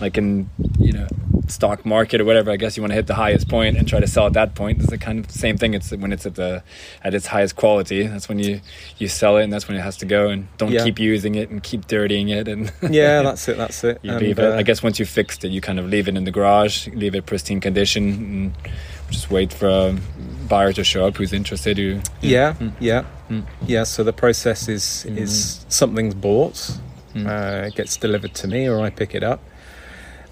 like 0.01 0.19
in 0.19 0.51
you 0.79 0.93
know, 0.93 1.07
stock 1.49 1.87
market 1.87 2.21
or 2.21 2.27
whatever. 2.27 2.51
I 2.51 2.57
guess 2.57 2.77
you 2.77 2.83
want 2.83 2.91
to 2.91 2.97
hit 2.97 3.07
the 3.07 3.15
highest 3.15 3.49
point 3.49 3.79
and 3.79 3.89
try 3.89 3.99
to 3.99 4.07
sell 4.07 4.27
at 4.27 4.35
that 4.35 4.55
point. 4.55 4.81
It's 4.81 4.91
the 4.91 4.99
kind 4.99 5.25
of 5.25 5.31
same 5.31 5.57
thing. 5.57 5.73
It's 5.73 5.91
when 5.91 6.13
it's 6.13 6.27
at 6.27 6.35
the 6.35 6.63
at 7.03 7.15
its 7.15 7.27
highest 7.29 7.57
quality. 7.57 8.07
That's 8.07 8.29
when 8.29 8.39
you 8.39 8.61
you 8.99 9.09
sell 9.09 9.39
it, 9.39 9.45
and 9.45 9.51
that's 9.53 9.69
when 9.69 9.77
it 9.79 9.81
has 9.81 9.97
to 9.99 10.07
go. 10.07 10.29
And 10.29 10.49
don't 10.59 10.71
Yeah. 10.73 10.85
keep 10.85 10.99
using 11.01 11.35
it 11.35 11.49
and 11.49 11.63
keep 11.63 11.87
dirtying 11.87 12.29
it. 12.29 12.47
And 12.47 12.71
yeah, 12.91 13.23
that's 13.23 13.49
it. 13.49 13.57
That's 13.57 13.83
it. 13.83 14.01
you 14.03 14.13
And, 14.13 14.21
leave 14.21 14.39
it. 14.39 14.45
uh, 14.45 14.57
I 14.57 14.63
guess 14.63 14.83
once 14.83 14.99
you 14.99 15.07
fixed 15.07 15.45
it, 15.47 15.51
you 15.51 15.63
kind 15.63 15.79
of 15.79 15.87
leave 15.89 16.09
it 16.09 16.15
in 16.17 16.25
the 16.25 16.31
garage, 16.39 16.89
leave 16.89 17.15
it 17.15 17.25
pristine 17.25 17.59
condition, 17.61 18.05
and 18.13 18.53
just 19.11 19.31
wait 19.31 19.51
for 19.51 19.97
buyer 20.51 20.73
to 20.75 20.85
show 20.85 21.07
up 21.07 21.17
who's 21.17 21.33
interested. 21.33 21.79
Who 21.79 22.01
Yeah, 22.21 22.55
Mm. 22.61 22.73
yeah, 22.81 23.03
Mm. 23.31 23.45
yeah. 23.67 23.85
So 23.85 24.05
the 24.05 24.13
process 24.13 24.69
is 24.69 25.07
is 25.07 25.65
something's 25.69 26.15
bought, 26.27 26.59
Mm. 27.15 27.27
uh, 27.27 27.67
it 27.69 27.75
gets 27.81 27.97
delivered 27.97 28.35
to 28.43 28.47
me, 28.55 28.69
or 28.69 28.77
I 28.87 28.91
pick 28.91 29.15
it 29.15 29.23
up. 29.33 29.41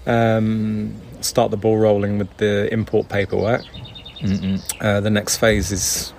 Um, 0.07 0.93
start 1.21 1.51
the 1.51 1.57
ball 1.57 1.77
rolling 1.77 2.17
with 2.19 2.31
the 2.37 2.71
import 2.71 3.09
paperwork. 3.09 3.63
Uh, 4.81 4.99
the 4.99 5.09
next 5.09 5.37
phase 5.37 5.71
is 5.71 6.13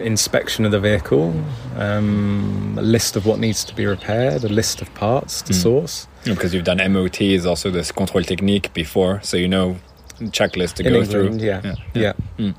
inspection 0.00 0.64
of 0.64 0.70
the 0.70 0.78
vehicle, 0.78 1.34
um, 1.76 2.76
a 2.78 2.82
list 2.82 3.16
of 3.16 3.26
what 3.26 3.38
needs 3.40 3.64
to 3.64 3.74
be 3.74 3.84
repaired, 3.84 4.44
a 4.44 4.48
list 4.48 4.80
of 4.80 4.88
parts 4.94 5.42
to 5.42 5.52
source. 5.52 6.06
because 6.24 6.52
you've 6.54 6.64
done 6.72 6.80
MOTs, 6.92 7.44
also 7.46 7.68
this 7.70 7.90
contrôle 7.92 8.24
technique 8.26 8.72
before, 8.74 9.20
so 9.22 9.36
you 9.36 9.48
know 9.48 9.76
checklist 10.20 10.74
to 10.74 10.86
In 10.86 10.92
go 10.92 11.00
England, 11.02 11.40
through. 11.40 11.46
yeah, 11.46 11.60
Yeah, 11.64 11.74
yeah. 11.94 12.12
yeah. 12.38 12.52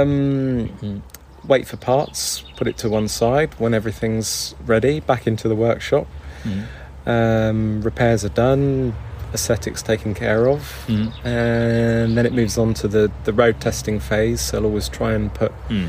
Um, 0.00 0.68
Mm. 0.82 1.02
Wait 1.46 1.66
for 1.66 1.76
parts, 1.78 2.42
put 2.56 2.66
it 2.68 2.76
to 2.78 2.90
one 2.90 3.08
side. 3.08 3.54
When 3.58 3.72
everything's 3.72 4.54
ready, 4.66 5.00
back 5.00 5.26
into 5.26 5.48
the 5.48 5.54
workshop. 5.56 6.06
Mm. 6.44 6.64
Um, 7.06 7.80
repairs 7.82 8.22
are 8.24 8.28
done, 8.30 8.92
aesthetics 9.32 9.80
taken 9.82 10.14
care 10.14 10.46
of, 10.46 10.84
Mm. 10.88 11.12
and 11.24 12.16
then 12.18 12.26
it 12.26 12.32
moves 12.34 12.58
on 12.58 12.74
to 12.74 12.88
the, 12.88 13.10
the 13.24 13.32
road 13.32 13.60
testing 13.60 13.98
phase. 13.98 14.40
So 14.42 14.58
I'll 14.58 14.66
always 14.66 14.88
try 14.90 15.12
and 15.14 15.32
put 15.32 15.52
Mm. 15.70 15.88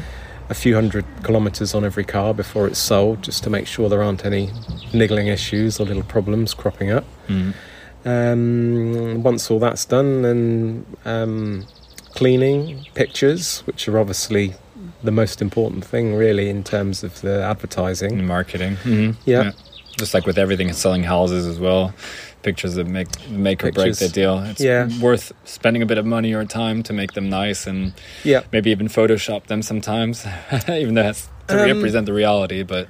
a 0.49 0.53
few 0.53 0.75
hundred 0.75 1.03
kilometres 1.23 1.73
on 1.75 1.83
every 1.83 2.05
car 2.05 2.33
before 2.33 2.65
it's 2.67 2.79
sold, 2.79 3.21
just 3.21 3.43
to 3.43 3.49
make 3.49 3.67
sure 3.67 3.89
there 3.89 4.01
aren't 4.03 4.25
any 4.25 4.51
niggling 4.93 5.27
issues 5.27 5.77
or 5.79 5.85
little 5.85 6.03
problems 6.03 6.53
cropping 6.53 6.89
up. 6.89 7.03
Mm. 7.27 7.53
Um, 8.05 9.23
once 9.23 9.49
all 9.51 9.59
that's 9.59 9.85
done, 9.85 10.21
then 10.21 10.85
um, 11.05 11.65
cleaning, 12.15 12.85
pictures, 12.95 13.61
which 13.65 13.87
are 13.87 13.99
obviously 13.99 14.53
the 15.03 15.11
most 15.11 15.41
important 15.41 15.83
thing, 15.85 16.15
really, 16.15 16.49
in 16.49 16.63
terms 16.63 17.03
of 17.03 17.21
the 17.21 17.43
advertising. 17.43 18.13
And 18.13 18.27
marketing. 18.27 18.77
Mhm. 18.83 19.15
Yeah. 19.25 19.51
Just 19.97 20.13
like 20.13 20.25
with 20.25 20.37
everything, 20.37 20.71
selling 20.73 21.03
houses 21.03 21.45
as 21.45 21.59
well. 21.59 21.93
Pictures 22.41 22.75
that 22.75 22.87
make 22.87 23.07
make 23.29 23.63
or 23.65 23.71
break 23.71 23.95
the 23.97 24.07
deal. 24.07 24.39
It's 24.45 24.61
Yeah. 24.61 24.87
worth 25.01 25.33
spending 25.43 25.81
a 25.81 25.85
bit 25.85 25.97
of 25.97 26.05
money 26.05 26.33
or 26.33 26.45
time 26.45 26.83
to 26.83 26.93
make 26.93 27.11
them 27.13 27.29
nice 27.29 27.67
and 27.67 27.91
Yeah. 28.23 28.41
maybe 28.53 28.71
even 28.71 28.87
Photoshop 28.87 29.47
them 29.47 29.61
sometimes, 29.61 30.25
even 30.69 30.95
though 30.95 31.03
that's 31.03 31.27
to 31.47 31.59
Um, 31.61 31.67
represent 31.67 32.05
the 32.05 32.13
reality. 32.13 32.63
But 32.63 32.87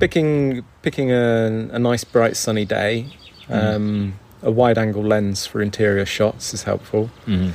picking 0.00 0.64
picking 0.82 1.12
a, 1.12 1.68
a 1.72 1.78
nice 1.78 2.02
bright 2.02 2.36
sunny 2.36 2.64
day 2.64 3.06
um, 3.48 4.14
a 4.42 4.50
wide 4.50 4.78
angle 4.78 5.02
lens 5.02 5.46
for 5.46 5.60
interior 5.62 6.06
shots 6.06 6.54
is 6.54 6.62
helpful 6.64 7.10
Mhm. 7.26 7.52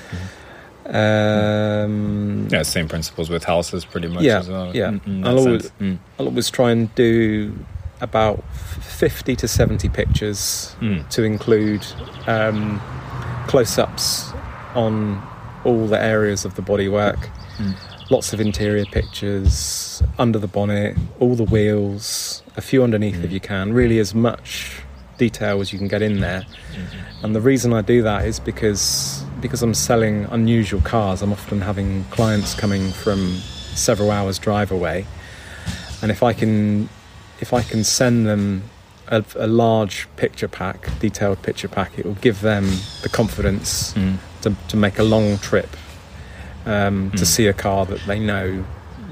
um, 0.93 2.47
yeah, 2.51 2.61
same 2.63 2.87
principles 2.87 3.29
with 3.29 3.43
houses, 3.43 3.85
pretty 3.85 4.07
much 4.07 4.23
Yeah, 4.23 4.39
as 4.39 4.49
well. 4.49 4.71
yeah. 4.75 4.89
in 5.05 5.25
I'll 5.25 5.39
always- 5.39 5.71
Mm. 5.81 5.97
I'll 6.19 6.27
always 6.27 6.49
try 6.49 6.71
and 6.71 6.93
do 6.95 7.53
about 8.01 8.43
50 8.81 9.35
to 9.37 9.47
70 9.47 9.89
pictures 9.89 10.75
Mm. 10.81 11.07
to 11.09 11.23
include 11.23 11.85
um, 12.27 12.81
close-ups 13.47 14.31
on 14.75 15.21
all 15.63 15.87
the 15.87 16.01
areas 16.01 16.43
of 16.45 16.55
the 16.55 16.61
bodywork 16.61 17.29
Mm. 17.59 17.73
lots 18.09 18.33
of 18.33 18.41
interior 18.41 18.85
pictures 18.85 20.03
under 20.19 20.37
the 20.39 20.47
bonnet 20.47 20.95
all 21.19 21.35
the 21.35 21.43
wheels 21.43 22.43
a 22.57 22.61
few 22.61 22.83
underneath 22.83 23.15
Mm. 23.17 23.23
if 23.25 23.31
you 23.31 23.39
can 23.39 23.73
really 23.73 23.97
as 23.99 24.13
much 24.13 24.81
detail 25.17 25.61
as 25.61 25.71
you 25.71 25.79
can 25.79 25.87
get 25.87 26.01
in 26.01 26.19
there 26.19 26.41
Mhm. 26.73 27.23
and 27.23 27.35
the 27.35 27.41
reason 27.41 27.73
I 27.73 27.81
do 27.81 28.01
that 28.03 28.25
is 28.25 28.39
because 28.39 29.23
because 29.41 29.61
I'm 29.61 29.73
selling 29.75 30.25
unusual 30.31 30.81
cars. 30.81 31.21
I'm 31.21 31.31
often 31.31 31.61
having 31.61 32.05
clients 32.09 32.53
coming 32.55 32.91
from 32.91 33.37
several 33.75 34.09
hours 34.09 34.39
drive 34.39 34.71
away, 34.71 35.05
and 36.01 36.09
if 36.11 36.23
I 36.23 36.33
can 36.33 36.89
if 37.41 37.53
I 37.53 37.61
can 37.61 37.83
send 37.83 38.25
them 38.25 38.63
a, 39.07 39.23
a 39.35 39.45
large 39.45 40.07
picture 40.15 40.47
pack, 40.47 40.89
detailed 40.99 41.41
picture 41.43 41.67
pack, 41.67 41.91
it 41.99 42.05
will 42.05 42.15
give 42.21 42.41
them 42.41 42.65
the 43.03 43.09
confidence 43.09 43.93
Mm. 43.93 44.17
to, 44.41 44.55
to 44.69 44.77
make 44.77 44.97
a 44.99 45.03
long 45.03 45.37
trip 45.37 45.75
um, 46.65 47.11
to 47.11 47.23
Mm. 47.23 47.27
see 47.27 47.45
a 47.47 47.53
car 47.53 47.85
that 47.85 47.99
they 48.07 48.17
know 48.19 48.63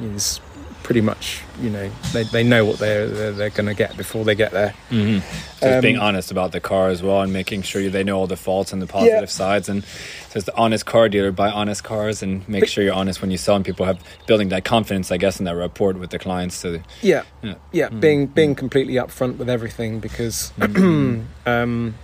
is 0.02 0.40
pretty 0.84 1.00
much 1.02 1.42
you 1.62 1.70
know 1.70 1.90
they, 2.12 2.24
they 2.24 2.44
know 2.44 2.66
what 2.66 2.78
they're 2.78 3.08
they're, 3.08 3.32
they're 3.32 3.50
going 3.50 3.66
to 3.68 3.74
get 3.74 3.96
before 3.96 4.26
they 4.26 4.36
get 4.36 4.52
there. 4.52 4.74
hmm 4.90 5.20
So 5.60 5.68
it's 5.70 5.82
being 5.82 5.96
Um, 5.98 6.04
honest 6.04 6.30
about 6.30 6.52
the 6.52 6.60
car 6.60 6.90
as 6.90 7.02
well, 7.02 7.22
and 7.22 7.32
making 7.32 7.62
sure 7.62 7.90
they 7.90 8.04
know 8.04 8.18
all 8.20 8.28
the 8.28 8.36
faults 8.38 8.74
and 8.74 8.82
the 8.82 8.88
positive 8.88 9.32
sides. 9.32 9.70
And 9.70 9.84
so 10.30 10.38
it's 10.38 10.46
the 10.46 10.56
honest 10.58 10.86
car 10.86 11.08
dealer 11.10 11.32
buy 11.32 11.50
honest 11.50 11.84
cars, 11.86 12.22
and 12.22 12.48
make 12.50 12.62
But- 12.64 12.70
sure 12.70 12.84
you're 12.84 12.94
honest 12.94 13.22
when 13.22 13.32
you 13.32 13.38
sell. 13.38 13.56
And 13.56 13.64
people 13.66 13.86
have 13.86 14.00
building 14.28 14.50
that 14.50 14.66
confidence, 14.66 15.10
I 15.12 15.18
guess, 15.18 15.40
in 15.40 15.46
that 15.46 15.56
rapport 15.56 15.94
with 15.94 16.10
the 16.10 16.20
clients. 16.20 16.56
So 16.56 16.80
Yeah, 17.02 17.24
yeah, 17.42 17.54
yeah, 17.72 17.88
Mm. 17.90 18.00
being 18.02 18.26
being 18.28 18.56
completely 18.56 18.96
upfront 18.96 19.38
with 19.38 19.50
everything 19.50 20.00
because 20.00 20.52
Mm. 20.60 21.24
um, 21.46 21.96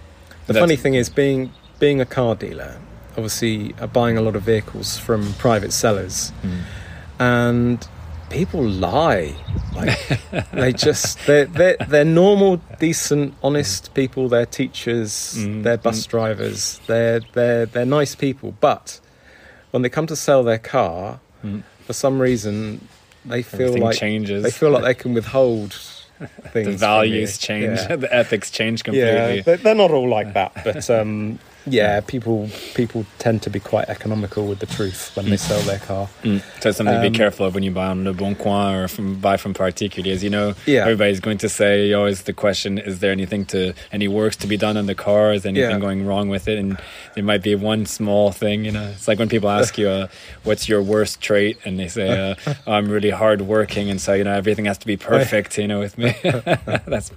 the 0.48 0.54
That's- 0.54 0.64
funny 0.64 0.78
thing 0.78 0.94
is 0.96 1.10
being 1.10 1.52
being 1.80 2.00
a 2.02 2.06
car 2.06 2.36
dealer. 2.36 2.78
Obviously, 3.18 3.74
are 3.82 3.88
buying 3.88 4.18
a 4.18 4.22
lot 4.22 4.36
of 4.36 4.44
vehicles 4.44 4.98
from 4.98 5.34
private 5.34 5.74
sellers, 5.74 6.32
Mm. 6.44 6.62
and 7.20 7.88
people 8.30 8.64
lie. 8.64 9.36
Like 9.76 9.98
they 10.52 10.74
just 10.74 11.26
they're 11.26 11.46
they're, 11.46 11.78
they're 11.88 12.06
normal, 12.06 12.58
decent, 12.80 13.34
honest 13.44 13.94
people. 13.94 14.30
They're 14.30 14.46
teachers. 14.46 15.36
Mm. 15.38 15.64
They're 15.64 15.78
bus 15.78 16.06
Mm. 16.06 16.10
drivers. 16.10 16.80
They're 16.88 17.22
they're 17.34 17.66
they're 17.66 17.86
nice 17.86 18.16
people. 18.16 18.56
But 18.60 19.00
when 19.72 19.84
they 19.84 19.90
come 19.90 20.08
to 20.08 20.16
sell 20.16 20.44
their 20.44 20.60
car, 20.60 21.20
Mm. 21.44 21.64
for 21.86 21.94
some 21.94 22.20
reason, 22.22 22.88
they 23.26 23.42
feel 23.42 23.62
everything 23.62 23.84
like 23.84 23.98
changes. 23.98 24.44
they 24.44 24.52
feel 24.52 24.72
like 24.72 24.84
they 24.84 24.94
can 24.94 25.14
withhold 25.14 25.74
things. 26.52 26.54
the 26.54 26.64
from 26.64 26.78
values 26.78 27.38
you. 27.42 27.48
change, 27.48 27.80
Yeah, 27.80 27.96
the 28.06 28.14
ethics 28.14 28.52
change 28.52 28.84
completely. 28.84 29.38
yeah 29.38 29.42
they're, 29.42 29.58
they're 29.58 29.76
not 29.76 29.92
all 29.92 30.10
like 30.10 30.34
that, 30.34 30.52
but 30.66 30.90
um, 30.90 31.40
yeah, 31.70 32.00
people 32.02 32.50
people 32.76 33.06
tend 33.20 33.42
to 33.44 33.50
be 33.50 33.60
quite 33.60 33.88
economical 33.90 34.48
with 34.48 34.60
the 34.60 34.66
truth 34.66 35.16
when 35.16 35.30
they 35.30 35.38
sell 35.38 35.60
their 35.62 35.80
car. 35.80 36.08
Mm. 36.24 36.42
So 36.62 36.70
it's 36.70 36.78
something 36.78 36.94
to 37.02 37.06
Um, 37.06 37.12
be 37.12 37.18
careful 37.18 37.46
of 37.46 37.54
when 37.56 37.64
you 37.64 37.72
buy 37.72 37.88
on 37.88 38.04
Le 38.04 38.14
Bon 38.14 38.36
Coin 38.36 38.74
or 38.76 38.88
from 38.88 39.16
buy 39.20 39.38
from 39.38 39.54
particuliers. 39.54 40.24
You 40.24 40.30
know, 40.30 40.56
Yeah. 40.66 40.82
everybody's 40.82 41.20
going 41.20 41.38
to 41.40 41.50
say 41.50 41.94
always 41.94 42.24
the 42.24 42.34
question: 42.34 42.78
Is 42.78 43.00
there 43.00 43.12
anything 43.12 43.46
to 43.48 43.74
any 43.92 44.08
works 44.08 44.36
to 44.38 44.48
be 44.48 44.58
done 44.58 44.76
on 44.78 44.86
the 44.86 44.96
car? 44.96 45.34
Is 45.34 45.46
anything 45.46 45.72
Yeah. 45.72 45.80
going 45.80 46.06
wrong 46.06 46.30
with 46.30 46.48
it? 46.48 46.58
And 46.58 46.78
there 47.16 47.24
might 47.24 47.44
be 47.44 47.56
one 47.56 47.86
small 47.86 48.32
thing. 48.32 48.66
You 48.66 48.72
know, 48.72 48.88
it's 48.94 49.08
like 49.08 49.20
when 49.20 49.30
people 49.30 49.50
ask 49.50 49.78
you, 49.78 49.88
uh, 49.90 50.08
"What's 50.44 50.68
your 50.70 50.82
worst 50.82 51.22
trait?" 51.22 51.58
and 51.66 51.80
they 51.80 51.88
say, 51.88 52.08
uh, 52.10 52.36
"I'm 52.68 52.90
really 52.90 53.12
hardworking," 53.12 53.90
and 53.90 54.00
so 54.02 54.14
you 54.14 54.24
know 54.24 54.34
everything 54.34 54.66
has 54.66 54.78
to 54.80 54.88
be 54.88 54.98
perfect. 54.98 55.58
You 55.58 55.68
know, 55.68 55.80
with 55.80 55.98
me, 55.98 56.14
that's 56.88 57.12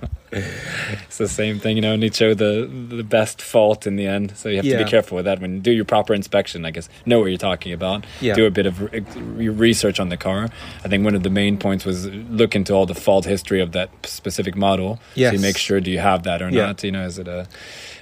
it's 1.08 1.18
the 1.18 1.28
same 1.28 1.58
thing. 1.58 1.76
You 1.76 1.82
know, 1.82 1.92
and 1.94 2.02
they 2.02 2.10
show 2.10 2.34
the 2.34 2.68
the 2.88 3.02
best 3.04 3.40
fault 3.42 3.86
in 3.86 3.96
the 3.96 4.06
end. 4.06 4.32
So 4.42 4.48
you 4.48 4.56
have 4.56 4.64
to 4.66 4.84
be 4.84 4.90
careful 4.90 5.14
with 5.16 5.24
that 5.26 5.40
when 5.40 5.54
you 5.54 5.60
do 5.60 5.70
your 5.70 5.84
proper 5.84 6.12
inspection. 6.14 6.64
I 6.64 6.72
guess 6.72 6.88
know 7.06 7.20
what 7.20 7.26
you're 7.26 7.38
talking 7.38 7.72
about. 7.72 8.04
Yeah. 8.20 8.34
Do 8.34 8.44
a 8.44 8.50
bit 8.50 8.66
of 8.66 8.80
re- 8.80 9.00
re- 9.14 9.48
research 9.48 10.00
on 10.00 10.08
the 10.08 10.16
car. 10.16 10.48
I 10.84 10.88
think 10.88 11.04
one 11.04 11.14
of 11.14 11.22
the 11.22 11.30
main 11.30 11.58
points 11.58 11.84
was 11.84 12.06
look 12.08 12.56
into 12.56 12.72
all 12.74 12.84
the 12.86 12.94
fault 12.94 13.24
history 13.24 13.60
of 13.60 13.70
that 13.72 13.88
specific 14.04 14.56
model. 14.56 14.96
So 14.96 15.00
Yes. 15.14 15.32
you 15.34 15.38
make 15.38 15.56
sure 15.56 15.80
do 15.80 15.90
you 15.92 16.00
have 16.00 16.24
that 16.24 16.42
or 16.42 16.48
Yeah. 16.50 16.66
not? 16.66 16.82
You 16.82 16.90
know, 16.90 17.04
is 17.04 17.18
it 17.20 17.28
a 17.28 17.46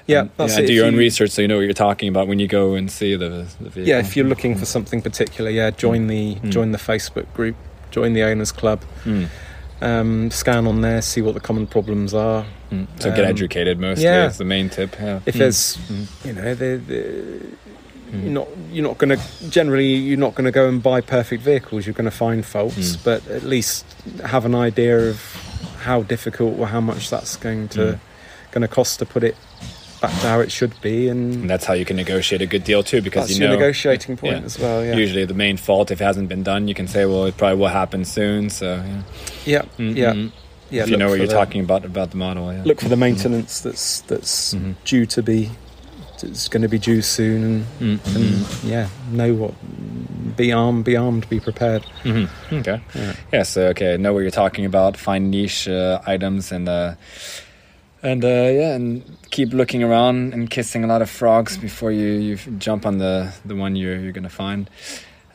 Yeah, 0.07 0.29
that's 0.39 0.59
yeah, 0.59 0.67
do 0.67 0.73
your 0.73 0.87
own 0.87 0.95
you- 0.95 0.99
research 1.01 1.31
so 1.31 1.43
you 1.43 1.49
know 1.49 1.57
what 1.57 1.65
you're 1.65 1.73
talking 1.75 2.09
about 2.09 2.27
when 2.27 2.39
you 2.39 2.49
go 2.49 2.75
and 2.75 2.91
see 2.91 3.17
the, 3.17 3.47
the 3.61 3.69
vehicle. 3.69 3.83
Yeah, 3.85 3.99
if 3.99 4.17
you're 4.17 4.27
looking 4.27 4.57
for 4.57 4.65
something 4.65 5.03
particular, 5.03 5.51
yeah, 5.51 5.71
join 5.71 6.07
the 6.07 6.37
Mm. 6.37 6.51
join 6.51 6.73
the 6.73 6.79
Facebook 6.79 7.27
group, 7.35 7.55
join 7.91 8.15
the 8.15 8.23
owners 8.23 8.51
club, 8.51 8.81
Mm, 9.05 9.29
um, 9.81 10.31
scan 10.31 10.67
on 10.67 10.81
there, 10.83 11.01
see 11.03 11.23
what 11.23 11.35
the 11.35 11.41
common 11.41 11.67
problems 11.67 12.13
are. 12.15 12.45
mm. 12.71 12.87
So 13.01 13.11
get 13.11 13.21
Um, 13.21 13.27
educated 13.31 13.79
mostly 13.79 14.05
yeah. 14.05 14.27
is 14.29 14.39
the 14.39 14.45
main 14.45 14.69
tip. 14.69 14.97
Yeah. 15.01 15.21
If 15.27 15.35
Mm, 15.35 15.39
there's, 15.39 15.77
mm, 15.77 16.25
you 16.27 16.33
know, 16.35 16.55
the, 16.55 16.77
the, 16.77 17.03
mm. 18.13 18.23
you're 18.25 18.33
not 18.33 18.49
you're 18.73 18.85
not 18.85 18.99
going 18.99 19.17
to 19.19 19.49
generally 19.51 19.95
you're 19.95 20.19
not 20.19 20.35
going 20.35 20.45
to 20.45 20.51
go 20.53 20.69
and 20.69 20.83
buy 20.83 21.01
perfect 21.01 21.43
vehicles. 21.43 21.87
You're 21.87 21.95
going 21.95 22.11
to 22.11 22.17
find 22.17 22.45
faults, 22.45 22.97
Mm. 22.97 23.05
but 23.05 23.27
at 23.29 23.43
least 23.45 23.85
have 24.25 24.45
an 24.45 24.55
idea 24.55 25.11
of 25.11 25.17
how 25.81 26.03
difficult 26.03 26.59
or 26.59 26.67
how 26.67 26.81
much 26.81 27.09
that's 27.11 27.37
going 27.37 27.69
to 27.69 27.81
Mm. 27.81 27.99
going 28.53 28.63
to 28.63 28.69
cost 28.69 28.99
to 28.99 29.07
put 29.07 29.23
it 29.25 29.37
back 30.01 30.11
to 30.21 30.29
how 30.29 30.41
it 30.41 30.51
should 30.51 30.79
be, 30.81 31.09
and, 31.09 31.35
And 31.35 31.51
that's 31.51 31.65
how 31.65 31.75
you 31.75 31.85
can 31.85 31.97
negotiate 31.97 32.41
a 32.43 32.47
good 32.47 32.65
deal 32.65 32.83
too, 32.83 33.01
because 33.03 33.29
that's 33.29 33.39
you 33.39 33.45
your 33.45 33.51
know 33.55 33.61
negotiating 33.61 34.17
point 34.17 34.39
yeah. 34.39 34.45
as 34.45 34.59
well. 34.59 34.85
Yeah, 34.85 34.97
usually 34.97 35.25
the 35.25 35.35
main 35.35 35.57
fault 35.57 35.91
if 35.91 36.01
it 36.01 36.05
hasn't 36.05 36.29
been 36.29 36.43
done, 36.43 36.69
you 36.69 36.75
can 36.75 36.87
say, 36.89 37.05
well, 37.07 37.25
it 37.27 37.37
probably 37.37 37.59
will 37.59 37.69
happen 37.69 38.05
soon. 38.05 38.51
So 38.51 38.77
yeah, 38.77 39.03
yeah, 39.45 39.63
Mm, 39.79 39.97
yeah, 39.97 40.13
yeah. 40.71 40.83
if 40.85 40.91
you 40.91 40.97
know 40.97 41.09
what 41.09 41.19
you're 41.19 41.27
the- 41.27 41.33
talking 41.35 41.61
about 41.63 41.85
about 41.85 42.11
the 42.11 42.17
model, 42.17 42.53
yeah. 42.53 42.63
Look 42.65 42.81
for 42.81 42.89
the 42.89 42.97
maintenance 42.97 43.61
that's 43.61 44.01
that's 44.03 44.55
Mhm. 44.55 44.75
due 44.85 45.07
to 45.07 45.23
be 45.23 45.51
it's 46.23 46.49
going 46.49 46.61
to 46.61 46.69
be 46.69 46.79
due 46.79 47.01
soon, 47.01 47.65
and, 47.81 47.99
Mm, 48.03 48.15
and 48.15 48.47
yeah, 48.71 48.89
know 49.11 49.33
what, 49.33 49.55
be 50.37 50.53
armed, 50.53 50.85
be 50.85 50.95
armed, 50.95 51.27
be 51.31 51.41
prepared. 51.41 51.83
hmm 52.03 52.27
Okay. 52.53 52.79
Yeah. 52.95 53.15
Yeah. 53.33 53.43
So 53.45 53.69
okay, 53.69 53.97
know 53.97 54.13
what 54.13 54.21
you're 54.21 54.31
talking 54.31 54.67
about. 54.67 54.99
Find 54.99 55.31
niche 55.31 55.67
uh, 55.67 55.99
items 56.07 56.53
and 56.53 56.69
uh, 56.69 56.95
and 58.03 58.25
uh, 58.25 58.29
yeah, 58.29 58.75
and 58.75 59.03
keep 59.31 59.53
looking 59.53 59.83
around 59.83 60.33
and 60.35 60.49
kissing 60.51 60.85
a 60.85 60.87
lot 60.87 61.03
of 61.03 61.11
frogs 61.11 61.57
before 61.59 61.93
you 61.93 62.09
you 62.13 62.37
jump 62.59 62.87
on 62.87 62.99
the 62.99 63.33
the 63.45 63.55
one 63.55 63.77
you're 63.77 63.99
you're 63.99 64.13
gonna 64.13 64.29
find. 64.29 64.69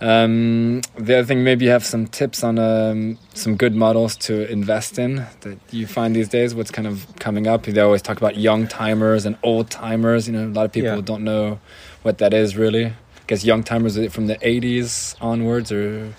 Um, 0.02 0.82
the 0.98 1.20
other 1.20 1.26
thing, 1.26 1.44
maybe 1.46 1.66
you 1.66 1.72
have 1.72 1.86
some 1.86 2.06
tips 2.08 2.44
on 2.44 2.60
um, 2.60 3.18
some 3.34 3.56
good 3.56 3.74
models 3.76 4.18
to 4.28 4.50
invest 4.52 5.00
in 5.00 5.26
that 5.42 5.58
you 5.72 5.88
find 5.88 6.14
these 6.14 6.28
days. 6.28 6.54
What's 6.54 6.70
kind 6.70 6.86
of 6.88 7.08
coming 7.20 7.48
up? 7.48 7.64
They 7.64 7.80
always 7.80 8.02
talk 8.02 8.18
about 8.18 8.36
young 8.36 8.68
timers 8.68 9.26
and 9.26 9.38
old 9.42 9.70
timers. 9.70 10.28
You 10.28 10.34
know, 10.34 10.48
a 10.48 10.52
lot 10.54 10.66
of 10.66 10.74
people 10.74 10.96
Yeah. 10.96 11.02
don't 11.02 11.24
know 11.24 11.60
what 12.04 12.18
that 12.18 12.34
is 12.34 12.58
really. 12.58 12.88
I 12.88 12.94
guess 13.28 13.46
young 13.46 13.64
timers 13.64 13.96
from 14.14 14.28
the 14.28 14.36
'80s 14.42 15.16
onwards, 15.22 15.72
or 15.72 16.14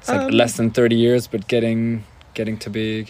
it's 0.00 0.08
like 0.08 0.20
Um, 0.20 0.30
less 0.30 0.56
than 0.56 0.70
30 0.70 0.94
years, 0.96 1.26
but 1.26 1.48
getting 1.48 2.04
getting 2.34 2.56
to 2.58 2.70
be. 2.70 3.08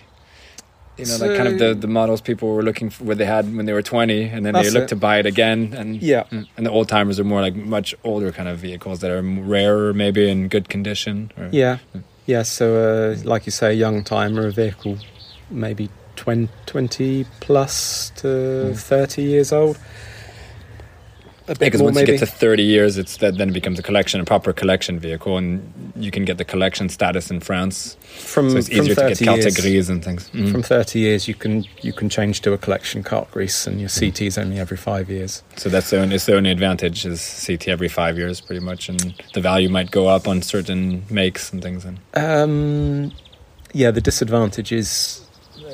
You 0.98 1.06
know, 1.06 1.16
like 1.26 1.36
kind 1.36 1.48
of 1.48 1.58
the, 1.58 1.74
the 1.74 1.86
models 1.86 2.20
people 2.20 2.48
were 2.54 2.62
looking 2.62 2.90
for, 2.90 3.04
what 3.04 3.18
they 3.18 3.24
had 3.24 3.44
when 3.56 3.66
they 3.66 3.72
were 3.72 3.82
20, 3.82 4.24
and 4.24 4.44
then 4.44 4.54
they 4.54 4.70
look 4.70 4.84
it. 4.84 4.88
to 4.88 4.96
buy 4.96 5.18
it 5.18 5.26
again, 5.26 5.72
and 5.76 6.02
Yeah, 6.02 6.24
Mm. 6.30 6.46
And 6.56 6.66
the 6.66 6.70
old 6.70 6.88
timers 6.88 7.18
are 7.20 7.24
more 7.24 7.40
like 7.40 7.54
much 7.54 7.94
older 8.04 8.32
kind 8.32 8.48
of 8.48 8.58
vehicles 8.58 8.98
that 9.00 9.10
are 9.10 9.22
rarer, 9.22 9.92
maybe 9.94 10.28
in 10.28 10.48
good 10.48 10.68
condition. 10.68 11.30
Or, 11.38 11.48
yeah, 11.52 11.78
yeah. 12.26 12.42
So, 12.42 12.64
uh, 12.76 13.16
like 13.24 13.46
you 13.46 13.52
say, 13.52 13.68
a 13.70 13.74
young 13.74 14.02
timer, 14.04 14.46
a 14.48 14.50
vehicle, 14.52 14.98
maybe 15.50 15.88
20, 16.16 16.48
20 16.66 17.26
plus 17.40 18.10
to 18.16 18.26
Mm. 18.26 18.76
30 18.76 19.22
years 19.22 19.52
old. 19.52 19.78
A 21.48 21.52
bit 21.52 21.58
Because 21.60 21.80
more, 21.80 21.86
once 21.86 21.96
maybe. 21.96 22.12
you 22.12 22.18
get 22.18 22.26
to 22.26 22.32
30 22.32 22.62
years, 22.62 22.98
it's 22.98 23.16
that 23.18 23.38
then 23.38 23.48
it 23.48 23.52
becomes 23.52 23.78
a 23.78 23.82
collection, 23.82 24.20
a 24.20 24.24
proper 24.24 24.52
collection 24.52 24.98
vehicle, 24.98 25.38
and 25.38 25.72
you 25.96 26.10
can 26.10 26.24
get 26.26 26.36
the 26.36 26.44
collection 26.44 26.88
status 26.90 27.30
in 27.30 27.40
France. 27.40 27.96
from, 28.02 28.50
so 28.50 28.58
it's 28.58 28.68
from 28.68 28.78
easier 28.80 28.94
to 28.94 29.00
30 29.00 29.14
get 29.14 29.20
years, 29.20 29.44
categories 29.54 29.88
and 29.88 30.04
things. 30.04 30.28
Mm. 30.30 30.52
From 30.52 30.62
30 30.62 30.98
years, 30.98 31.26
you 31.26 31.34
can 31.34 31.64
you 31.80 31.92
can 31.94 32.08
change 32.10 32.42
to 32.42 32.52
a 32.52 32.58
collection 32.58 33.02
carte 33.02 33.30
grise, 33.30 33.66
and 33.66 33.80
your 33.80 33.88
CT 33.88 34.22
is 34.22 34.36
only 34.38 34.58
every 34.58 34.76
five 34.76 35.08
years. 35.08 35.42
So 35.56 35.68
that's 35.70 35.90
the 35.90 36.00
only, 36.00 36.16
it's 36.16 36.26
the 36.26 36.36
only 36.36 36.50
advantage 36.50 37.06
is 37.06 37.44
CT 37.46 37.68
every 37.68 37.88
five 37.88 38.18
years, 38.18 38.40
pretty 38.42 38.60
much, 38.64 38.88
and 38.90 39.14
the 39.32 39.40
value 39.40 39.68
might 39.70 39.90
go 39.90 40.06
up 40.08 40.28
on 40.28 40.42
certain 40.42 41.04
makes 41.10 41.50
and 41.52 41.62
things. 41.62 41.84
And 41.86 41.98
Um, 42.14 43.12
yeah, 43.72 43.90
the 43.90 44.00
disadvantage 44.02 44.70
is 44.72 45.22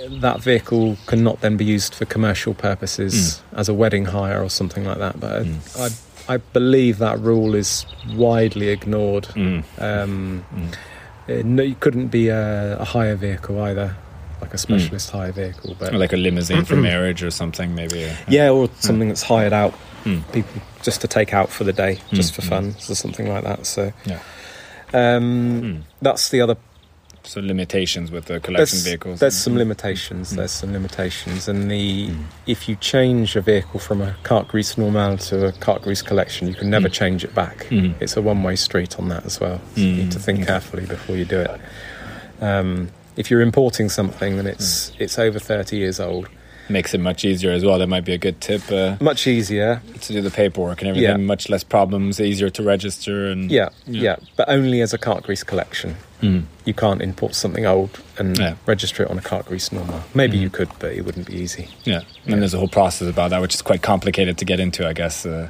that 0.08 0.40
vehicle 0.40 0.96
cannot 1.06 1.40
then 1.40 1.56
be 1.56 1.64
used 1.64 1.94
for 1.94 2.04
commercial 2.04 2.54
purposes 2.54 3.42
as 3.52 3.68
a 3.68 3.74
wedding 3.74 4.06
hire 4.06 4.42
or 4.42 4.50
something 4.50 4.84
like 4.84 4.98
that. 4.98 5.18
But 5.20 5.44
Mm. 5.44 5.58
I, 6.28 6.34
I 6.34 6.36
believe 6.38 6.98
that 6.98 7.18
rule 7.20 7.54
is 7.54 7.84
widely 8.14 8.68
ignored. 8.68 9.24
Mm. 9.34 9.64
Um, 9.78 10.44
Mm. 10.54 10.74
it, 11.28 11.60
it 11.70 11.80
couldn't 11.80 12.08
be 12.08 12.28
a, 12.28 12.78
a 12.78 12.84
hire 12.84 13.14
vehicle 13.16 13.60
either, 13.62 13.96
like 14.40 14.54
a 14.54 14.58
specialist 14.58 15.10
hire 15.10 15.32
vehicle. 15.32 15.76
But 15.78 15.94
Or 15.94 15.98
like 15.98 16.12
a 16.12 16.16
limousine 16.16 16.64
for 16.64 16.76
marriage 16.90 17.22
or 17.22 17.30
something, 17.30 17.74
maybe. 17.74 18.10
yeah, 18.28 18.50
or 18.50 18.68
something 18.80 19.08
that's 19.08 19.22
hired 19.22 19.52
out, 19.52 19.74
Mm. 20.04 20.20
people 20.32 20.60
just 20.82 21.00
to 21.00 21.08
take 21.08 21.32
out 21.32 21.48
for 21.48 21.64
the 21.64 21.72
day, 21.72 21.98
just 22.12 22.32
Mm, 22.32 22.36
for 22.36 22.42
mm. 22.42 22.48
fun, 22.48 22.74
or 22.90 22.94
something 22.94 23.26
like 23.26 23.42
that. 23.44 23.64
So 23.64 23.90
Yeah. 24.04 24.18
um, 24.92 25.62
Mm. 25.62 25.82
that's 26.02 26.28
the 26.28 26.40
other 26.42 26.56
So 27.26 27.40
limitations 27.40 28.10
with 28.10 28.26
the 28.26 28.38
collection 28.38 28.76
there's, 28.76 28.84
vehicles. 28.84 29.20
There's 29.20 29.34
some 29.34 29.54
Mm. 29.54 29.58
limitations. 29.58 30.32
Mm. 30.32 30.36
There's 30.36 30.50
some 30.50 30.72
limitations, 30.72 31.48
and 31.48 31.70
the 31.70 32.08
Mm. 32.10 32.24
if 32.46 32.68
you 32.68 32.76
change 32.76 33.34
a 33.34 33.40
vehicle 33.40 33.80
from 33.80 34.02
a 34.02 34.14
carte 34.22 34.48
grise 34.48 34.76
normal 34.76 35.16
to 35.18 35.46
a 35.46 35.52
carte 35.52 35.82
grise 35.82 36.02
collection, 36.02 36.48
you 36.48 36.54
can 36.54 36.68
never 36.68 36.88
Mm. 36.88 36.92
change 36.92 37.24
it 37.24 37.34
back. 37.34 37.66
It's 38.00 38.16
a 38.16 38.22
one-way 38.22 38.56
street 38.56 38.98
on 38.98 39.08
that 39.08 39.24
as 39.24 39.40
well. 39.40 39.60
So 39.74 39.80
you 39.80 39.92
need 39.92 40.12
to 40.12 40.18
think 40.18 40.46
carefully 40.46 40.84
before 40.84 41.16
you 41.16 41.24
do 41.24 41.40
it. 41.40 41.50
Um, 42.42 42.90
if 43.16 43.30
you're 43.30 43.40
importing 43.40 43.88
something, 43.88 44.36
then 44.36 44.46
it's 44.46 44.90
Mm. 44.90 44.94
it's 44.98 45.18
over 45.18 45.38
30 45.38 45.78
years 45.78 45.98
old. 46.00 46.28
Makes 46.68 46.94
it 46.94 46.98
much 47.00 47.24
easier 47.26 47.50
as 47.52 47.62
well. 47.64 47.78
That 47.78 47.88
might 47.88 48.04
be 48.06 48.14
a 48.14 48.18
good 48.18 48.40
tip 48.40 48.62
uh, 48.72 48.96
Much 49.00 49.26
easier. 49.26 49.82
to 50.00 50.12
do 50.14 50.20
the 50.22 50.30
paperwork 50.30 50.80
and 50.80 50.88
everything. 50.88 51.10
Yeah. 51.10 51.16
Much 51.18 51.48
less 51.50 51.62
problems, 51.62 52.20
easier 52.20 52.48
to 52.50 52.62
register, 52.62 53.30
and 53.30 53.50
Yeah, 53.50 53.68
Yeah. 53.86 54.02
yeah, 54.02 54.16
but 54.36 54.48
only 54.48 54.80
as 54.80 54.94
a 54.94 54.98
carte 54.98 55.24
grise 55.24 55.42
collection. 55.44 55.96
Mm. 56.22 56.44
You 56.64 56.72
can't 56.72 57.02
import 57.02 57.34
something 57.34 57.66
old 57.66 58.00
and 58.18 58.38
Yeah. 58.38 58.54
register 58.64 59.02
it 59.02 59.10
on 59.10 59.18
a 59.18 59.20
carte 59.20 59.44
grise 59.46 59.72
normal. 59.72 60.04
Maybe 60.14 60.38
Mm. 60.38 60.42
you 60.42 60.50
could, 60.50 60.70
but 60.78 60.92
it 60.94 61.04
wouldn't 61.04 61.26
be 61.26 61.36
easy. 61.36 61.68
yeah. 61.84 62.00
Yeah. 62.24 62.32
And 62.32 62.40
there's 62.40 62.54
a 62.54 62.58
whole 62.58 62.68
process 62.68 63.08
about 63.08 63.28
that, 63.30 63.42
which 63.42 63.54
is 63.54 63.60
quite 63.60 63.82
complicated 63.82 64.38
to 64.38 64.44
get 64.46 64.58
into, 64.58 64.86
I 64.88 64.94
guess. 64.94 65.26
Uh, 65.26 65.48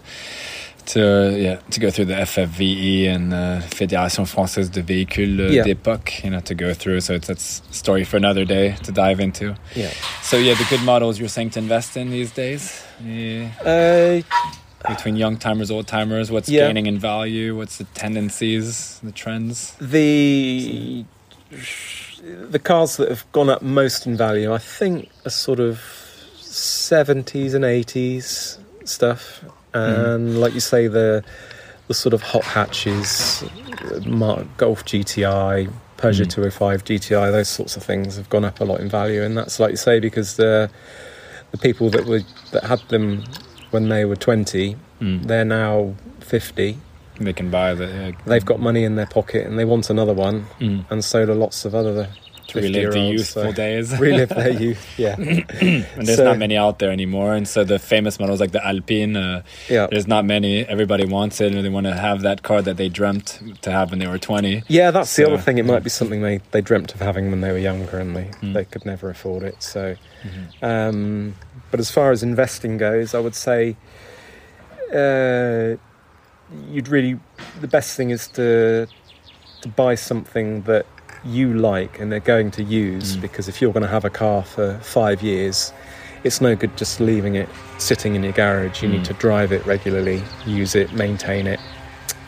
to 0.86 1.34
yeah, 1.38 1.56
to 1.70 1.80
go 1.80 1.90
through 1.90 2.06
the 2.06 2.14
FFVE 2.14 3.06
and 3.08 3.32
uh, 3.32 3.60
Fédération 3.62 4.24
Française 4.26 4.70
de 4.70 4.82
Véhicules 4.82 5.40
uh, 5.40 5.50
Yeah. 5.50 5.64
d'époque, 5.64 6.22
you 6.24 6.30
know, 6.30 6.40
to 6.40 6.54
go 6.54 6.74
through. 6.74 7.00
So 7.00 7.14
it's 7.14 7.26
that's 7.28 7.62
a 7.70 7.74
story 7.74 8.04
for 8.04 8.16
another 8.16 8.44
day 8.44 8.76
to 8.84 8.92
dive 8.92 9.20
into. 9.20 9.54
Yeah. 9.74 9.90
So 10.22 10.36
yeah, 10.36 10.54
the 10.54 10.66
good 10.70 10.82
models 10.84 11.18
you're 11.18 11.28
saying 11.28 11.50
to 11.50 11.58
invest 11.60 11.96
in 11.96 12.10
these 12.10 12.30
days. 12.32 12.82
Yeah. 13.04 13.48
Uh, 13.64 14.22
Between 14.88 15.16
young 15.16 15.38
timers, 15.38 15.70
old 15.70 15.86
timers, 15.86 16.30
what's 16.30 16.48
Yeah. 16.48 16.66
gaining 16.66 16.86
in 16.86 16.98
value? 16.98 17.56
What's 17.56 17.78
the 17.78 17.84
tendencies, 17.94 19.00
the 19.02 19.12
trends? 19.12 19.72
The 19.80 21.04
the 22.50 22.58
cars 22.58 22.96
that 22.96 23.08
have 23.08 23.24
gone 23.32 23.48
up 23.48 23.62
most 23.62 24.06
in 24.06 24.16
value, 24.16 24.52
I 24.52 24.58
think, 24.58 25.08
are 25.24 25.30
sort 25.30 25.60
of 25.60 25.80
seventies 26.40 27.54
and 27.54 27.64
eighties 27.64 28.58
stuff, 28.84 29.42
and 29.74 30.40
like 30.40 30.54
you 30.54 30.60
say, 30.60 30.86
the 30.88 31.24
the 31.88 31.94
sort 31.94 32.14
of 32.14 32.22
hot 32.22 32.44
hatches, 32.44 33.44
uh, 33.92 34.00
Mar- 34.06 34.44
Golf 34.56 34.84
GTI, 34.86 35.68
Peugeot 35.98 36.26
Mm. 36.26 36.30
205 36.30 36.84
GTI, 36.84 37.30
those 37.30 37.48
sorts 37.48 37.76
of 37.76 37.82
things 37.82 38.16
have 38.16 38.30
gone 38.30 38.44
up 38.44 38.60
a 38.60 38.64
lot 38.64 38.80
in 38.80 38.88
value, 38.88 39.22
and 39.22 39.36
that's 39.36 39.60
like 39.60 39.70
you 39.72 39.76
say 39.76 40.00
because 40.00 40.36
the 40.36 40.70
the 41.50 41.58
people 41.58 41.90
that 41.90 42.06
were 42.06 42.22
that 42.52 42.64
had 42.64 42.80
them 42.88 43.22
when 43.70 43.88
they 43.88 44.04
were 44.04 44.16
twenty, 44.16 44.76
Mm. 45.00 45.26
they're 45.26 45.44
now 45.44 45.94
fifty. 46.20 46.78
They 47.20 47.32
can 47.32 47.48
buy 47.50 47.74
the. 47.74 48.08
Uh, 48.08 48.12
They've 48.26 48.44
got 48.44 48.58
money 48.58 48.82
in 48.82 48.96
their 48.96 49.06
pocket 49.06 49.46
and 49.46 49.56
they 49.58 49.64
want 49.64 49.88
another 49.90 50.12
one, 50.14 50.46
mm. 50.60 50.84
and 50.90 51.04
so 51.04 51.24
do 51.26 51.32
lots 51.34 51.64
of 51.64 51.74
other 51.74 52.08
relive 52.54 52.72
the 52.72 52.78
50-year-olds, 52.98 53.12
youthful 53.12 53.42
so- 53.44 53.52
days. 53.52 53.98
relive 53.98 54.28
their 54.30 54.50
youth. 54.50 54.86
Yeah, 54.98 55.14
and 55.18 55.84
there's 56.06 56.16
So- 56.16 56.24
not 56.24 56.38
many 56.38 56.56
out 56.56 56.78
there 56.78 56.90
anymore. 56.90 57.34
And 57.34 57.46
so 57.48 57.64
the 57.64 57.78
famous 57.78 58.18
models 58.20 58.40
like 58.40 58.52
the 58.52 58.64
Alpine, 58.66 59.16
uh, 59.16 59.42
yeah, 59.68 59.86
there's 59.90 60.06
not 60.06 60.24
many. 60.24 60.64
Everybody 60.66 61.04
wants 61.04 61.40
it, 61.40 61.54
and 61.54 61.64
they 61.64 61.68
want 61.68 61.86
to 61.86 61.94
have 61.94 62.22
that 62.22 62.42
car 62.42 62.62
that 62.62 62.76
they 62.76 62.88
dreamt 62.88 63.40
to 63.62 63.70
have 63.70 63.90
when 63.90 63.98
they 63.98 64.06
were 64.06 64.18
20. 64.18 64.62
yeah. 64.68 64.90
That's 64.90 65.14
the 65.16 65.26
other 65.26 65.38
thing. 65.38 65.58
It 65.58 65.64
might 65.66 65.82
be 65.84 65.90
something 65.90 66.22
they, 66.22 66.40
they 66.52 66.60
dreamt 66.60 66.94
of 66.94 67.00
having 67.00 67.30
when 67.30 67.40
they 67.40 67.50
were 67.52 67.58
younger, 67.58 67.98
and 67.98 68.14
they, 68.16 68.24
Mm. 68.42 68.52
they 68.54 68.64
could 68.64 68.84
never 68.86 69.10
afford 69.10 69.42
it. 69.42 69.62
So, 69.62 69.96
um, 70.62 71.34
but 71.70 71.80
as 71.80 71.90
far 71.90 72.10
as 72.12 72.22
investing 72.22 72.76
goes, 72.78 73.14
I 73.14 73.20
would 73.20 73.34
say 73.34 73.76
uh, 74.92 75.76
you'd 76.70 76.88
really 76.88 77.18
the 77.60 77.68
best 77.68 77.96
thing 77.96 78.10
is 78.10 78.28
to 78.28 78.86
to 79.62 79.68
buy 79.68 79.94
something 79.94 80.62
that 80.62 80.86
you 81.26 81.54
like 81.54 81.98
and 82.00 82.10
they're 82.12 82.20
going 82.20 82.50
to 82.50 82.62
use 82.62 83.16
Mm. 83.16 83.20
because 83.22 83.48
if 83.48 83.60
you're 83.62 83.72
going 83.72 83.82
to 83.82 83.88
have 83.88 84.04
a 84.04 84.10
car 84.10 84.42
for 84.42 84.78
five 84.82 85.22
years 85.22 85.72
it's 86.22 86.40
no 86.40 86.54
good 86.56 86.76
just 86.76 87.00
leaving 87.00 87.34
it 87.34 87.48
sitting 87.78 88.14
in 88.14 88.22
your 88.22 88.32
garage 88.32 88.82
you 88.82 88.88
Mm. 88.88 88.92
need 88.92 89.04
to 89.06 89.14
drive 89.14 89.50
it 89.52 89.64
regularly 89.66 90.22
use 90.46 90.74
it 90.74 90.92
maintain 90.92 91.46
it 91.46 91.60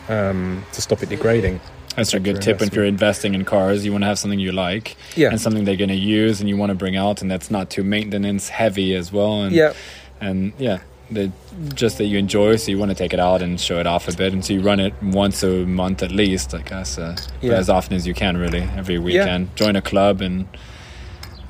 um, 0.09 0.65
to 0.73 0.81
stop 0.81 1.03
it 1.03 1.09
degrading 1.09 1.61
That's 1.97 2.15
a 2.15 2.21
good 2.21 2.41
tip 2.43 2.61
if 2.63 2.75
you're 2.75 2.85
investing 2.85 3.35
in 3.35 3.45
cars. 3.45 3.85
You 3.85 3.91
want 3.93 4.03
to 4.05 4.09
have 4.09 4.19
something 4.19 4.39
you 4.39 4.53
like 4.53 4.97
yeah 5.17 5.31
and 5.31 5.41
something 5.41 5.65
they're 5.65 5.77
going 5.77 5.89
to 5.89 5.95
use 5.95 6.41
and 6.41 6.49
you 6.49 6.57
want 6.57 6.71
to 6.71 6.75
bring 6.77 6.95
out, 6.97 7.23
and 7.23 7.31
that's 7.31 7.51
not 7.51 7.71
too 7.71 7.83
maintenance 7.83 8.49
heavy 8.51 8.95
as 8.95 9.11
well. 9.13 9.43
And, 9.43 9.53
yeah 9.55 9.73
and 10.21 10.53
yeah, 10.59 10.79
the, 11.11 11.31
just 11.75 11.99
that 11.99 12.05
you 12.07 12.19
enjoy, 12.19 12.57
so 12.57 12.71
you 12.71 12.79
want 12.79 12.91
to 12.91 12.95
take 12.97 13.13
it 13.13 13.21
out 13.21 13.41
and 13.43 13.61
show 13.61 13.79
it 13.79 13.87
off 13.87 14.09
a 14.09 14.17
bit, 14.17 14.33
and 14.33 14.45
so 14.45 14.53
you 14.55 14.61
run 14.61 14.81
it 14.81 14.93
once 15.03 15.43
a 15.43 15.65
month 15.65 16.03
at 16.03 16.11
least, 16.11 16.55
I 16.55 16.63
guess, 16.63 16.99
uh, 16.99 17.17
Yeah. 17.41 17.55
as 17.55 17.69
often 17.71 17.95
as 17.97 18.07
you 18.07 18.15
can, 18.15 18.37
really, 18.37 18.63
every 18.77 18.99
weekend. 18.99 19.55
Join 19.57 19.77
a 19.77 19.83
club 19.83 20.21
and 20.21 20.47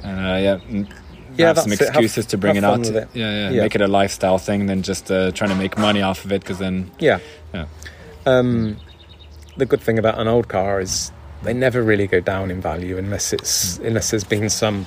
uh, 0.05 0.39
yeah, 0.41 0.59
and 0.69 0.87
Yeah, 1.37 1.49
have 1.49 1.59
some 1.59 1.73
it. 1.73 1.79
Have- 1.79 1.89
excuses 1.89 2.27
to 2.27 2.39
bring 2.39 2.57
it 2.57 2.65
out. 2.65 2.81
with 2.81 2.97
it. 2.97 3.09
Yeah, 3.15 3.31
yeah, 3.31 3.51
Yeah. 3.51 3.63
make 3.63 3.75
it 3.75 3.81
a 3.81 3.89
lifestyle 3.89 4.39
thing 4.39 4.67
than 4.67 4.83
just 4.83 5.11
uh, 5.11 5.31
trying 5.33 5.51
to 5.51 5.57
make 5.57 5.77
money 5.79 6.03
off 6.03 6.25
of 6.25 6.33
it, 6.33 6.41
because 6.43 6.59
then 6.59 6.91
yeah 6.99 7.19
Yeah. 7.55 7.67
um, 8.27 8.77
the 9.57 9.67
good 9.67 9.81
thing 9.81 9.99
about 9.99 10.19
an 10.19 10.29
old 10.29 10.49
car 10.49 10.81
is 10.81 11.11
they 11.43 11.55
never 11.55 11.83
really 11.83 12.07
go 12.07 12.21
down 12.21 12.51
in 12.51 12.61
value 12.61 12.99
unless 12.99 13.33
it's 13.33 13.79
unless 13.79 14.11
there's 14.11 14.25
been 14.25 14.49
some 14.51 14.87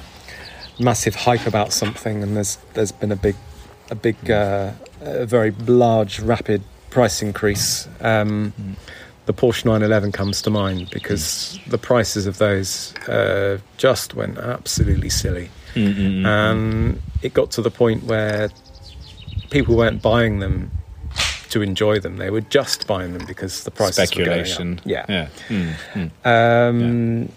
massive 0.80 1.16
hype 1.16 1.46
about 1.48 1.74
something 1.74 2.22
and 2.24 2.36
there's 2.38 2.58
there's 2.74 2.92
been 2.92 3.12
a 3.12 3.16
big 3.16 3.36
a 3.92 3.96
big 3.96 4.16
uh, 4.30 4.72
a 5.02 5.26
very 5.26 5.52
large 5.68 6.20
rapid 6.20 6.62
price 6.90 7.22
increase 7.22 7.88
um, 8.02 8.54
Mm. 8.60 8.76
the 9.26 9.34
Porsche 9.34 9.66
911 9.66 10.12
comes 10.12 10.42
to 10.42 10.50
mind 10.50 10.90
because 10.92 11.60
the 11.68 11.78
prices 11.78 12.26
of 12.28 12.38
those 12.40 12.94
uh, 13.08 13.58
just 13.78 14.14
went 14.16 14.38
absolutely 14.38 15.10
silly 15.10 15.50
Mm, 15.76 15.94
mm, 15.94 15.96
mm, 15.96 16.22
mm. 16.22 16.26
and 16.26 17.02
it 17.22 17.34
got 17.36 17.52
to 17.52 17.62
the 17.62 17.70
point 17.70 18.04
where 18.06 18.50
people 19.52 19.76
weren't 19.76 20.02
buying 20.02 20.40
them 20.40 20.72
to 21.52 21.62
enjoy 21.62 22.00
them. 22.00 22.18
They 22.18 22.30
were 22.32 22.42
just 22.42 22.88
buying 22.88 23.14
them 23.14 23.26
because 23.28 23.64
the 23.66 23.72
prices 23.72 24.16
were 24.16 24.26
going 24.26 24.40
up. 24.42 24.48
Speculation. 24.48 24.82
Yeah. 24.86 25.06
Yeah. 25.10 25.28
Mm, 25.48 25.74
mm. 25.94 26.70
Um, 26.70 27.32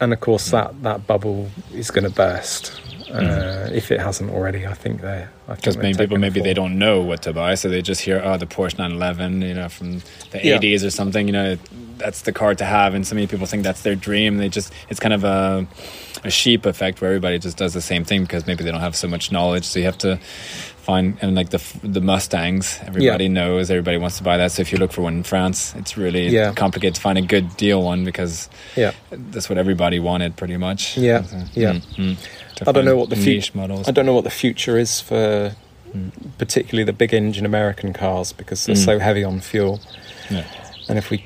And 0.00 0.12
of 0.12 0.20
course, 0.20 0.50
that, 0.50 0.82
that 0.82 1.06
bubble 1.06 1.48
is 1.72 1.90
going 1.90 2.04
to 2.04 2.10
burst 2.10 2.80
uh, 3.12 3.68
if 3.72 3.90
it 3.92 4.00
hasn't 4.00 4.30
already. 4.30 4.66
I 4.66 4.74
think 4.74 5.00
they 5.02 5.26
Because 5.48 5.76
many 5.76 5.94
people 5.94 6.18
maybe 6.18 6.40
they 6.40 6.54
don't 6.54 6.78
know 6.78 7.00
what 7.00 7.22
to 7.22 7.32
buy, 7.32 7.54
so 7.54 7.68
they 7.68 7.80
just 7.82 8.00
hear 8.00 8.20
oh 8.24 8.36
the 8.36 8.46
Porsche 8.46 8.78
911, 8.78 9.42
you 9.42 9.54
know, 9.54 9.68
from 9.68 10.00
the 10.32 10.40
Yeah. 10.42 10.58
80s 10.58 10.84
or 10.84 10.90
something. 10.90 11.26
You 11.28 11.32
know, 11.32 11.56
that's 11.98 12.22
the 12.22 12.32
car 12.32 12.54
to 12.54 12.64
have, 12.64 12.94
and 12.94 13.06
so 13.06 13.14
many 13.14 13.26
people 13.26 13.46
think 13.46 13.62
that's 13.62 13.82
their 13.82 13.94
dream. 13.94 14.38
They 14.38 14.48
just 14.48 14.72
it's 14.88 15.00
kind 15.00 15.14
of 15.14 15.24
a 15.24 15.66
a 16.24 16.30
sheep 16.30 16.64
effect 16.66 17.00
where 17.00 17.10
everybody 17.10 17.38
just 17.38 17.56
does 17.56 17.74
the 17.74 17.80
same 17.82 18.04
thing 18.04 18.22
because 18.22 18.46
maybe 18.46 18.64
they 18.64 18.70
don't 18.70 18.80
have 18.80 18.96
so 18.96 19.08
much 19.08 19.30
knowledge. 19.30 19.64
So 19.64 19.78
you 19.78 19.84
have 19.84 19.98
to 19.98 20.16
find 20.18 21.16
and 21.22 21.34
like 21.34 21.50
the 21.50 21.62
the 21.82 22.00
Mustangs, 22.00 22.78
everybody 22.86 23.28
knows, 23.28 23.70
everybody 23.70 23.96
wants 23.98 24.18
to 24.18 24.24
buy 24.24 24.36
that. 24.38 24.52
So 24.52 24.62
if 24.62 24.72
you 24.72 24.78
look 24.78 24.92
for 24.92 25.02
one 25.02 25.14
in 25.18 25.22
France, 25.22 25.74
it's 25.76 25.96
really 25.96 26.28
Yeah. 26.28 26.52
complicated 26.52 26.94
to 26.96 27.00
find 27.00 27.18
a 27.18 27.22
good 27.22 27.56
deal 27.56 27.82
one 27.82 28.04
because 28.04 28.48
Yeah, 28.76 28.92
that's 29.10 29.48
what 29.48 29.58
everybody 29.58 29.98
wanted 29.98 30.36
pretty 30.36 30.56
much. 30.56 30.96
Yeah, 30.96 31.22
So, 31.22 31.36
yeah. 31.54 31.72
mm, 31.72 31.82
mm. 31.96 32.16
To 32.56 32.68
I 32.68 32.72
don't 32.72 32.84
know 32.84 32.96
what 32.96 33.10
the 33.10 33.16
future 33.16 33.52
models. 33.54 33.88
I 33.88 33.92
don't 33.92 34.06
know 34.06 34.14
what 34.14 34.24
the 34.24 34.30
future 34.30 34.78
is 34.78 35.00
for 35.00 35.54
Mm. 35.96 36.10
particularly 36.38 36.82
the 36.84 36.92
big 36.92 37.14
engine 37.14 37.46
American 37.46 37.92
cars 37.92 38.32
because 38.32 38.64
they're 38.66 38.74
Mm. 38.74 38.84
so 38.84 38.98
heavy 38.98 39.22
on 39.24 39.40
fuel. 39.40 39.80
Yeah. 40.28 40.42
And 40.88 40.98
if 40.98 41.08
we 41.10 41.24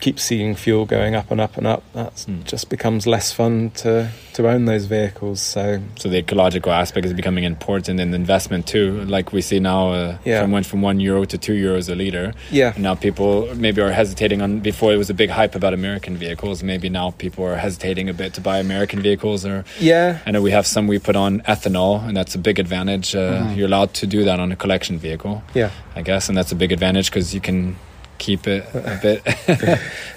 keep 0.00 0.18
seeing 0.18 0.54
fuel 0.54 0.84
going 0.86 1.14
up 1.14 1.30
and 1.30 1.40
up 1.40 1.56
and 1.58 1.66
up, 1.66 1.82
that 1.92 2.14
Mm. 2.26 2.44
just 2.44 2.68
becomes 2.70 3.06
less 3.06 3.32
fun 3.32 3.70
to, 3.82 4.08
to 4.34 4.48
own 4.48 4.64
those 4.64 4.86
vehicles. 4.86 5.40
So 5.40 5.80
So 5.96 6.08
the 6.08 6.18
ecological 6.18 6.72
aspect 6.72 7.06
is 7.06 7.12
becoming 7.12 7.44
important 7.44 8.00
in 8.00 8.14
investment 8.14 8.66
too. 8.66 9.04
Like 9.04 9.32
we 9.32 9.42
see 9.42 9.60
now, 9.60 9.92
uh, 9.92 10.16
Yeah. 10.24 10.40
from 10.42 10.50
went 10.52 10.66
from 10.66 10.80
one 10.82 11.00
euro 11.00 11.24
to 11.26 11.36
two 11.38 11.52
euros 11.52 11.88
a 11.88 11.94
liter. 11.94 12.32
yeah, 12.50 12.72
And 12.74 12.82
now 12.82 12.94
people 12.94 13.48
maybe 13.54 13.80
are 13.82 13.92
hesitating 13.92 14.40
on. 14.42 14.60
Before 14.60 14.92
it 14.92 14.96
was 14.96 15.10
a 15.10 15.14
big 15.14 15.30
hype 15.30 15.54
about 15.54 15.72
American 15.74 16.16
vehicles. 16.16 16.62
Maybe 16.62 16.88
now 16.88 17.10
people 17.24 17.44
are 17.44 17.56
hesitating 17.56 18.08
a 18.08 18.14
bit 18.14 18.32
to 18.34 18.40
buy 18.40 18.58
American 18.58 19.00
vehicles. 19.02 19.44
Or 19.44 19.64
yeah, 19.78 20.18
I 20.26 20.30
know 20.32 20.40
we 20.42 20.50
have 20.52 20.66
some 20.66 20.86
we 20.86 20.98
put 20.98 21.16
on 21.16 21.40
ethanol, 21.42 22.06
and 22.06 22.16
that's 22.16 22.34
a 22.34 22.38
big 22.38 22.58
advantage. 22.58 23.14
Uh, 23.14 23.20
Mhm. 23.44 23.56
You're 23.56 23.66
allowed 23.66 23.92
to 24.00 24.06
do 24.06 24.24
that 24.24 24.38
on 24.40 24.50
a 24.52 24.56
collection 24.56 24.98
vehicle, 24.98 25.42
yeah, 25.54 25.70
I 25.96 26.02
guess, 26.02 26.28
and 26.28 26.36
that's 26.38 26.52
a 26.52 26.56
big 26.56 26.72
advantage 26.72 27.10
because 27.10 27.34
you 27.34 27.40
can 27.40 27.76
keep 28.20 28.46
it 28.46 28.64
a 28.74 28.98
bit. 29.02 29.20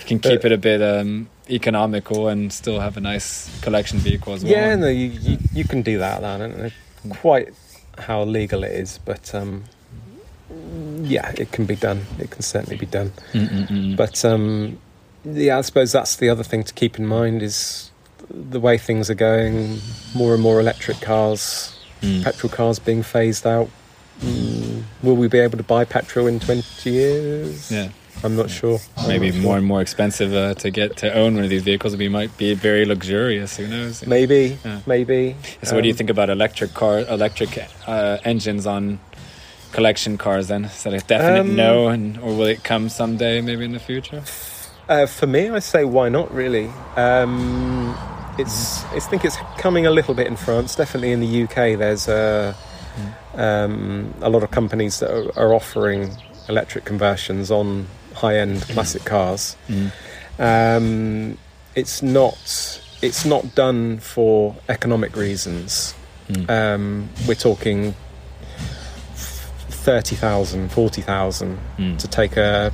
you 0.01 0.05
can 0.05 0.19
keep 0.19 0.45
it 0.45 0.51
a 0.51 0.57
bit 0.57 0.81
um, 0.81 1.27
economical 1.49 2.27
and 2.27 2.53
still 2.53 2.79
have 2.79 2.95
a 2.97 3.01
nice 3.01 3.49
collection 3.61 3.97
vehicle 3.99 4.33
as 4.33 4.43
well. 4.43 4.51
yeah. 4.53 4.75
No, 4.75 4.87
you, 4.87 5.07
you 5.07 5.37
you 5.53 5.63
can 5.63 5.81
do 5.81 5.97
that. 5.97 6.23
I 6.23 6.37
don't 6.37 6.57
know 6.57 6.69
quite 7.21 7.49
how 7.97 8.23
legal 8.23 8.63
it 8.63 8.71
is, 8.73 8.99
but 9.03 9.33
um, 9.33 9.63
yeah, 11.01 11.31
it 11.37 11.51
can 11.51 11.65
be 11.65 11.75
done. 11.75 12.05
It 12.19 12.29
can 12.31 12.41
certainly 12.41 12.77
be 12.77 12.85
done. 12.85 13.11
Mm-mm-mm. 13.33 13.95
But 13.97 14.23
um, 14.25 14.77
yeah, 15.25 15.57
I 15.57 15.61
suppose 15.61 15.91
that's 15.91 16.15
the 16.17 16.29
other 16.29 16.43
thing 16.43 16.63
to 16.63 16.73
keep 16.73 16.97
in 16.99 17.05
mind 17.07 17.41
is 17.41 17.91
the 18.29 18.59
way 18.59 18.77
things 18.77 19.09
are 19.09 19.15
going. 19.15 19.79
More 20.15 20.33
and 20.33 20.43
more 20.43 20.59
electric 20.59 21.01
cars, 21.01 21.69
Mm. 22.01 22.21
petrol 22.21 22.51
cars 22.51 22.79
being 22.79 23.01
phased 23.01 23.47
out. 23.47 23.69
Mm, 24.21 24.83
will 25.01 25.15
we 25.15 25.27
be 25.27 25.39
able 25.39 25.57
to 25.57 25.63
buy 25.63 25.85
petrol 25.85 26.27
in 26.27 26.39
twenty 26.39 26.89
years? 26.91 27.71
Yeah. 27.71 27.89
I'm 28.23 28.37
not 28.37 28.49
sure. 28.49 28.79
I'm 28.97 29.07
maybe 29.09 29.27
not 29.31 29.33
sure. 29.33 29.43
more 29.43 29.57
and 29.57 29.65
more 29.65 29.81
expensive 29.81 30.33
uh, 30.33 30.53
to 30.55 30.69
get 30.71 30.95
to 30.97 31.13
own 31.13 31.35
one 31.35 31.43
of 31.43 31.49
these 31.49 31.63
vehicles. 31.63 31.97
We 31.97 32.07
might 32.07 32.37
be 32.37 32.53
very 32.53 32.85
luxurious. 32.85 33.57
Who 33.57 33.67
knows? 33.67 34.05
Maybe, 34.07 34.57
Yeah. 34.63 34.79
maybe. 34.85 35.35
So, 35.63 35.75
what 35.75 35.81
do 35.81 35.87
you 35.89 35.93
Um, 35.93 35.97
think 35.97 36.09
about 36.09 36.29
electric 36.29 36.73
car, 36.73 36.99
electric 36.99 37.67
uh, 37.85 38.19
engines 38.23 38.65
on 38.65 38.99
collection 39.73 40.17
cars? 40.17 40.47
Then, 40.47 40.65
is 40.65 40.83
that 40.83 40.93
a 40.93 40.99
definite 40.99 41.39
Um, 41.41 41.55
no, 41.57 41.87
and 41.89 42.17
or 42.19 42.33
will 42.37 42.45
it 42.47 42.63
come 42.63 42.87
someday, 42.87 43.41
maybe 43.41 43.65
in 43.65 43.73
the 43.73 43.79
future? 43.79 44.21
Uh, 44.87 45.05
for 45.05 45.27
me, 45.27 45.49
I 45.49 45.59
say 45.59 45.83
why 45.83 46.07
not? 46.07 46.33
Really, 46.33 46.69
um, 46.95 47.93
it's 48.37 48.85
I 48.85 48.99
think 48.99 49.25
it's 49.25 49.37
coming 49.57 49.85
a 49.85 49.91
little 49.91 50.13
bit 50.13 50.27
in 50.27 50.37
France. 50.37 50.75
Definitely 50.75 51.11
in 51.11 51.19
the 51.19 51.43
UK, 51.43 51.77
there's 51.77 52.07
a, 52.07 52.55
um, 53.35 54.13
a 54.21 54.29
lot 54.29 54.43
of 54.43 54.51
companies 54.51 54.99
that 54.99 55.11
are, 55.11 55.31
are 55.39 55.53
offering 55.53 56.11
electric 56.49 56.85
conversions 56.85 57.49
on 57.51 57.87
high-end 58.13 58.61
classic 58.63 59.03
cars. 59.05 59.55
Mm. 59.67 59.91
Um, 60.39 61.37
it's 61.75 62.01
not 62.03 62.79
it's 63.01 63.25
not 63.25 63.53
done 63.55 63.99
for 63.99 64.55
economic 64.69 65.15
reasons. 65.15 65.93
Mm. 66.29 66.49
Um, 66.49 67.09
we're 67.27 67.35
talking 67.35 67.93
30,000, 69.15 70.69
40,000 70.71 71.59
Mm. 71.77 71.97
to 71.99 72.07
take 72.07 72.37
a 72.37 72.71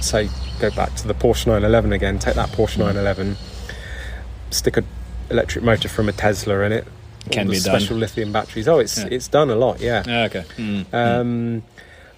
say 0.00 0.28
go 0.58 0.70
back 0.70 0.94
to 0.96 1.06
the 1.06 1.14
Porsche 1.14 1.46
911 1.46 1.92
again 1.92 2.18
take 2.18 2.34
that 2.34 2.48
Porsche 2.50 2.76
Mm. 2.76 2.94
911 2.94 3.36
stick 4.50 4.76
a 4.76 4.82
electric 5.30 5.64
motor 5.64 5.88
from 5.88 6.08
a 6.08 6.12
Tesla 6.12 6.60
in 6.60 6.72
it 6.72 6.86
Can 7.30 7.46
be 7.48 7.54
done. 7.60 7.60
special 7.80 7.96
lithium 7.96 8.32
batteries 8.32 8.66
oh 8.68 8.78
it's 8.78 8.98
Yeah. 8.98 9.08
it's 9.10 9.28
done 9.28 9.50
a 9.50 9.54
lot 9.56 9.80
yeah 9.80 10.02
Ah, 10.06 10.24
okay. 10.24 10.44
Mm. 10.56 10.94
um, 10.94 11.62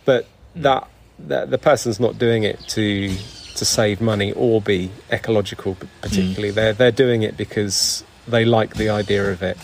but 0.05 0.27
that, 0.57 0.89
that 1.19 1.51
the 1.51 1.59
person's 1.59 1.99
not 2.01 2.19
doing 2.19 2.45
it 2.45 2.59
to 2.69 3.09
to 3.57 3.65
save 3.65 4.01
money 4.01 4.33
or 4.33 4.61
be 4.63 4.91
ecological 5.11 5.77
particularly 6.01 6.51
they're 6.51 6.73
they're 6.73 6.91
doing 6.93 7.23
it 7.23 7.37
because 7.37 8.05
they 8.29 8.45
like 8.45 8.75
the 8.77 8.89
idea 8.89 9.31
of 9.31 9.43
it 9.43 9.59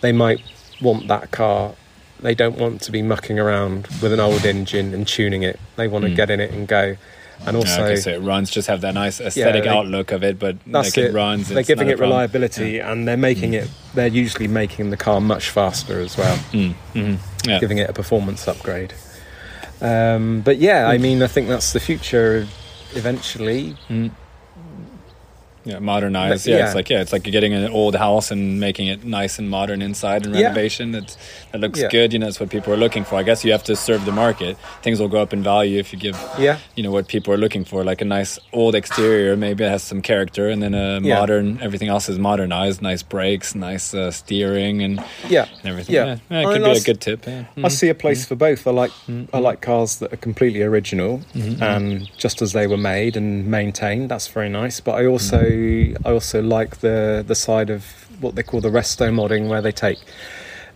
they 0.00 0.12
might 0.12 0.40
want 0.80 1.08
that 1.08 1.30
car 1.30 1.74
they 2.20 2.34
don't 2.34 2.58
want 2.58 2.80
to 2.82 2.92
be 2.92 3.02
mucking 3.02 3.38
around 3.38 3.86
with 4.02 4.12
an 4.12 4.20
old 4.20 4.44
engine 4.44 4.92
and 4.94 5.06
tuning 5.08 5.42
it 5.42 5.58
they 5.76 5.88
want 5.88 6.04
to 6.04 6.10
Mm. 6.10 6.16
get 6.16 6.30
in 6.30 6.40
it 6.40 6.52
and 6.52 6.68
go 6.68 6.96
and 7.46 7.56
also 7.56 7.82
okay, 7.84 7.96
so 7.96 8.10
it 8.10 8.20
runs, 8.20 8.50
just 8.50 8.68
have 8.68 8.80
that 8.82 8.94
nice 8.94 9.20
aesthetic 9.20 9.64
they- 9.64 9.68
outlook 9.70 10.12
of 10.12 10.22
it, 10.24 10.38
but 10.38 10.56
that's 10.66 10.96
like 10.96 10.98
it, 10.98 11.10
it. 11.10 11.14
runs. 11.14 11.48
they're 11.48 11.62
giving 11.62 11.88
it 11.88 11.98
reliability 11.98 12.78
and 12.80 13.06
they're 13.06 13.16
making 13.16 13.54
it 13.54 13.68
they're 13.94 14.06
usually 14.08 14.48
making 14.48 14.90
the 14.90 14.96
car 14.96 15.20
much 15.20 15.50
faster 15.50 16.00
as 16.00 16.16
well 16.16 16.36
Mm. 16.52 16.72
hmm 16.92 17.14
Yeah. 17.48 17.58
giving 17.60 17.78
it 17.78 17.88
a 17.88 17.92
performance 17.92 18.46
upgrade. 18.48 18.92
Um, 19.80 20.40
but 20.42 20.58
yeah, 20.58 20.88
I 20.88 20.98
mean, 20.98 21.22
I 21.22 21.28
think 21.28 21.48
that's 21.48 21.72
the 21.72 21.80
future. 21.80 22.46
Eventually, 22.94 23.76
Mm. 23.88 24.10
Yeah, 25.68 25.78
modernize. 25.80 26.44
But, 26.44 26.50
Yeah, 26.50 26.58
yeah. 26.58 26.66
it's 26.66 26.74
like 26.74 26.88
yeah, 26.90 27.00
it's 27.02 27.12
like 27.12 27.26
you're 27.26 27.32
getting 27.38 27.52
an 27.52 27.70
old 27.70 27.94
house 27.94 28.30
and 28.30 28.58
making 28.58 28.86
it 28.88 29.04
nice 29.04 29.38
and 29.38 29.50
modern 29.50 29.82
inside 29.82 30.24
and 30.26 30.34
Yeah. 30.34 30.44
renovation. 30.44 30.94
It's, 30.94 31.16
that 31.52 31.60
looks 31.60 31.80
Yeah. 31.80 31.88
good. 31.88 32.12
You 32.12 32.18
know, 32.20 32.26
that's 32.26 32.40
what 32.40 32.50
people 32.50 32.72
are 32.72 32.76
looking 32.76 33.04
for. 33.04 33.16
I 33.16 33.22
guess 33.22 33.44
you 33.44 33.52
have 33.52 33.64
to 33.64 33.76
serve 33.76 34.04
the 34.04 34.12
market. 34.12 34.56
Things 34.82 34.98
will 35.00 35.08
go 35.16 35.20
up 35.20 35.32
in 35.32 35.42
value 35.42 35.78
if 35.78 35.92
you 35.92 35.98
give 35.98 36.16
yeah, 36.38 36.56
you 36.76 36.82
know 36.82 36.90
what 36.90 37.06
people 37.08 37.34
are 37.34 37.36
looking 37.44 37.64
for, 37.64 37.84
like 37.84 38.00
a 38.00 38.04
nice 38.06 38.38
old 38.52 38.74
exterior, 38.74 39.36
maybe 39.36 39.64
it 39.64 39.70
has 39.70 39.82
some 39.82 40.00
character, 40.02 40.48
and 40.48 40.62
then 40.62 40.74
a 40.74 41.00
Yeah. 41.00 41.18
modern. 41.20 41.58
Everything 41.62 41.88
else 41.88 42.08
is 42.08 42.18
modernized. 42.18 42.80
Nice 42.82 43.02
brakes, 43.02 43.54
nice 43.54 43.92
uh, 43.94 44.10
steering, 44.10 44.82
and, 44.82 45.02
yeah. 45.28 45.46
and 45.60 45.66
everything. 45.72 45.94
Yeah. 45.94 46.04
Yeah, 46.06 46.16
yeah, 46.30 46.38
I 46.38 46.40
it 46.42 46.46
could 46.54 46.64
be 46.64 46.70
I 46.70 46.72
a 46.72 46.76
s- 46.76 46.84
good 46.84 47.00
tip. 47.00 47.26
Yeah. 47.26 47.44
I 47.62 47.68
see 47.68 47.88
a 47.90 47.94
place 47.94 48.24
for 48.24 48.36
both. 48.36 48.66
I 48.66 48.70
like 48.70 48.92
Mm. 49.08 49.28
I 49.34 49.38
like 49.38 49.60
cars 49.60 49.96
that 50.00 50.12
are 50.14 50.16
completely 50.28 50.62
original 50.62 51.20
and 51.60 52.08
just 52.16 52.40
as 52.42 52.52
they 52.52 52.66
were 52.66 52.76
made 52.94 53.16
and 53.16 53.46
maintained. 53.46 54.08
That's 54.10 54.28
very 54.28 54.48
nice. 54.48 54.80
But 54.80 54.92
I 55.00 55.04
also 55.06 55.38
Mm. 55.42 55.57
I 56.04 56.10
also 56.12 56.42
like 56.42 56.78
the 56.78 57.24
the 57.26 57.34
side 57.34 57.70
of 57.70 57.84
what 58.20 58.34
they 58.34 58.42
call 58.42 58.60
the 58.60 58.70
resto 58.70 59.06
modding, 59.12 59.48
where 59.48 59.62
they 59.62 59.72
take 59.72 59.98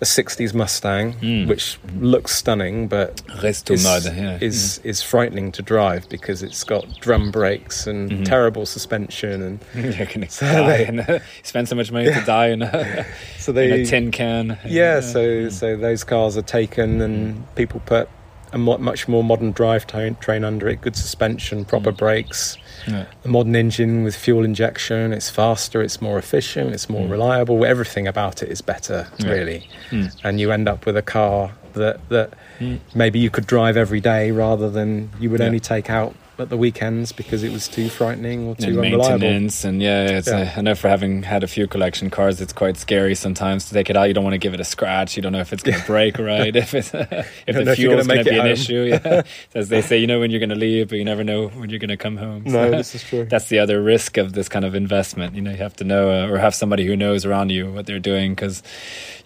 a 0.00 0.04
'60s 0.04 0.52
Mustang, 0.52 1.12
Mm. 1.20 1.46
which 1.46 1.78
looks 2.00 2.32
stunning, 2.34 2.88
but 2.88 3.22
Resto 3.40 3.72
is, 3.74 3.84
mud. 3.84 4.04
Yeah. 4.16 4.38
is 4.40 4.80
is 4.82 5.00
frightening 5.02 5.52
to 5.52 5.62
drive 5.62 6.08
because 6.08 6.42
it's 6.42 6.64
got 6.64 6.84
drum 7.00 7.30
brakes 7.30 7.86
and 7.86 8.10
Mhm. 8.10 8.24
terrible 8.24 8.66
suspension 8.66 9.42
and 9.42 9.58
You're 9.96 10.06
gonna 10.06 10.28
So 10.40 10.46
die 10.46 10.76
they- 10.78 10.86
and 10.86 11.20
spend 11.44 11.68
so 11.68 11.76
much 11.76 11.92
money 11.92 12.06
to 12.12 12.20
die 12.36 12.48
in 12.48 12.62
a, 12.62 13.04
so 13.38 13.52
in 13.52 13.72
a 13.72 13.84
tin 13.86 14.10
can. 14.10 14.58
yeah 14.66 14.98
so 15.00 15.48
so 15.50 15.76
those 15.76 16.02
cars 16.04 16.36
are 16.36 16.42
taken 16.60 17.00
and 17.00 17.16
people 17.54 17.80
put 17.86 18.08
a 18.52 18.58
much 18.58 19.08
more 19.08 19.24
modern 19.24 19.50
drive 19.52 19.86
train 19.86 20.44
under 20.44 20.68
it 20.68 20.80
good 20.82 20.96
suspension 20.96 21.64
proper 21.64 21.92
Mm. 21.92 21.96
brakes 21.96 22.58
Yeah. 22.86 23.04
a 23.24 23.28
modern 23.28 23.54
engine 23.56 24.02
with 24.04 24.16
fuel 24.16 24.44
injection 24.44 25.12
it's 25.12 25.30
faster 25.30 25.82
it's 25.82 26.00
more 26.00 26.18
efficient 26.18 26.72
it's 26.72 26.88
more 26.88 27.06
Mm. 27.06 27.10
reliable 27.10 27.64
everything 27.64 28.06
about 28.08 28.42
it 28.42 28.48
is 28.50 28.60
better 28.62 29.06
Yeah. 29.18 29.30
really 29.30 29.68
Mm. 29.90 30.10
and 30.24 30.40
you 30.40 30.50
end 30.52 30.68
up 30.68 30.84
with 30.86 30.96
a 30.96 31.02
car 31.02 31.52
that 31.74 32.00
that 32.08 32.30
Mm. 32.60 32.78
maybe 32.94 33.18
you 33.18 33.30
could 33.30 33.46
drive 33.46 33.76
every 33.76 34.00
day 34.00 34.30
rather 34.30 34.68
than 34.70 35.10
you 35.20 35.30
would 35.30 35.40
Yeah. 35.40 35.46
only 35.46 35.60
take 35.60 35.88
out 35.90 36.14
at 36.38 36.48
the 36.48 36.56
weekends 36.56 37.12
because 37.12 37.42
it 37.42 37.52
was 37.52 37.68
too 37.68 37.88
frightening 37.88 38.48
or 38.48 38.56
too 38.56 38.68
and 38.68 38.78
unreliable 38.78 39.18
maintenance 39.18 39.64
and 39.64 39.80
yeah, 39.82 40.20
Yeah. 40.26 40.34
Uh, 40.34 40.50
I 40.56 40.60
know 40.62 40.74
for 40.74 40.88
having 40.88 41.22
had 41.22 41.44
a 41.44 41.46
few 41.46 41.66
collection 41.66 42.10
cars, 42.10 42.40
it's 42.40 42.52
quite 42.52 42.76
scary 42.76 43.14
sometimes 43.14 43.66
to 43.68 43.74
take 43.74 43.90
it 43.90 43.96
out. 43.96 44.04
You 44.08 44.14
don't 44.14 44.24
want 44.24 44.34
to 44.34 44.38
give 44.38 44.54
it 44.54 44.58
a 44.60 44.64
scratch. 44.64 45.14
You 45.16 45.22
don't 45.22 45.32
know 45.32 45.40
if 45.40 45.52
it's 45.52 45.62
going 45.62 45.78
to 45.78 45.86
break 45.86 46.18
right, 46.18 46.54
if 46.56 46.74
it's 46.74 46.90
if 46.94 47.26
the 47.46 47.76
fuel's 47.76 48.06
going 48.06 48.24
to 48.24 48.30
be 48.30 48.36
an 48.36 48.42
home. 48.42 48.46
issue. 48.52 48.82
Yeah, 48.90 49.22
as 49.54 49.68
they 49.68 49.82
say, 49.82 49.98
you 49.98 50.06
know 50.06 50.20
when 50.20 50.30
you're 50.30 50.40
going 50.40 50.48
to 50.50 50.54
leave, 50.56 50.88
but 50.88 50.98
you 50.98 51.04
never 51.04 51.22
know 51.22 51.48
when 51.48 51.70
you're 51.70 51.78
going 51.78 51.88
to 51.90 51.96
come 51.96 52.16
home. 52.16 52.42
no 52.46 52.70
this 52.70 52.94
is 52.94 53.02
true 53.04 53.24
that's 53.24 53.48
the 53.48 53.58
other 53.58 53.82
risk 53.82 54.16
of 54.16 54.32
this 54.32 54.48
kind 54.48 54.64
of 54.64 54.74
investment. 54.74 55.34
You 55.36 55.42
know, 55.42 55.50
you 55.52 55.58
have 55.58 55.76
to 55.76 55.84
know 55.84 56.10
uh, 56.10 56.28
or 56.28 56.38
have 56.38 56.54
somebody 56.54 56.86
who 56.86 56.96
knows 56.96 57.24
around 57.24 57.50
you 57.50 57.70
what 57.72 57.86
they're 57.86 57.98
doing 58.00 58.34
because 58.34 58.62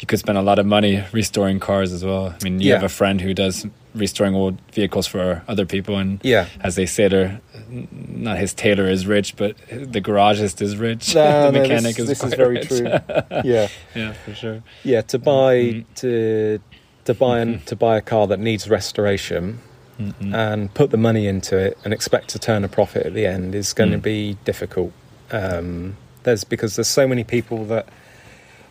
you 0.01 0.07
could 0.07 0.19
spend 0.19 0.37
a 0.39 0.43
lot 0.43 0.59
of 0.59 0.67
money 0.67 1.05
restoring 1.13 1.61
cars 1.61 1.93
as 1.93 2.05
well. 2.05 2.35
I 2.39 2.45
mean, 2.45 2.61
you 2.61 2.69
Yeah. 2.69 2.75
have 2.75 2.83
a 2.85 2.89
friend 2.89 3.21
who 3.21 3.33
does 3.33 3.67
restoring 3.97 4.35
old 4.35 4.59
vehicles 4.73 5.07
for 5.07 5.43
other 5.49 5.65
people. 5.67 5.97
And 5.99 6.21
Yeah. 6.23 6.47
as 6.61 6.75
they 6.77 6.87
say, 6.87 7.09
they're 7.09 7.41
not 7.69 8.39
his 8.39 8.55
tailor 8.55 8.87
is 8.89 9.07
rich, 9.07 9.37
but 9.37 9.57
the 9.69 10.01
garagist 10.01 10.61
is 10.63 10.77
rich. 10.77 11.15
No, 11.15 11.47
the 11.51 11.53
no, 11.53 11.61
mechanic 11.63 11.97
this, 11.97 11.99
is 11.99 12.09
this 12.09 12.25
is 12.25 12.35
very 12.35 12.57
rich. 12.57 12.69
true. 12.69 12.87
yeah, 13.45 13.69
yeah, 13.95 14.13
for 14.25 14.35
sure. 14.35 14.63
yeah. 14.85 15.01
To 15.03 15.19
buy 15.19 15.55
Mhm. 15.57 15.85
to 15.97 16.59
to 17.05 17.15
buy 17.15 17.39
an, 17.41 17.61
to 17.67 17.77
buy 17.77 17.97
a 17.97 18.01
car 18.01 18.27
that 18.27 18.41
needs 18.41 18.69
restoration 18.69 19.61
Mm-mm. 20.01 20.35
and 20.35 20.75
put 20.75 20.91
the 20.91 20.97
money 20.97 21.27
into 21.29 21.57
it 21.57 21.79
and 21.85 21.93
expect 21.95 22.29
to 22.31 22.39
turn 22.39 22.65
a 22.65 22.69
profit 22.69 23.07
at 23.07 23.15
the 23.15 23.25
end 23.27 23.55
is 23.55 23.73
going 23.73 23.93
to 23.93 23.99
Mm. 23.99 24.03
be 24.03 24.37
difficult. 24.45 24.93
Um, 25.31 25.97
there's 26.25 26.43
because 26.45 26.77
there's 26.77 26.89
so 26.89 27.07
many 27.07 27.23
people 27.25 27.65
that 27.67 27.89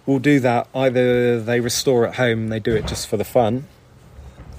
will 0.06 0.20
do 0.20 0.40
that. 0.42 0.68
Either 0.76 1.40
they 1.42 1.60
restore 1.62 2.06
at 2.06 2.16
home, 2.16 2.50
they 2.50 2.60
do 2.60 2.76
it 2.76 2.86
just 2.88 3.08
for 3.08 3.18
the 3.18 3.24
fun. 3.24 3.66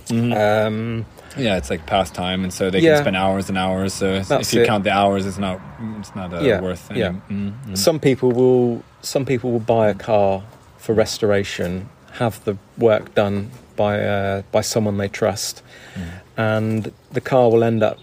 Mhm. 0.09 0.67
Um, 0.67 1.07
yeah, 1.37 1.57
it's 1.57 1.71
like 1.71 1.85
pastime, 1.87 2.45
and 2.45 2.53
so 2.53 2.71
they 2.71 2.81
Yeah. 2.81 2.95
can 2.95 3.03
spend 3.05 3.17
hours 3.17 3.49
and 3.49 3.59
hours. 3.59 3.93
So 3.95 4.07
if 4.15 4.53
you 4.55 4.63
it. 4.63 4.67
count 4.67 4.85
the 4.85 4.91
hours, 4.93 5.27
it's 5.27 5.39
not 5.39 5.61
it's 6.01 6.15
not 6.15 6.33
uh, 6.33 6.41
Yeah, 6.41 6.61
worth. 6.61 6.91
Any, 6.91 7.01
yeah. 7.01 7.13
mm, 7.31 7.53
mm. 7.69 7.77
Some 7.79 7.99
people 7.99 8.31
will 8.33 8.83
some 9.03 9.25
people 9.25 9.51
will 9.53 9.61
buy 9.61 9.89
a 9.89 9.95
car 9.95 10.43
for 10.79 10.95
restoration, 10.95 11.89
have 12.13 12.43
the 12.45 12.57
work 12.79 13.15
done 13.15 13.51
by 13.77 14.01
uh, 14.01 14.43
by 14.53 14.61
someone 14.63 14.97
they 14.99 15.09
trust, 15.09 15.63
Mm. 15.97 16.03
and 16.37 16.93
the 17.13 17.21
car 17.21 17.51
will 17.51 17.65
end 17.65 17.83
up 17.83 17.99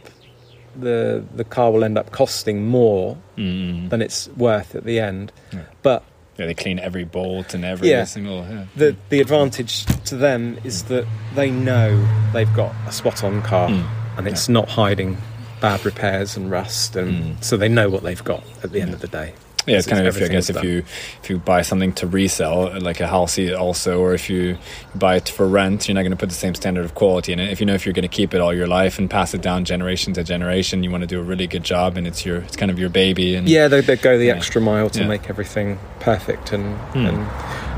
the 0.79 1.23
the 1.35 1.43
car 1.43 1.71
will 1.71 1.83
end 1.83 1.97
up 1.97 2.11
costing 2.11 2.65
more 2.67 3.17
mm. 3.37 3.89
than 3.89 4.01
it's 4.01 4.27
worth 4.37 4.75
at 4.75 4.83
the 4.85 4.99
end. 4.99 5.31
Yeah. 5.53 5.59
But 5.83 6.03
Yeah, 6.37 6.47
they 6.47 6.53
clean 6.55 6.79
every 6.79 7.03
bolt 7.03 7.53
and 7.53 7.63
every 7.63 7.89
Yeah. 7.89 8.05
single. 8.05 8.45
Yeah. 8.49 8.65
the 8.75 8.95
the 9.09 9.19
advantage 9.19 9.85
to 10.05 10.15
them 10.15 10.57
is 10.63 10.83
that 10.83 11.05
they 11.35 11.51
know 11.51 12.03
they've 12.33 12.53
got 12.55 12.73
a 12.87 12.91
spot 12.91 13.23
on 13.23 13.41
car 13.43 13.69
Mm. 13.69 13.85
and 14.17 14.27
it's 14.27 14.49
not 14.49 14.69
hiding 14.69 15.17
bad 15.61 15.85
repairs 15.85 16.35
and 16.35 16.49
rust 16.51 16.95
and 16.95 17.37
Mm. 17.37 17.43
so 17.43 17.55
they 17.55 17.69
know 17.69 17.87
what 17.89 18.03
they've 18.03 18.23
got 18.23 18.43
at 18.63 18.71
the 18.71 18.81
end 18.81 18.93
of 18.93 18.99
the 19.01 19.07
day. 19.07 19.33
Yeah, 19.65 19.77
it's 19.77 19.87
kind 19.87 20.05
of 20.05 20.13
if 20.13 20.19
you, 20.19 20.25
I 20.25 20.29
guess 20.29 20.49
if 20.49 20.61
you 20.63 20.79
if 21.23 21.29
you 21.29 21.37
buy 21.37 21.61
something 21.61 21.93
to 21.93 22.07
resell, 22.07 22.77
like 22.81 22.99
a 22.99 23.07
house 23.07 23.39
also, 23.39 23.99
or 24.01 24.13
if 24.13 24.29
you 24.29 24.57
buy 24.93 25.15
it 25.15 25.29
for 25.29 25.47
rent, 25.47 25.87
you're 25.87 25.95
not 25.95 26.01
going 26.01 26.11
to 26.11 26.17
put 26.17 26.29
the 26.29 26.35
same 26.35 26.53
standard 26.53 26.83
of 26.83 26.95
quality 26.95 27.31
in 27.31 27.39
it. 27.39 27.49
If 27.49 27.59
you 27.61 27.65
know 27.65 27.73
if 27.73 27.85
you're 27.85 27.93
going 27.93 28.03
to 28.03 28.09
keep 28.09 28.33
it 28.33 28.41
all 28.41 28.53
your 28.53 28.67
life 28.67 28.99
and 28.99 29.09
pass 29.09 29.33
it 29.33 29.41
down 29.41 29.63
generation 29.63 30.11
to 30.13 30.23
generation, 30.23 30.83
you 30.83 30.91
want 30.91 31.01
to 31.01 31.07
do 31.07 31.19
a 31.19 31.23
really 31.23 31.47
good 31.47 31.63
job, 31.63 31.95
and 31.97 32.05
it's 32.05 32.25
your 32.25 32.37
it's 32.39 32.57
kind 32.57 32.71
of 32.71 32.77
your 32.77 32.89
baby. 32.89 33.35
And 33.35 33.47
Yeah, 33.47 33.69
they, 33.69 33.79
they 33.81 33.95
go 33.95 34.17
the 34.17 34.25
Yeah. 34.25 34.35
extra 34.35 34.59
mile 34.61 34.89
to 34.89 34.99
Yeah. 35.01 35.07
make 35.07 35.29
everything 35.29 35.79
perfect 36.01 36.51
and 36.51 36.77
Mm. 36.93 37.07
and 37.09 37.27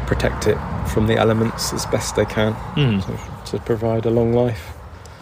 protect 0.07 0.47
it 0.47 0.57
from 0.87 1.05
the 1.07 1.17
elements 1.17 1.71
as 1.73 1.85
best 1.87 2.15
they 2.15 2.25
can 2.25 2.53
Mhm. 2.75 3.03
to, 3.45 3.51
to 3.51 3.57
provide 3.63 4.05
a 4.05 4.09
long 4.11 4.33
life. 4.33 4.73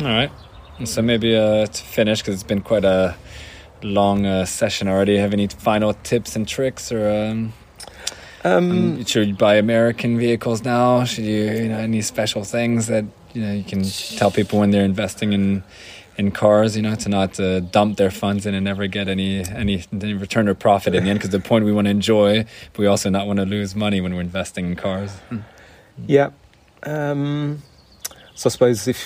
All 0.01 0.07
right. 0.07 0.32
And 0.78 0.88
so 0.89 1.01
maybe 1.01 1.36
uh, 1.36 1.66
to 1.68 1.84
finish, 1.84 2.22
because 2.22 2.34
it's 2.36 2.43
been 2.43 2.61
quite 2.61 2.84
a 2.86 3.16
long 3.84 4.26
uh, 4.26 4.46
session 4.46 4.88
already. 4.88 5.18
Have 5.18 5.34
any 5.34 5.48
final 5.48 5.94
tips 5.94 6.36
and 6.36 6.48
tricks, 6.48 6.92
or 6.92 7.10
um, 7.10 7.54
Um, 8.46 8.72
um, 8.72 9.06
should 9.06 9.28
you 9.28 9.36
buy 9.36 9.56
American 9.56 10.18
vehicles 10.18 10.64
now? 10.64 11.06
Should 11.06 11.24
you, 11.24 11.44
you 11.52 11.70
know, 11.70 11.78
any 11.78 12.02
special 12.02 12.44
things 12.44 12.88
that 12.88 13.06
you 13.34 13.42
know 13.42 13.54
you 13.54 13.64
can 13.64 13.84
tell 14.18 14.32
people 14.32 14.60
when 14.60 14.72
they're 14.72 14.84
investing 14.84 15.34
in 15.34 15.64
in 16.18 16.32
cars? 16.32 16.76
You 16.76 16.82
know, 16.82 16.96
to 16.96 17.10
not 17.10 17.40
uh, 17.40 17.62
dump 17.62 17.98
their 17.98 18.12
funds 18.12 18.46
in 18.46 18.54
and 18.54 18.66
never 18.66 18.88
get 18.88 19.08
any 19.08 19.46
any, 19.46 19.84
any 19.94 20.14
return 20.14 20.50
or 20.50 20.56
profit 20.56 20.94
in 20.94 21.04
the 21.04 21.10
end. 21.10 21.20
Because 21.20 21.32
the 21.32 21.40
point 21.40 21.64
we 21.66 21.72
want 21.72 21.86
to 21.86 21.92
enjoy, 21.92 22.46
but 22.74 22.80
we 22.80 22.86
also 22.86 23.10
not 23.10 23.28
want 23.28 23.40
to 23.40 23.46
lose 23.46 23.76
money 23.76 24.02
when 24.02 24.14
we're 24.14 24.22
investing 24.22 24.66
in 24.66 24.76
cars. 24.76 25.12
Yeah. 26.06 26.32
Um, 26.84 27.64
so 28.36 28.50
I 28.50 28.52
suppose 28.52 28.90
if 28.90 29.00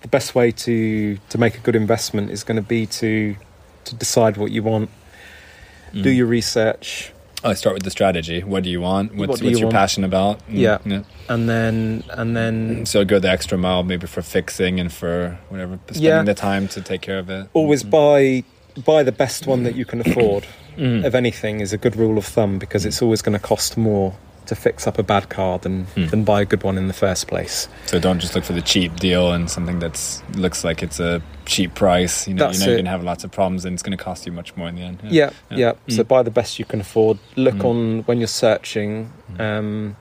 the 0.00 0.08
best 0.08 0.34
way 0.34 0.52
to 0.52 1.18
to 1.28 1.38
make 1.38 1.54
a 1.56 1.60
good 1.60 1.76
investment 1.76 2.30
is 2.30 2.44
going 2.44 2.56
to 2.56 2.66
be 2.66 2.86
to 2.86 3.36
to 3.92 3.98
decide 3.98 4.36
what 4.36 4.50
you 4.50 4.62
want, 4.62 4.88
do 5.92 6.10
Mm. 6.12 6.16
your 6.16 6.26
research, 6.26 7.12
I 7.44 7.54
start 7.54 7.74
with 7.74 7.82
the 7.82 7.90
strategy. 7.90 8.40
What 8.42 8.62
do 8.62 8.70
you 8.70 8.80
want? 8.80 9.16
What's, 9.16 9.28
What 9.30 9.40
do 9.40 9.46
what's 9.46 9.58
your 9.58 9.66
want? 9.66 9.74
passion 9.74 10.04
about? 10.04 10.38
Mm, 10.48 10.58
Yeah. 10.66 10.78
and 11.28 11.48
then 11.48 12.04
and 12.10 12.36
then 12.36 12.86
So 12.86 13.04
go 13.04 13.18
the 13.18 13.28
extra 13.30 13.58
mile, 13.58 13.82
maybe 13.82 14.06
for 14.06 14.22
fixing 14.22 14.78
and 14.80 14.92
for 14.92 15.38
whatever, 15.48 15.78
spending 15.88 16.04
Yeah. 16.04 16.22
the 16.22 16.34
time 16.34 16.68
to 16.68 16.80
take 16.80 17.00
care 17.02 17.18
of 17.18 17.28
it. 17.30 17.46
always 17.52 17.82
Mm. 17.82 17.90
buy 17.90 18.44
buy 18.86 19.02
the 19.02 19.12
best 19.12 19.46
one 19.46 19.64
that 19.64 19.74
you 19.74 19.84
can 19.84 20.00
afford. 20.06 20.46
Mm. 20.78 21.04
Of 21.04 21.14
anything 21.14 21.60
is 21.60 21.72
a 21.74 21.76
good 21.78 21.94
rule 21.96 22.16
of 22.16 22.24
thumb 22.24 22.58
because 22.58 22.86
it's 22.86 23.02
always 23.02 23.20
going 23.20 23.34
to 23.40 23.44
cost 23.52 23.76
more 23.76 24.14
to 24.46 24.54
fix 24.54 24.86
up 24.86 24.98
a 24.98 25.02
bad 25.02 25.28
car 25.28 25.58
than 25.58 25.86
Mm. 25.96 26.10
than 26.10 26.24
buy 26.24 26.40
a 26.42 26.44
good 26.44 26.62
one 26.62 26.76
in 26.78 26.88
the 26.88 26.94
first 26.94 27.28
place. 27.28 27.68
So 27.86 27.98
don't 27.98 28.18
just 28.20 28.34
look 28.34 28.44
for 28.44 28.52
the 28.52 28.62
cheap 28.62 28.96
deal 28.96 29.32
and 29.32 29.50
something 29.50 29.78
that's 29.78 30.22
looks 30.34 30.64
like 30.64 30.82
it's 30.82 31.00
a 31.00 31.22
cheap 31.46 31.74
price. 31.74 32.26
You 32.28 32.34
know, 32.34 32.46
That's 32.46 32.60
you 32.60 32.66
know 32.66 32.72
you're 32.72 32.78
gonna 32.82 32.90
have 32.90 33.04
lots 33.04 33.24
of 33.24 33.30
problems 33.30 33.64
and 33.64 33.74
it's 33.74 33.82
gonna 33.82 33.96
cost 33.96 34.26
you 34.26 34.32
much 34.32 34.56
more 34.56 34.68
in 34.68 34.74
the 34.76 34.82
end. 34.82 34.98
Yeah, 35.04 35.30
yeah. 35.50 35.56
Yeah. 35.58 35.72
So 35.96 36.02
Mm. 36.04 36.08
buy 36.08 36.22
the 36.22 36.30
best 36.30 36.58
you 36.58 36.64
can 36.64 36.80
afford. 36.80 37.18
Look 37.36 37.56
Mm. 37.56 37.64
on 37.64 38.02
when 38.06 38.18
you're 38.18 38.26
searching. 38.28 39.10
Mm. 39.36 39.40
Um, 39.40 39.96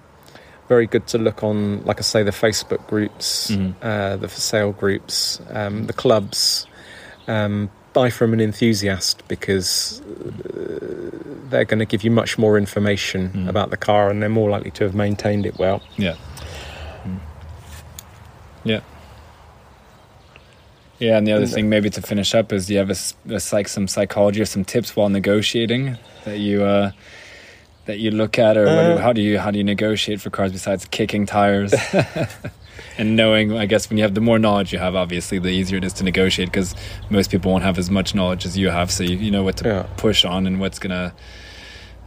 very 0.70 0.88
good 0.88 1.06
to 1.08 1.18
look 1.18 1.44
on, 1.44 1.84
like 1.84 2.00
I 2.00 2.02
say, 2.04 2.24
the 2.24 2.32
Facebook 2.32 2.88
groups, 2.88 3.52
uh, 3.82 4.16
the 4.16 4.28
for 4.30 4.39
sale 4.39 4.72
groups, 4.72 5.42
um, 5.52 5.86
the 5.88 5.94
clubs. 5.94 6.66
Um, 7.28 7.70
buy 7.94 8.10
from 8.10 8.34
an 8.34 8.39
enthusiast 8.39 9.24
because 9.28 10.02
uh, 10.02 11.10
they're 11.50 11.66
going 11.66 11.80
to 11.80 11.86
give 11.86 12.04
you 12.04 12.12
much 12.12 12.38
more 12.38 12.58
information 12.58 13.30
Mm. 13.30 13.50
about 13.50 13.70
the 13.70 13.78
car 13.78 14.10
and 14.10 14.22
they're 14.22 14.30
more 14.30 14.50
likely 14.50 14.72
to 14.72 14.84
have 14.86 14.96
maintained 14.96 15.46
it 15.46 15.58
well. 15.60 15.82
Yeah. 15.98 16.16
Mm. 17.06 17.20
Yeah. 18.64 18.80
Yeah, 21.00 21.18
and 21.18 21.26
the 21.26 21.32
other 21.32 21.48
thing, 21.48 21.68
maybe 21.68 21.89
to 21.89 22.02
finish 22.02 22.36
up, 22.36 22.54
is 22.54 22.68
do 22.68 22.74
you 22.74 22.80
have 22.80 22.92
a, 22.92 23.34
a 23.36 23.39
psych, 23.39 23.68
some 23.68 23.88
psychology 23.88 24.39
or 24.39 24.46
some 24.46 24.64
tips 24.64 24.96
while 24.96 25.10
negotiating 25.10 25.98
that 26.26 26.38
you 26.38 26.64
uh, 26.64 26.92
that 27.88 27.98
you 27.98 28.12
look 28.12 28.38
at, 28.38 28.56
or 28.56 28.68
Uh, 28.68 28.98
how 29.00 29.12
do 29.12 29.20
you 29.20 29.39
how 29.39 29.50
do 29.50 29.58
you 29.58 29.64
negotiate 29.64 30.22
for 30.22 30.30
cars 30.30 30.52
besides 30.52 30.86
kicking 30.92 31.26
tires 31.26 31.74
and 33.02 33.16
knowing? 33.16 33.58
I 33.58 33.66
guess 33.66 33.89
when 33.89 33.97
you 33.97 34.04
have 34.04 34.14
the 34.16 34.22
more 34.22 34.39
knowledge 34.39 34.72
you 34.72 34.80
have, 34.80 34.95
obviously, 34.95 35.39
the 35.39 35.49
easier 35.49 35.78
it 35.80 35.84
is 35.84 35.93
to 35.93 36.04
negotiate 36.04 36.49
because 36.49 36.76
most 37.10 37.32
people 37.32 37.52
won't 37.52 37.64
have 37.64 37.78
as 37.78 37.89
much 37.89 38.16
knowledge 38.16 38.45
as 38.45 38.58
you 38.58 38.70
have, 38.70 38.89
so 38.91 39.04
you, 39.04 39.18
you 39.18 39.32
know 39.32 39.43
what 39.43 39.58
to 39.58 39.68
Yeah. 39.68 39.84
push 39.97 40.24
on 40.26 40.47
and 40.47 40.60
what's 40.60 40.80
gonna 40.80 41.14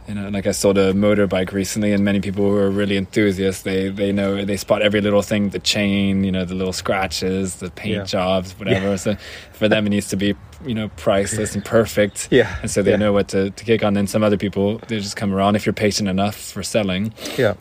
you 0.07 0.13
know 0.13 0.29
like 0.29 0.45
i 0.45 0.51
sold 0.51 0.77
a 0.77 0.93
motorbike 0.93 1.51
recently 1.51 1.91
and 1.91 2.05
many 2.05 2.19
people 2.21 2.43
who 2.47 2.55
are 2.55 2.69
really 2.69 2.95
enthusiasts 2.95 3.63
they 3.63 3.89
they 3.89 4.11
know 4.11 4.45
they 4.45 4.55
spot 4.55 4.83
every 4.83 5.01
little 5.01 5.23
thing 5.23 5.49
the 5.49 5.57
chain 5.57 6.23
you 6.23 6.31
know 6.31 6.45
the 6.45 6.53
little 6.53 6.71
scratches 6.73 7.55
the 7.55 7.71
paint 7.71 7.95
Yeah. 7.97 8.03
jobs 8.03 8.51
whatever 8.59 8.97
so 8.99 9.15
for 9.53 9.67
them 9.67 9.87
it 9.87 9.89
needs 9.89 10.07
to 10.09 10.15
be 10.15 10.35
you 10.63 10.75
know 10.75 10.89
priceless 10.89 11.55
and 11.55 11.65
perfect 11.65 12.27
Yeah. 12.39 12.55
and 12.61 12.69
so 12.69 12.83
they 12.83 12.91
yeah. 12.91 12.97
know 12.97 13.13
what 13.13 13.29
to, 13.29 13.49
to 13.49 13.63
kick 13.65 13.83
on 13.83 13.95
then 13.95 14.05
some 14.05 14.21
other 14.21 14.37
people 14.37 14.77
they 14.89 14.99
just 14.99 15.15
come 15.15 15.33
around 15.33 15.55
if 15.55 15.65
you're 15.65 15.73
patient 15.73 16.07
enough 16.07 16.35
for 16.35 16.61
selling 16.61 17.11
Yeah. 17.35 17.55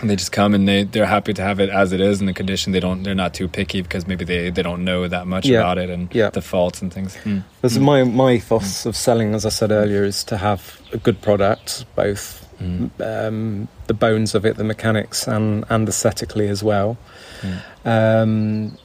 And 0.00 0.08
they 0.08 0.16
just 0.16 0.32
come 0.32 0.54
and 0.54 0.68
they 0.68 0.84
they're 0.84 1.06
happy 1.06 1.32
to 1.34 1.42
have 1.42 1.58
it 1.60 1.68
as 1.70 1.92
it 1.92 2.00
is 2.00 2.20
in 2.20 2.26
the 2.26 2.32
condition 2.32 2.72
they 2.72 2.80
don't 2.80 3.02
they're 3.02 3.14
not 3.14 3.34
too 3.34 3.48
picky 3.48 3.82
because 3.82 4.06
maybe 4.06 4.24
they 4.24 4.50
they 4.50 4.62
don't 4.62 4.84
know 4.84 5.08
that 5.08 5.26
much 5.26 5.46
Yeah. 5.46 5.58
about 5.60 5.78
it 5.78 5.90
and 5.90 6.08
Yeah. 6.14 6.30
the 6.30 6.42
faults 6.42 6.80
and 6.82 6.92
things 6.92 7.16
Mm. 7.24 7.42
Because 7.60 7.78
Mm. 7.78 7.82
my 7.82 8.04
my 8.04 8.32
ethos 8.32 8.86
of 8.86 8.96
selling, 8.96 9.34
as 9.34 9.44
I 9.44 9.48
said 9.50 9.70
earlier, 9.72 10.04
is 10.04 10.24
to 10.24 10.36
have 10.36 10.80
a 10.92 10.98
good 10.98 11.20
product, 11.20 11.84
both 11.96 12.44
Mm. 12.62 12.90
um, 13.00 13.68
the 13.86 13.94
bones 13.94 14.34
of 14.34 14.44
it, 14.44 14.56
the 14.56 14.64
mechanics, 14.64 15.28
and 15.28 15.64
and 15.70 15.88
aesthetically 15.88 16.48
as 16.48 16.62
well. 16.62 16.96
Mm. 17.42 17.58
Um, 17.84 18.78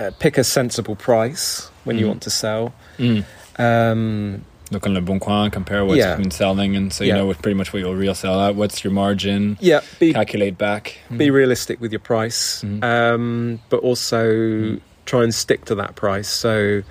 uh, 0.00 0.10
pick 0.18 0.38
a 0.38 0.44
sensible 0.44 0.96
price 0.96 1.70
when 1.84 1.98
you 1.98 2.04
Mm. 2.06 2.08
want 2.08 2.22
to 2.22 2.30
sell. 2.30 2.72
Mm. 2.98 3.24
Um, 3.58 4.44
Look 4.72 4.86
on 4.86 4.94
Le 4.94 5.02
Bon 5.02 5.18
Coin, 5.18 5.50
compare 5.50 5.84
what's 5.84 5.98
Yeah. 5.98 6.16
been 6.16 6.30
selling, 6.30 6.74
and 6.74 6.90
so 6.92 7.04
you 7.04 7.10
Yeah. 7.10 7.16
know 7.18 7.34
pretty 7.34 7.54
much 7.56 7.72
what 7.74 7.80
you'll 7.80 7.94
real 7.94 8.14
sell 8.14 8.40
at. 8.40 8.56
What's 8.56 8.82
your 8.82 8.92
margin? 8.92 9.58
yeah, 9.60 9.80
be 10.00 10.14
Calculate 10.14 10.56
back. 10.56 10.96
be 11.14 11.30
realistic 11.30 11.78
with 11.80 11.92
your 11.92 12.00
price, 12.00 12.62
Mhm. 12.64 12.82
um, 12.82 13.60
but 13.68 13.80
also 13.80 14.24
Mm. 14.24 14.80
try 15.04 15.22
and 15.24 15.34
stick 15.34 15.64
to 15.66 15.74
that 15.76 15.94
price. 15.94 16.28
So. 16.28 16.82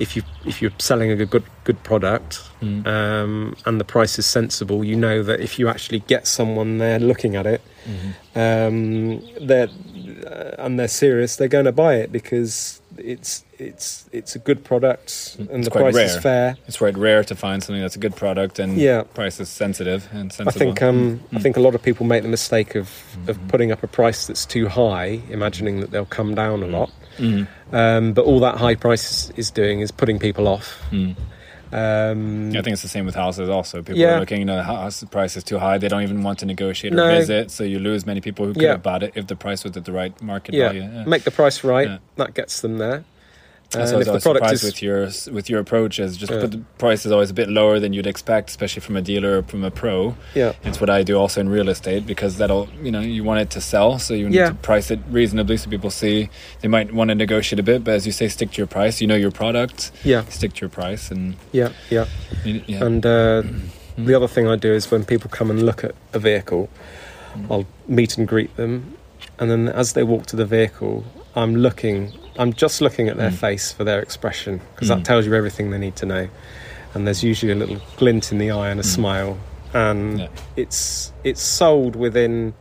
If 0.00 0.14
you 0.14 0.22
if 0.46 0.62
you're 0.62 0.70
selling 0.78 1.10
a 1.10 1.26
good 1.26 1.42
good 1.64 1.82
product, 1.82 2.40
Mm. 2.62 2.86
um, 2.86 3.56
and 3.66 3.80
the 3.80 3.84
price 3.84 4.16
is 4.16 4.26
sensible, 4.26 4.84
you 4.84 4.94
know 4.94 5.24
that 5.24 5.40
if 5.40 5.58
you 5.58 5.68
actually 5.68 6.04
get 6.06 6.28
someone 6.28 6.78
there 6.78 7.00
looking 7.00 7.34
at 7.34 7.46
it, 7.48 7.60
Mhm. 7.84 8.68
um, 8.68 9.20
they're 9.44 9.66
uh, 10.24 10.54
and 10.64 10.78
they're 10.78 10.86
serious, 10.86 11.34
they're 11.34 11.48
going 11.48 11.64
to 11.64 11.72
buy 11.72 11.96
it 11.96 12.12
because 12.12 12.80
it's 12.96 13.42
it's 13.58 14.08
it's 14.12 14.34
a 14.36 14.38
good 14.38 14.62
product 14.64 15.36
and 15.38 15.50
It's 15.50 15.64
the 15.66 15.70
quite 15.70 15.92
price 15.92 16.14
is 16.16 16.22
fair. 16.22 16.56
It's 16.66 16.78
quite 16.78 16.96
rare 16.96 17.24
to 17.24 17.34
find 17.34 17.62
something 17.62 17.82
that's 17.82 17.96
a 17.96 17.98
good 17.98 18.14
product 18.16 18.58
and 18.58 18.76
Yeah. 18.76 19.02
price 19.14 19.40
is 19.40 19.48
sensitive 19.48 20.08
and 20.12 20.32
I 20.46 20.50
think 20.50 20.80
um, 20.82 21.20
I 21.32 21.36
Mm. 21.36 21.42
think 21.42 21.56
a 21.56 21.60
lot 21.60 21.74
of 21.74 21.82
people 21.82 22.06
make 22.06 22.22
the 22.22 22.28
mistake 22.28 22.74
of 22.76 22.90
of 23.26 23.36
Mhm. 23.38 23.48
putting 23.48 23.72
up 23.72 23.82
a 23.82 23.88
price 23.88 24.26
that's 24.26 24.46
too 24.46 24.68
high, 24.68 25.20
imagining 25.30 25.80
that 25.80 25.90
they'll 25.90 26.04
come 26.06 26.34
down 26.34 26.62
a 26.62 26.66
lot. 26.66 26.90
Mm. 27.18 27.48
Um, 27.72 28.12
but 28.12 28.24
all 28.24 28.38
that 28.40 28.56
high 28.58 28.76
price 28.76 29.30
is, 29.36 29.50
doing 29.50 29.80
is 29.80 29.90
putting 29.90 30.18
people 30.20 30.46
off. 30.46 30.80
Mm. 30.92 31.16
Um, 31.70 32.48
I 32.56 32.62
think 32.62 32.68
it's 32.74 32.82
the 32.82 32.88
same 32.88 33.04
with 33.04 33.14
houses. 33.14 33.48
Also, 33.50 33.82
people 33.82 33.96
Yeah. 33.98 34.16
are 34.16 34.20
looking, 34.20 34.38
you 34.38 34.44
know, 34.46 34.56
the 34.56 34.62
house 34.62 35.04
price 35.10 35.36
is 35.36 35.44
too 35.44 35.58
high. 35.58 35.76
They 35.78 35.88
don't 35.88 36.02
even 36.02 36.22
want 36.22 36.38
to 36.38 36.46
negotiate 36.46 36.92
or 36.94 36.96
No. 36.96 37.08
visit, 37.08 37.50
so 37.50 37.64
you 37.64 37.78
lose 37.78 38.06
many 38.06 38.20
people 38.22 38.46
who 38.46 38.54
could 38.54 38.62
Yeah. 38.62 38.70
have 38.70 38.82
bought 38.82 39.02
it 39.02 39.12
if 39.16 39.26
the 39.26 39.36
price 39.36 39.64
was 39.64 39.76
at 39.76 39.84
the 39.84 39.92
right 39.92 40.14
market 40.22 40.54
yeah, 40.54 40.68
value. 40.68 40.82
Yeah. 40.82 41.04
make 41.04 41.24
the 41.24 41.30
price 41.30 41.62
right. 41.64 41.98
That 42.16 42.32
gets 42.34 42.60
them 42.60 42.78
there. 42.78 43.04
That's 43.70 43.90
And 43.92 44.00
if 44.00 44.08
I 44.08 44.12
the 44.12 44.20
product 44.20 44.50
is 44.52 44.62
with 44.62 44.82
your 44.82 45.10
with 45.30 45.50
your 45.50 45.60
approach 45.60 45.98
is 45.98 46.16
just 46.16 46.32
Yeah. 46.32 46.40
put 46.40 46.52
the 46.52 46.58
price 46.78 47.04
is 47.04 47.12
always 47.12 47.28
a 47.30 47.34
bit 47.34 47.50
lower 47.50 47.78
than 47.78 47.92
you'd 47.92 48.06
expect, 48.06 48.48
especially 48.48 48.80
from 48.80 48.96
a 48.96 49.02
dealer 49.02 49.38
or 49.38 49.42
from 49.42 49.62
a 49.62 49.70
pro. 49.70 50.16
yeah, 50.34 50.54
It's 50.64 50.80
what 50.80 50.88
I 50.88 51.02
do 51.02 51.18
also 51.18 51.42
in 51.42 51.50
real 51.50 51.68
estate 51.68 52.06
because 52.06 52.38
that'll 52.38 52.66
you 52.82 52.90
know 52.90 53.00
you 53.00 53.24
want 53.24 53.40
it 53.40 53.50
to 53.50 53.60
sell, 53.60 53.98
so 53.98 54.14
you 54.14 54.30
need 54.30 54.36
Yeah. 54.36 54.48
to 54.48 54.54
price 54.54 54.90
it 54.90 55.00
reasonably 55.10 55.58
so 55.58 55.68
people 55.68 55.90
see 55.90 56.30
they 56.62 56.68
might 56.68 56.94
want 56.94 57.08
to 57.10 57.14
negotiate 57.14 57.60
a 57.60 57.62
bit, 57.62 57.84
but 57.84 57.92
as 57.92 58.06
you 58.06 58.12
say, 58.12 58.28
stick 58.28 58.52
to 58.52 58.56
your 58.56 58.66
price. 58.66 59.02
You 59.02 59.06
know 59.06 59.16
your 59.16 59.30
product, 59.30 59.90
yeah, 60.02 60.24
stick 60.30 60.54
to 60.54 60.60
your 60.62 60.70
price, 60.70 61.10
and 61.10 61.36
yeah, 61.52 61.68
yeah. 61.90 62.06
yeah. 62.44 62.82
And 62.86 63.04
uh, 63.04 63.42
the 63.98 64.14
other 64.14 64.28
thing 64.28 64.48
I 64.48 64.56
do 64.56 64.72
is 64.72 64.90
when 64.90 65.04
people 65.04 65.28
come 65.28 65.50
and 65.50 65.62
look 65.62 65.84
at 65.84 65.94
a 66.14 66.18
vehicle, 66.18 66.70
I'll 67.50 67.66
meet 67.86 68.16
and 68.16 68.26
greet 68.26 68.56
them, 68.56 68.94
and 69.38 69.50
then 69.50 69.68
as 69.68 69.92
they 69.92 70.04
walk 70.04 70.24
to 70.26 70.36
the 70.36 70.46
vehicle, 70.46 71.04
I'm 71.38 71.54
looking, 71.56 72.12
I'm 72.38 72.52
just 72.52 72.80
looking 72.80 73.08
at 73.08 73.16
their 73.16 73.30
Mm. 73.30 73.34
face 73.46 73.66
for 73.72 73.84
their 73.84 74.00
expression 74.00 74.60
because 74.74 74.88
Mm. 74.88 74.96
that 74.96 75.04
tells 75.04 75.24
you 75.26 75.34
everything 75.34 75.70
they 75.70 75.78
need 75.78 75.96
to 75.96 76.06
know. 76.06 76.28
And 76.94 77.06
there's 77.06 77.22
usually 77.22 77.52
a 77.52 77.54
little 77.54 77.78
glint 77.96 78.32
in 78.32 78.38
the 78.38 78.50
eye 78.50 78.70
and 78.70 78.80
a 78.80 78.82
Mm. 78.82 78.94
smile, 78.98 79.38
and 79.74 80.20
Yeah. 80.20 80.28
it's 80.56 81.12
it's 81.24 81.42
sold 81.42 81.94
within. 81.96 82.54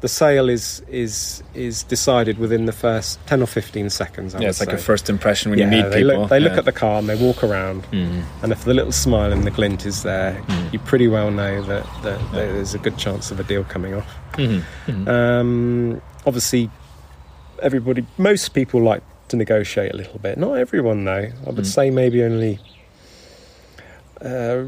The 0.00 0.08
sale 0.08 0.48
is 0.48 0.82
is 0.90 1.42
is 1.54 1.84
decided 1.84 2.36
within 2.38 2.66
the 2.66 2.72
first 2.86 3.18
ten 3.26 3.40
or 3.42 3.46
fifteen 3.46 3.88
seconds. 3.90 4.34
I 4.34 4.40
yeah, 4.40 4.48
it's 4.48 4.58
like 4.60 4.72
a 4.72 4.76
first 4.92 5.08
impression 5.08 5.50
when 5.50 5.58
yeah, 5.60 5.66
you 5.66 5.70
meet 5.76 5.90
they 5.90 6.02
people. 6.02 6.20
Look, 6.22 6.30
they 6.30 6.40
look 6.40 6.58
at 6.58 6.64
the 6.64 6.72
car 6.84 6.98
and 6.98 7.08
they 7.08 7.14
walk 7.14 7.44
around, 7.44 7.84
Mhm. 7.92 8.22
and 8.42 8.50
if 8.52 8.64
the 8.64 8.74
little 8.74 8.90
smile 8.92 9.30
and 9.32 9.44
the 9.44 9.50
glint 9.58 9.86
is 9.86 10.02
there, 10.02 10.32
Mm. 10.48 10.72
you 10.72 10.78
pretty 10.80 11.06
well 11.06 11.30
know 11.30 11.62
that, 11.70 11.84
that, 12.02 12.18
that 12.32 12.46
there's 12.54 12.74
a 12.74 12.78
good 12.78 12.96
chance 12.98 13.30
of 13.30 13.38
a 13.38 13.44
deal 13.44 13.62
coming 13.74 13.94
off. 13.94 14.10
Mhm. 14.38 14.62
Mhm. 14.88 15.08
Um, 15.08 16.00
obviously, 16.26 16.68
everybody, 17.62 18.04
most 18.18 18.50
people 18.54 18.82
like 18.82 19.02
to 19.28 19.36
negotiate 19.36 19.92
a 19.92 19.96
little 19.96 20.18
bit. 20.18 20.36
Not 20.38 20.54
everyone, 20.58 21.04
though. 21.04 21.30
I 21.46 21.50
would 21.50 21.64
Mm. 21.64 21.66
say 21.66 21.90
maybe 21.90 22.22
only 22.22 22.58
uh, 24.20 24.64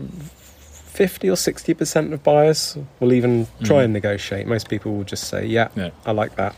50 0.87 1.29
or 1.31 1.37
60% 1.37 2.13
of 2.13 2.23
buyers 2.23 2.77
will 3.01 3.13
even 3.13 3.47
try 3.63 3.79
Mm. 3.83 3.85
and 3.85 3.93
negotiate. 3.93 4.47
Most 4.47 4.69
people 4.69 4.95
will 4.97 5.05
just 5.05 5.25
say, 5.25 5.45
Yeah, 5.47 5.69
Yeah. 5.77 5.91
I 6.07 6.13
like 6.13 6.35
that. 6.37 6.55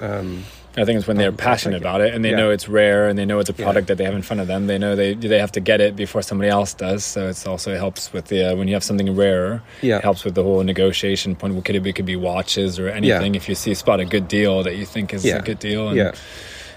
Um, 0.00 0.44
I 0.78 0.84
think 0.84 0.98
it's 0.98 1.06
when 1.08 1.16
they're 1.16 1.28
Um, 1.28 1.36
passionate 1.36 1.76
you. 1.82 1.88
about 1.88 2.00
it 2.00 2.14
and 2.14 2.24
they 2.24 2.30
Yeah. 2.30 2.36
know 2.36 2.50
it's 2.50 2.68
rare 2.68 3.08
and 3.08 3.18
they 3.18 3.24
know 3.24 3.38
it's 3.40 3.50
a 3.50 3.54
Yeah. 3.56 3.64
product 3.64 3.88
that 3.88 3.98
they 3.98 4.04
have 4.04 4.14
in 4.14 4.22
front 4.22 4.40
of 4.40 4.46
them. 4.46 4.66
They 4.66 4.78
know 4.78 4.94
they 4.96 5.14
they 5.14 5.38
have 5.38 5.52
to 5.52 5.60
get 5.60 5.80
it 5.80 5.96
before 5.96 6.22
somebody 6.22 6.50
else 6.50 6.72
does. 6.74 7.04
So 7.04 7.28
it's 7.28 7.46
also 7.46 7.72
it 7.72 7.78
helps 7.78 8.12
with 8.12 8.26
the 8.26 8.52
uh, 8.52 8.56
when 8.56 8.68
you 8.68 8.74
have 8.74 8.84
something 8.84 9.14
rarer. 9.16 9.62
yeah. 9.82 9.98
It 9.98 10.04
helps 10.04 10.24
with 10.24 10.34
the 10.34 10.42
whole 10.42 10.62
negotiation 10.62 11.34
point. 11.36 11.56
It 11.56 11.64
could 11.64 11.76
it 11.76 11.82
be, 11.82 11.92
could 11.92 12.06
be 12.06 12.16
watches 12.16 12.78
or 12.78 12.88
anything. 12.88 13.34
If 13.34 13.48
you 13.48 13.54
see 13.54 13.74
spot 13.74 14.00
a 14.00 14.04
good 14.04 14.28
deal 14.28 14.62
that 14.62 14.76
you 14.76 14.84
think 14.86 15.12
is 15.12 15.24
Yeah. 15.24 15.38
a 15.38 15.42
good 15.42 15.58
deal, 15.58 15.88
and 15.88 15.96
Yeah. 15.96 16.12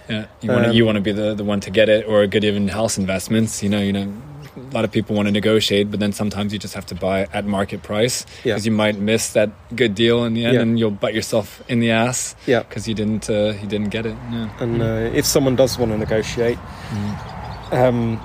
yeah, 0.10 0.26
you 0.41 0.49
want 0.52 0.64
to 0.64 0.70
Um, 0.70 0.76
you 0.76 0.86
want 0.86 0.95
to 0.97 1.02
be 1.02 1.12
the, 1.12 1.34
the 1.36 1.43
one 1.43 1.60
to 1.62 1.70
get 1.70 1.88
it 1.89 2.06
or 2.08 2.22
a 2.24 2.28
good 2.28 2.43
even 2.43 2.68
house 2.70 2.97
investments. 2.97 3.62
You 3.64 3.70
know, 3.70 3.80
you 3.82 3.93
know, 3.93 4.08
a 4.56 4.74
lot 4.74 4.84
of 4.84 4.91
people 4.91 5.16
want 5.16 5.28
to 5.28 5.32
negotiate, 5.32 5.89
but 5.91 5.99
then 5.99 6.12
sometimes 6.12 6.52
you 6.54 6.60
just 6.60 6.74
have 6.74 6.86
to 6.88 6.95
buy 6.95 7.28
at 7.34 7.45
market 7.45 7.84
price 7.84 8.26
Yeah. 8.43 8.54
because 8.54 8.66
you 8.66 8.72
might 8.74 8.97
miss 8.97 9.32
that 9.34 9.49
good 9.76 9.95
deal 9.95 10.26
in 10.26 10.34
the 10.34 10.45
end, 10.45 10.54
Yeah. 10.56 10.62
and 10.62 10.78
you'll 10.80 10.91
bite 10.91 11.14
yourself 11.14 11.62
in 11.70 11.80
the 11.80 11.91
ass 11.91 12.36
Yeah. 12.45 12.60
because 12.64 12.88
you 12.88 12.93
didn't 12.95 13.30
uh, 13.30 13.54
you 13.62 13.68
didn't 13.68 13.89
get 13.89 14.06
it. 14.06 14.16
Yeah. 14.32 14.49
And 14.60 14.82
uh, 14.82 15.10
if 15.18 15.26
someone 15.26 15.56
does 15.56 15.78
want 15.80 15.91
to 15.91 15.97
negotiate, 15.97 16.58
Mm. 16.91 17.74
um, 17.74 18.20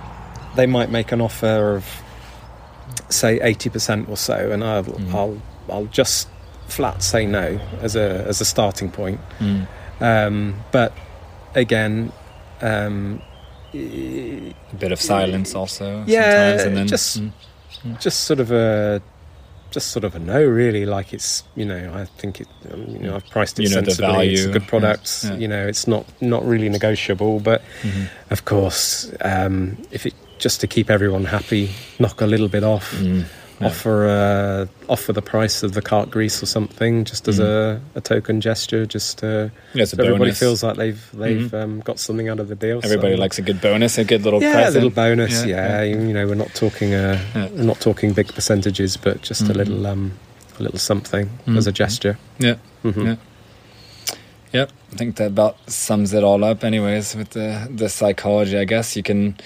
they 0.56 0.66
might 0.66 0.90
make 0.90 1.12
an 1.12 1.20
offer 1.20 1.76
of, 1.76 1.84
say, 3.08 3.38
eighty 3.42 3.70
percent 3.70 4.08
or 4.08 4.16
so, 4.16 4.50
and 4.52 4.64
I'll, 4.64 4.84
Mhm. 4.84 5.14
I'll 5.14 5.42
I'll 5.68 5.86
just 5.86 6.28
flat 6.68 7.02
say 7.02 7.26
no 7.26 7.60
as 7.82 7.94
a 7.94 8.24
as 8.26 8.40
a 8.40 8.44
starting 8.44 8.90
point. 8.90 9.20
Mm. 9.38 9.66
Um, 10.00 10.54
but 10.72 10.92
again, 11.54 12.10
um, 12.62 13.20
A 14.72 14.76
bit 14.76 14.92
of 14.92 15.00
silence 15.00 15.54
also. 15.54 16.04
Yeah, 16.06 16.22
sometimes, 16.58 16.62
and 16.66 16.76
then 16.76 16.86
just- 16.88 17.20
Mm. 17.84 18.00
just 18.00 18.20
sort 18.24 18.40
of 18.40 18.50
a 18.50 19.00
just 19.70 19.88
sort 19.88 20.04
of 20.04 20.14
a 20.14 20.18
no, 20.18 20.42
really. 20.42 20.86
Like 20.86 21.12
it's 21.12 21.44
you 21.56 21.64
know, 21.66 21.92
I 21.94 22.04
think 22.20 22.40
it. 22.40 22.48
Um, 22.72 22.86
you 22.88 22.98
know, 23.00 23.16
I've 23.16 23.28
priced 23.28 23.58
it 23.58 23.64
You 23.64 23.74
know 23.74 23.82
the 23.82 23.90
sensibly. 23.90 24.32
it's 24.32 24.44
a 24.44 24.48
good 24.50 24.62
yeah, 24.62 24.68
product. 24.68 25.24
yeah. 25.24 25.34
You 25.36 25.48
know, 25.48 25.66
it's 25.66 25.86
not 25.86 26.04
not 26.20 26.44
really 26.46 26.68
negotiable, 26.68 27.40
but. 27.40 27.62
Mhm. 27.82 28.08
Of 28.30 28.44
course, 28.44 29.12
um, 29.20 29.76
if 29.90 30.06
it 30.06 30.14
just 30.38 30.60
to 30.60 30.66
keep 30.66 30.90
everyone 30.90 31.24
happy, 31.26 31.70
knock 31.98 32.20
a 32.20 32.26
little 32.26 32.48
bit 32.48 32.64
off, 32.64 32.92
Mm. 32.94 33.24
Yeah. 33.60 33.68
offer 33.68 34.06
uh, 34.06 34.66
offer 34.92 35.12
the 35.14 35.22
price 35.22 35.62
of 35.62 35.72
the 35.72 35.80
carte 35.80 36.10
grise 36.10 36.42
or 36.42 36.46
something, 36.46 37.04
just 37.04 37.26
as 37.26 37.38
Mm. 37.38 37.44
a, 37.44 37.80
a 37.94 38.00
token 38.02 38.40
gesture, 38.42 38.84
just 38.84 39.24
uh, 39.24 39.48
Yeah, 39.72 39.86
so 39.86 39.96
everybody 40.02 40.32
feels 40.32 40.62
like 40.62 40.76
they've 40.76 41.02
they've 41.14 41.50
Mhm. 41.50 41.62
um, 41.62 41.80
got 41.80 41.98
something 41.98 42.28
out 42.28 42.38
of 42.38 42.48
the 42.48 42.54
deal. 42.54 42.80
Everybody 42.84 43.14
so- 43.16 43.20
likes 43.22 43.38
a 43.38 43.42
good 43.42 43.60
bonus, 43.62 43.96
a 43.98 44.04
good 44.04 44.24
little 44.24 44.42
yeah, 44.42 44.52
present. 44.52 44.76
a 44.76 44.78
little 44.86 44.90
bonus. 44.90 45.44
Yeah, 45.46 45.82
Yeah, 45.82 45.96
you 45.96 46.12
know, 46.12 46.26
we're 46.26 46.34
not 46.34 46.54
talking 46.54 46.92
uh, 46.94 47.18
we're 47.34 47.62
not 47.64 47.80
talking 47.80 48.12
big 48.12 48.28
percentages, 48.34 48.96
but 48.98 49.22
just 49.22 49.44
Mhm. 49.44 49.50
a 49.50 49.54
little 49.54 49.86
um, 49.86 50.12
a 50.58 50.62
little 50.62 50.78
something 50.78 51.30
as 51.56 51.66
a 51.66 51.72
gesture. 51.72 52.18
Yeah. 52.38 52.56
Mhm. 52.84 53.04
Yeah. 53.06 53.16
Yep, 54.56 54.70
I 54.92 54.96
think 54.96 55.16
that 55.16 55.26
about 55.28 55.56
sums 55.70 56.12
it 56.12 56.22
all 56.24 56.42
up. 56.44 56.64
Anyways, 56.64 57.14
with 57.16 57.30
the 57.30 57.48
the 57.82 57.88
psychology, 57.88 58.56
I 58.56 58.64
guess 58.64 58.96
you 58.96 59.02
can, 59.02 59.36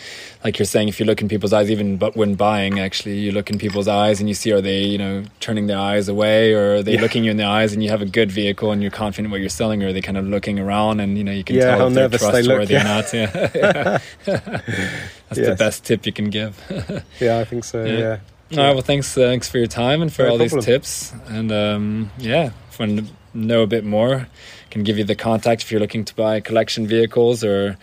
like 0.44 0.58
you're 0.58 0.66
saying, 0.74 0.88
if 0.88 1.00
you 1.00 1.06
look 1.06 1.20
in 1.22 1.28
people's 1.28 1.52
eyes, 1.52 1.70
even 1.70 1.96
but 1.96 2.16
when 2.16 2.34
buying, 2.36 2.78
actually, 2.78 3.18
you 3.18 3.32
look 3.32 3.50
in 3.50 3.58
people's 3.58 3.88
eyes 3.88 4.20
and 4.20 4.28
you 4.28 4.34
see 4.34 4.52
are 4.52 4.60
they, 4.60 4.82
you 4.84 4.98
know, 4.98 5.24
turning 5.40 5.66
their 5.66 5.78
eyes 5.78 6.08
away, 6.08 6.52
or 6.54 6.76
are 6.76 6.82
they 6.82 6.94
Yeah. 6.94 7.00
looking 7.00 7.24
you 7.24 7.30
in 7.30 7.36
the 7.38 7.44
eyes 7.58 7.72
and 7.72 7.82
you 7.82 7.90
have 7.90 8.02
a 8.02 8.06
good 8.18 8.30
vehicle 8.30 8.70
and 8.72 8.82
you're 8.82 8.90
confident 9.04 9.32
what 9.32 9.40
you're 9.40 9.48
selling, 9.62 9.82
or 9.82 9.88
are 9.88 9.92
they 9.92 10.02
kind 10.02 10.18
of 10.18 10.26
looking 10.26 10.58
around 10.58 11.00
and 11.00 11.16
you 11.18 11.24
know 11.24 11.32
you 11.32 11.44
can 11.44 11.56
Yeah, 11.56 11.64
tell 11.66 11.78
how 11.80 11.86
if 11.88 11.94
they're 11.94 12.02
nervous 12.04 12.20
they 12.22 12.42
look, 12.42 12.68
trustworthy 12.68 12.76
or 12.76 12.84
not. 12.84 13.12
Yeah, 13.12 13.98
that's 14.26 15.40
the 15.40 15.56
best 15.58 15.84
tip 15.84 16.06
you 16.06 16.12
can 16.12 16.30
give. 16.30 16.54
Yeah, 17.20 17.38
I 17.38 17.44
think 17.44 17.64
so. 17.64 17.84
Yeah. 17.84 18.18
Yeah. 18.50 18.58
All 18.58 18.66
right. 18.66 18.72
Well, 18.74 18.82
thanks. 18.82 19.16
Uh, 19.16 19.22
thanks 19.22 19.48
for 19.48 19.58
your 19.58 19.66
time 19.68 20.02
and 20.02 20.12
for 20.12 20.24
No 20.24 20.30
all 20.30 20.38
these 20.38 20.54
tips. 20.64 21.12
And 21.28 21.52
um, 21.52 22.10
yeah, 22.18 22.50
if 22.70 22.78
you 22.80 22.86
want 22.86 22.98
to 23.06 23.12
know 23.38 23.62
a 23.62 23.66
bit 23.66 23.84
more, 23.84 24.26
can 24.70 24.82
give 24.82 24.98
you 24.98 25.04
the 25.04 25.14
contact 25.16 25.62
if 25.62 25.70
you're 25.70 25.80
looking 25.80 26.04
to 26.04 26.14
buy 26.14 26.40
collection 26.40 26.86
vehicles 26.86 27.44
or 27.44 27.76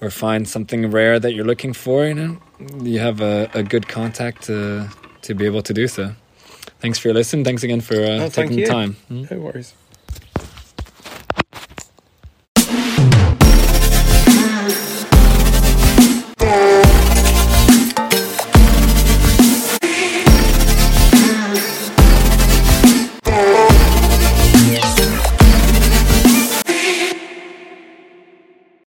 or 0.00 0.10
find 0.10 0.48
something 0.48 0.90
rare 0.90 1.20
that 1.20 1.32
you're 1.34 1.44
looking 1.46 1.72
for. 1.72 2.04
You 2.06 2.14
know, 2.14 2.38
you 2.82 2.98
have 2.98 3.20
a, 3.20 3.48
a 3.54 3.62
good 3.62 3.88
contact 3.88 4.42
to 4.44 4.88
to 5.22 5.34
be 5.34 5.46
able 5.46 5.62
to 5.62 5.72
do 5.74 5.86
so. 5.88 6.12
Thanks 6.80 6.98
for 6.98 7.08
your 7.08 7.14
listen. 7.14 7.44
Thanks 7.44 7.62
again 7.62 7.80
for 7.80 7.94
uh, 7.94 8.24
Oh, 8.24 8.28
taking 8.28 8.56
the 8.56 8.62
you. 8.62 8.66
time. 8.66 8.96
Mm. 9.10 9.30
No 9.30 9.38
worries. 9.38 9.74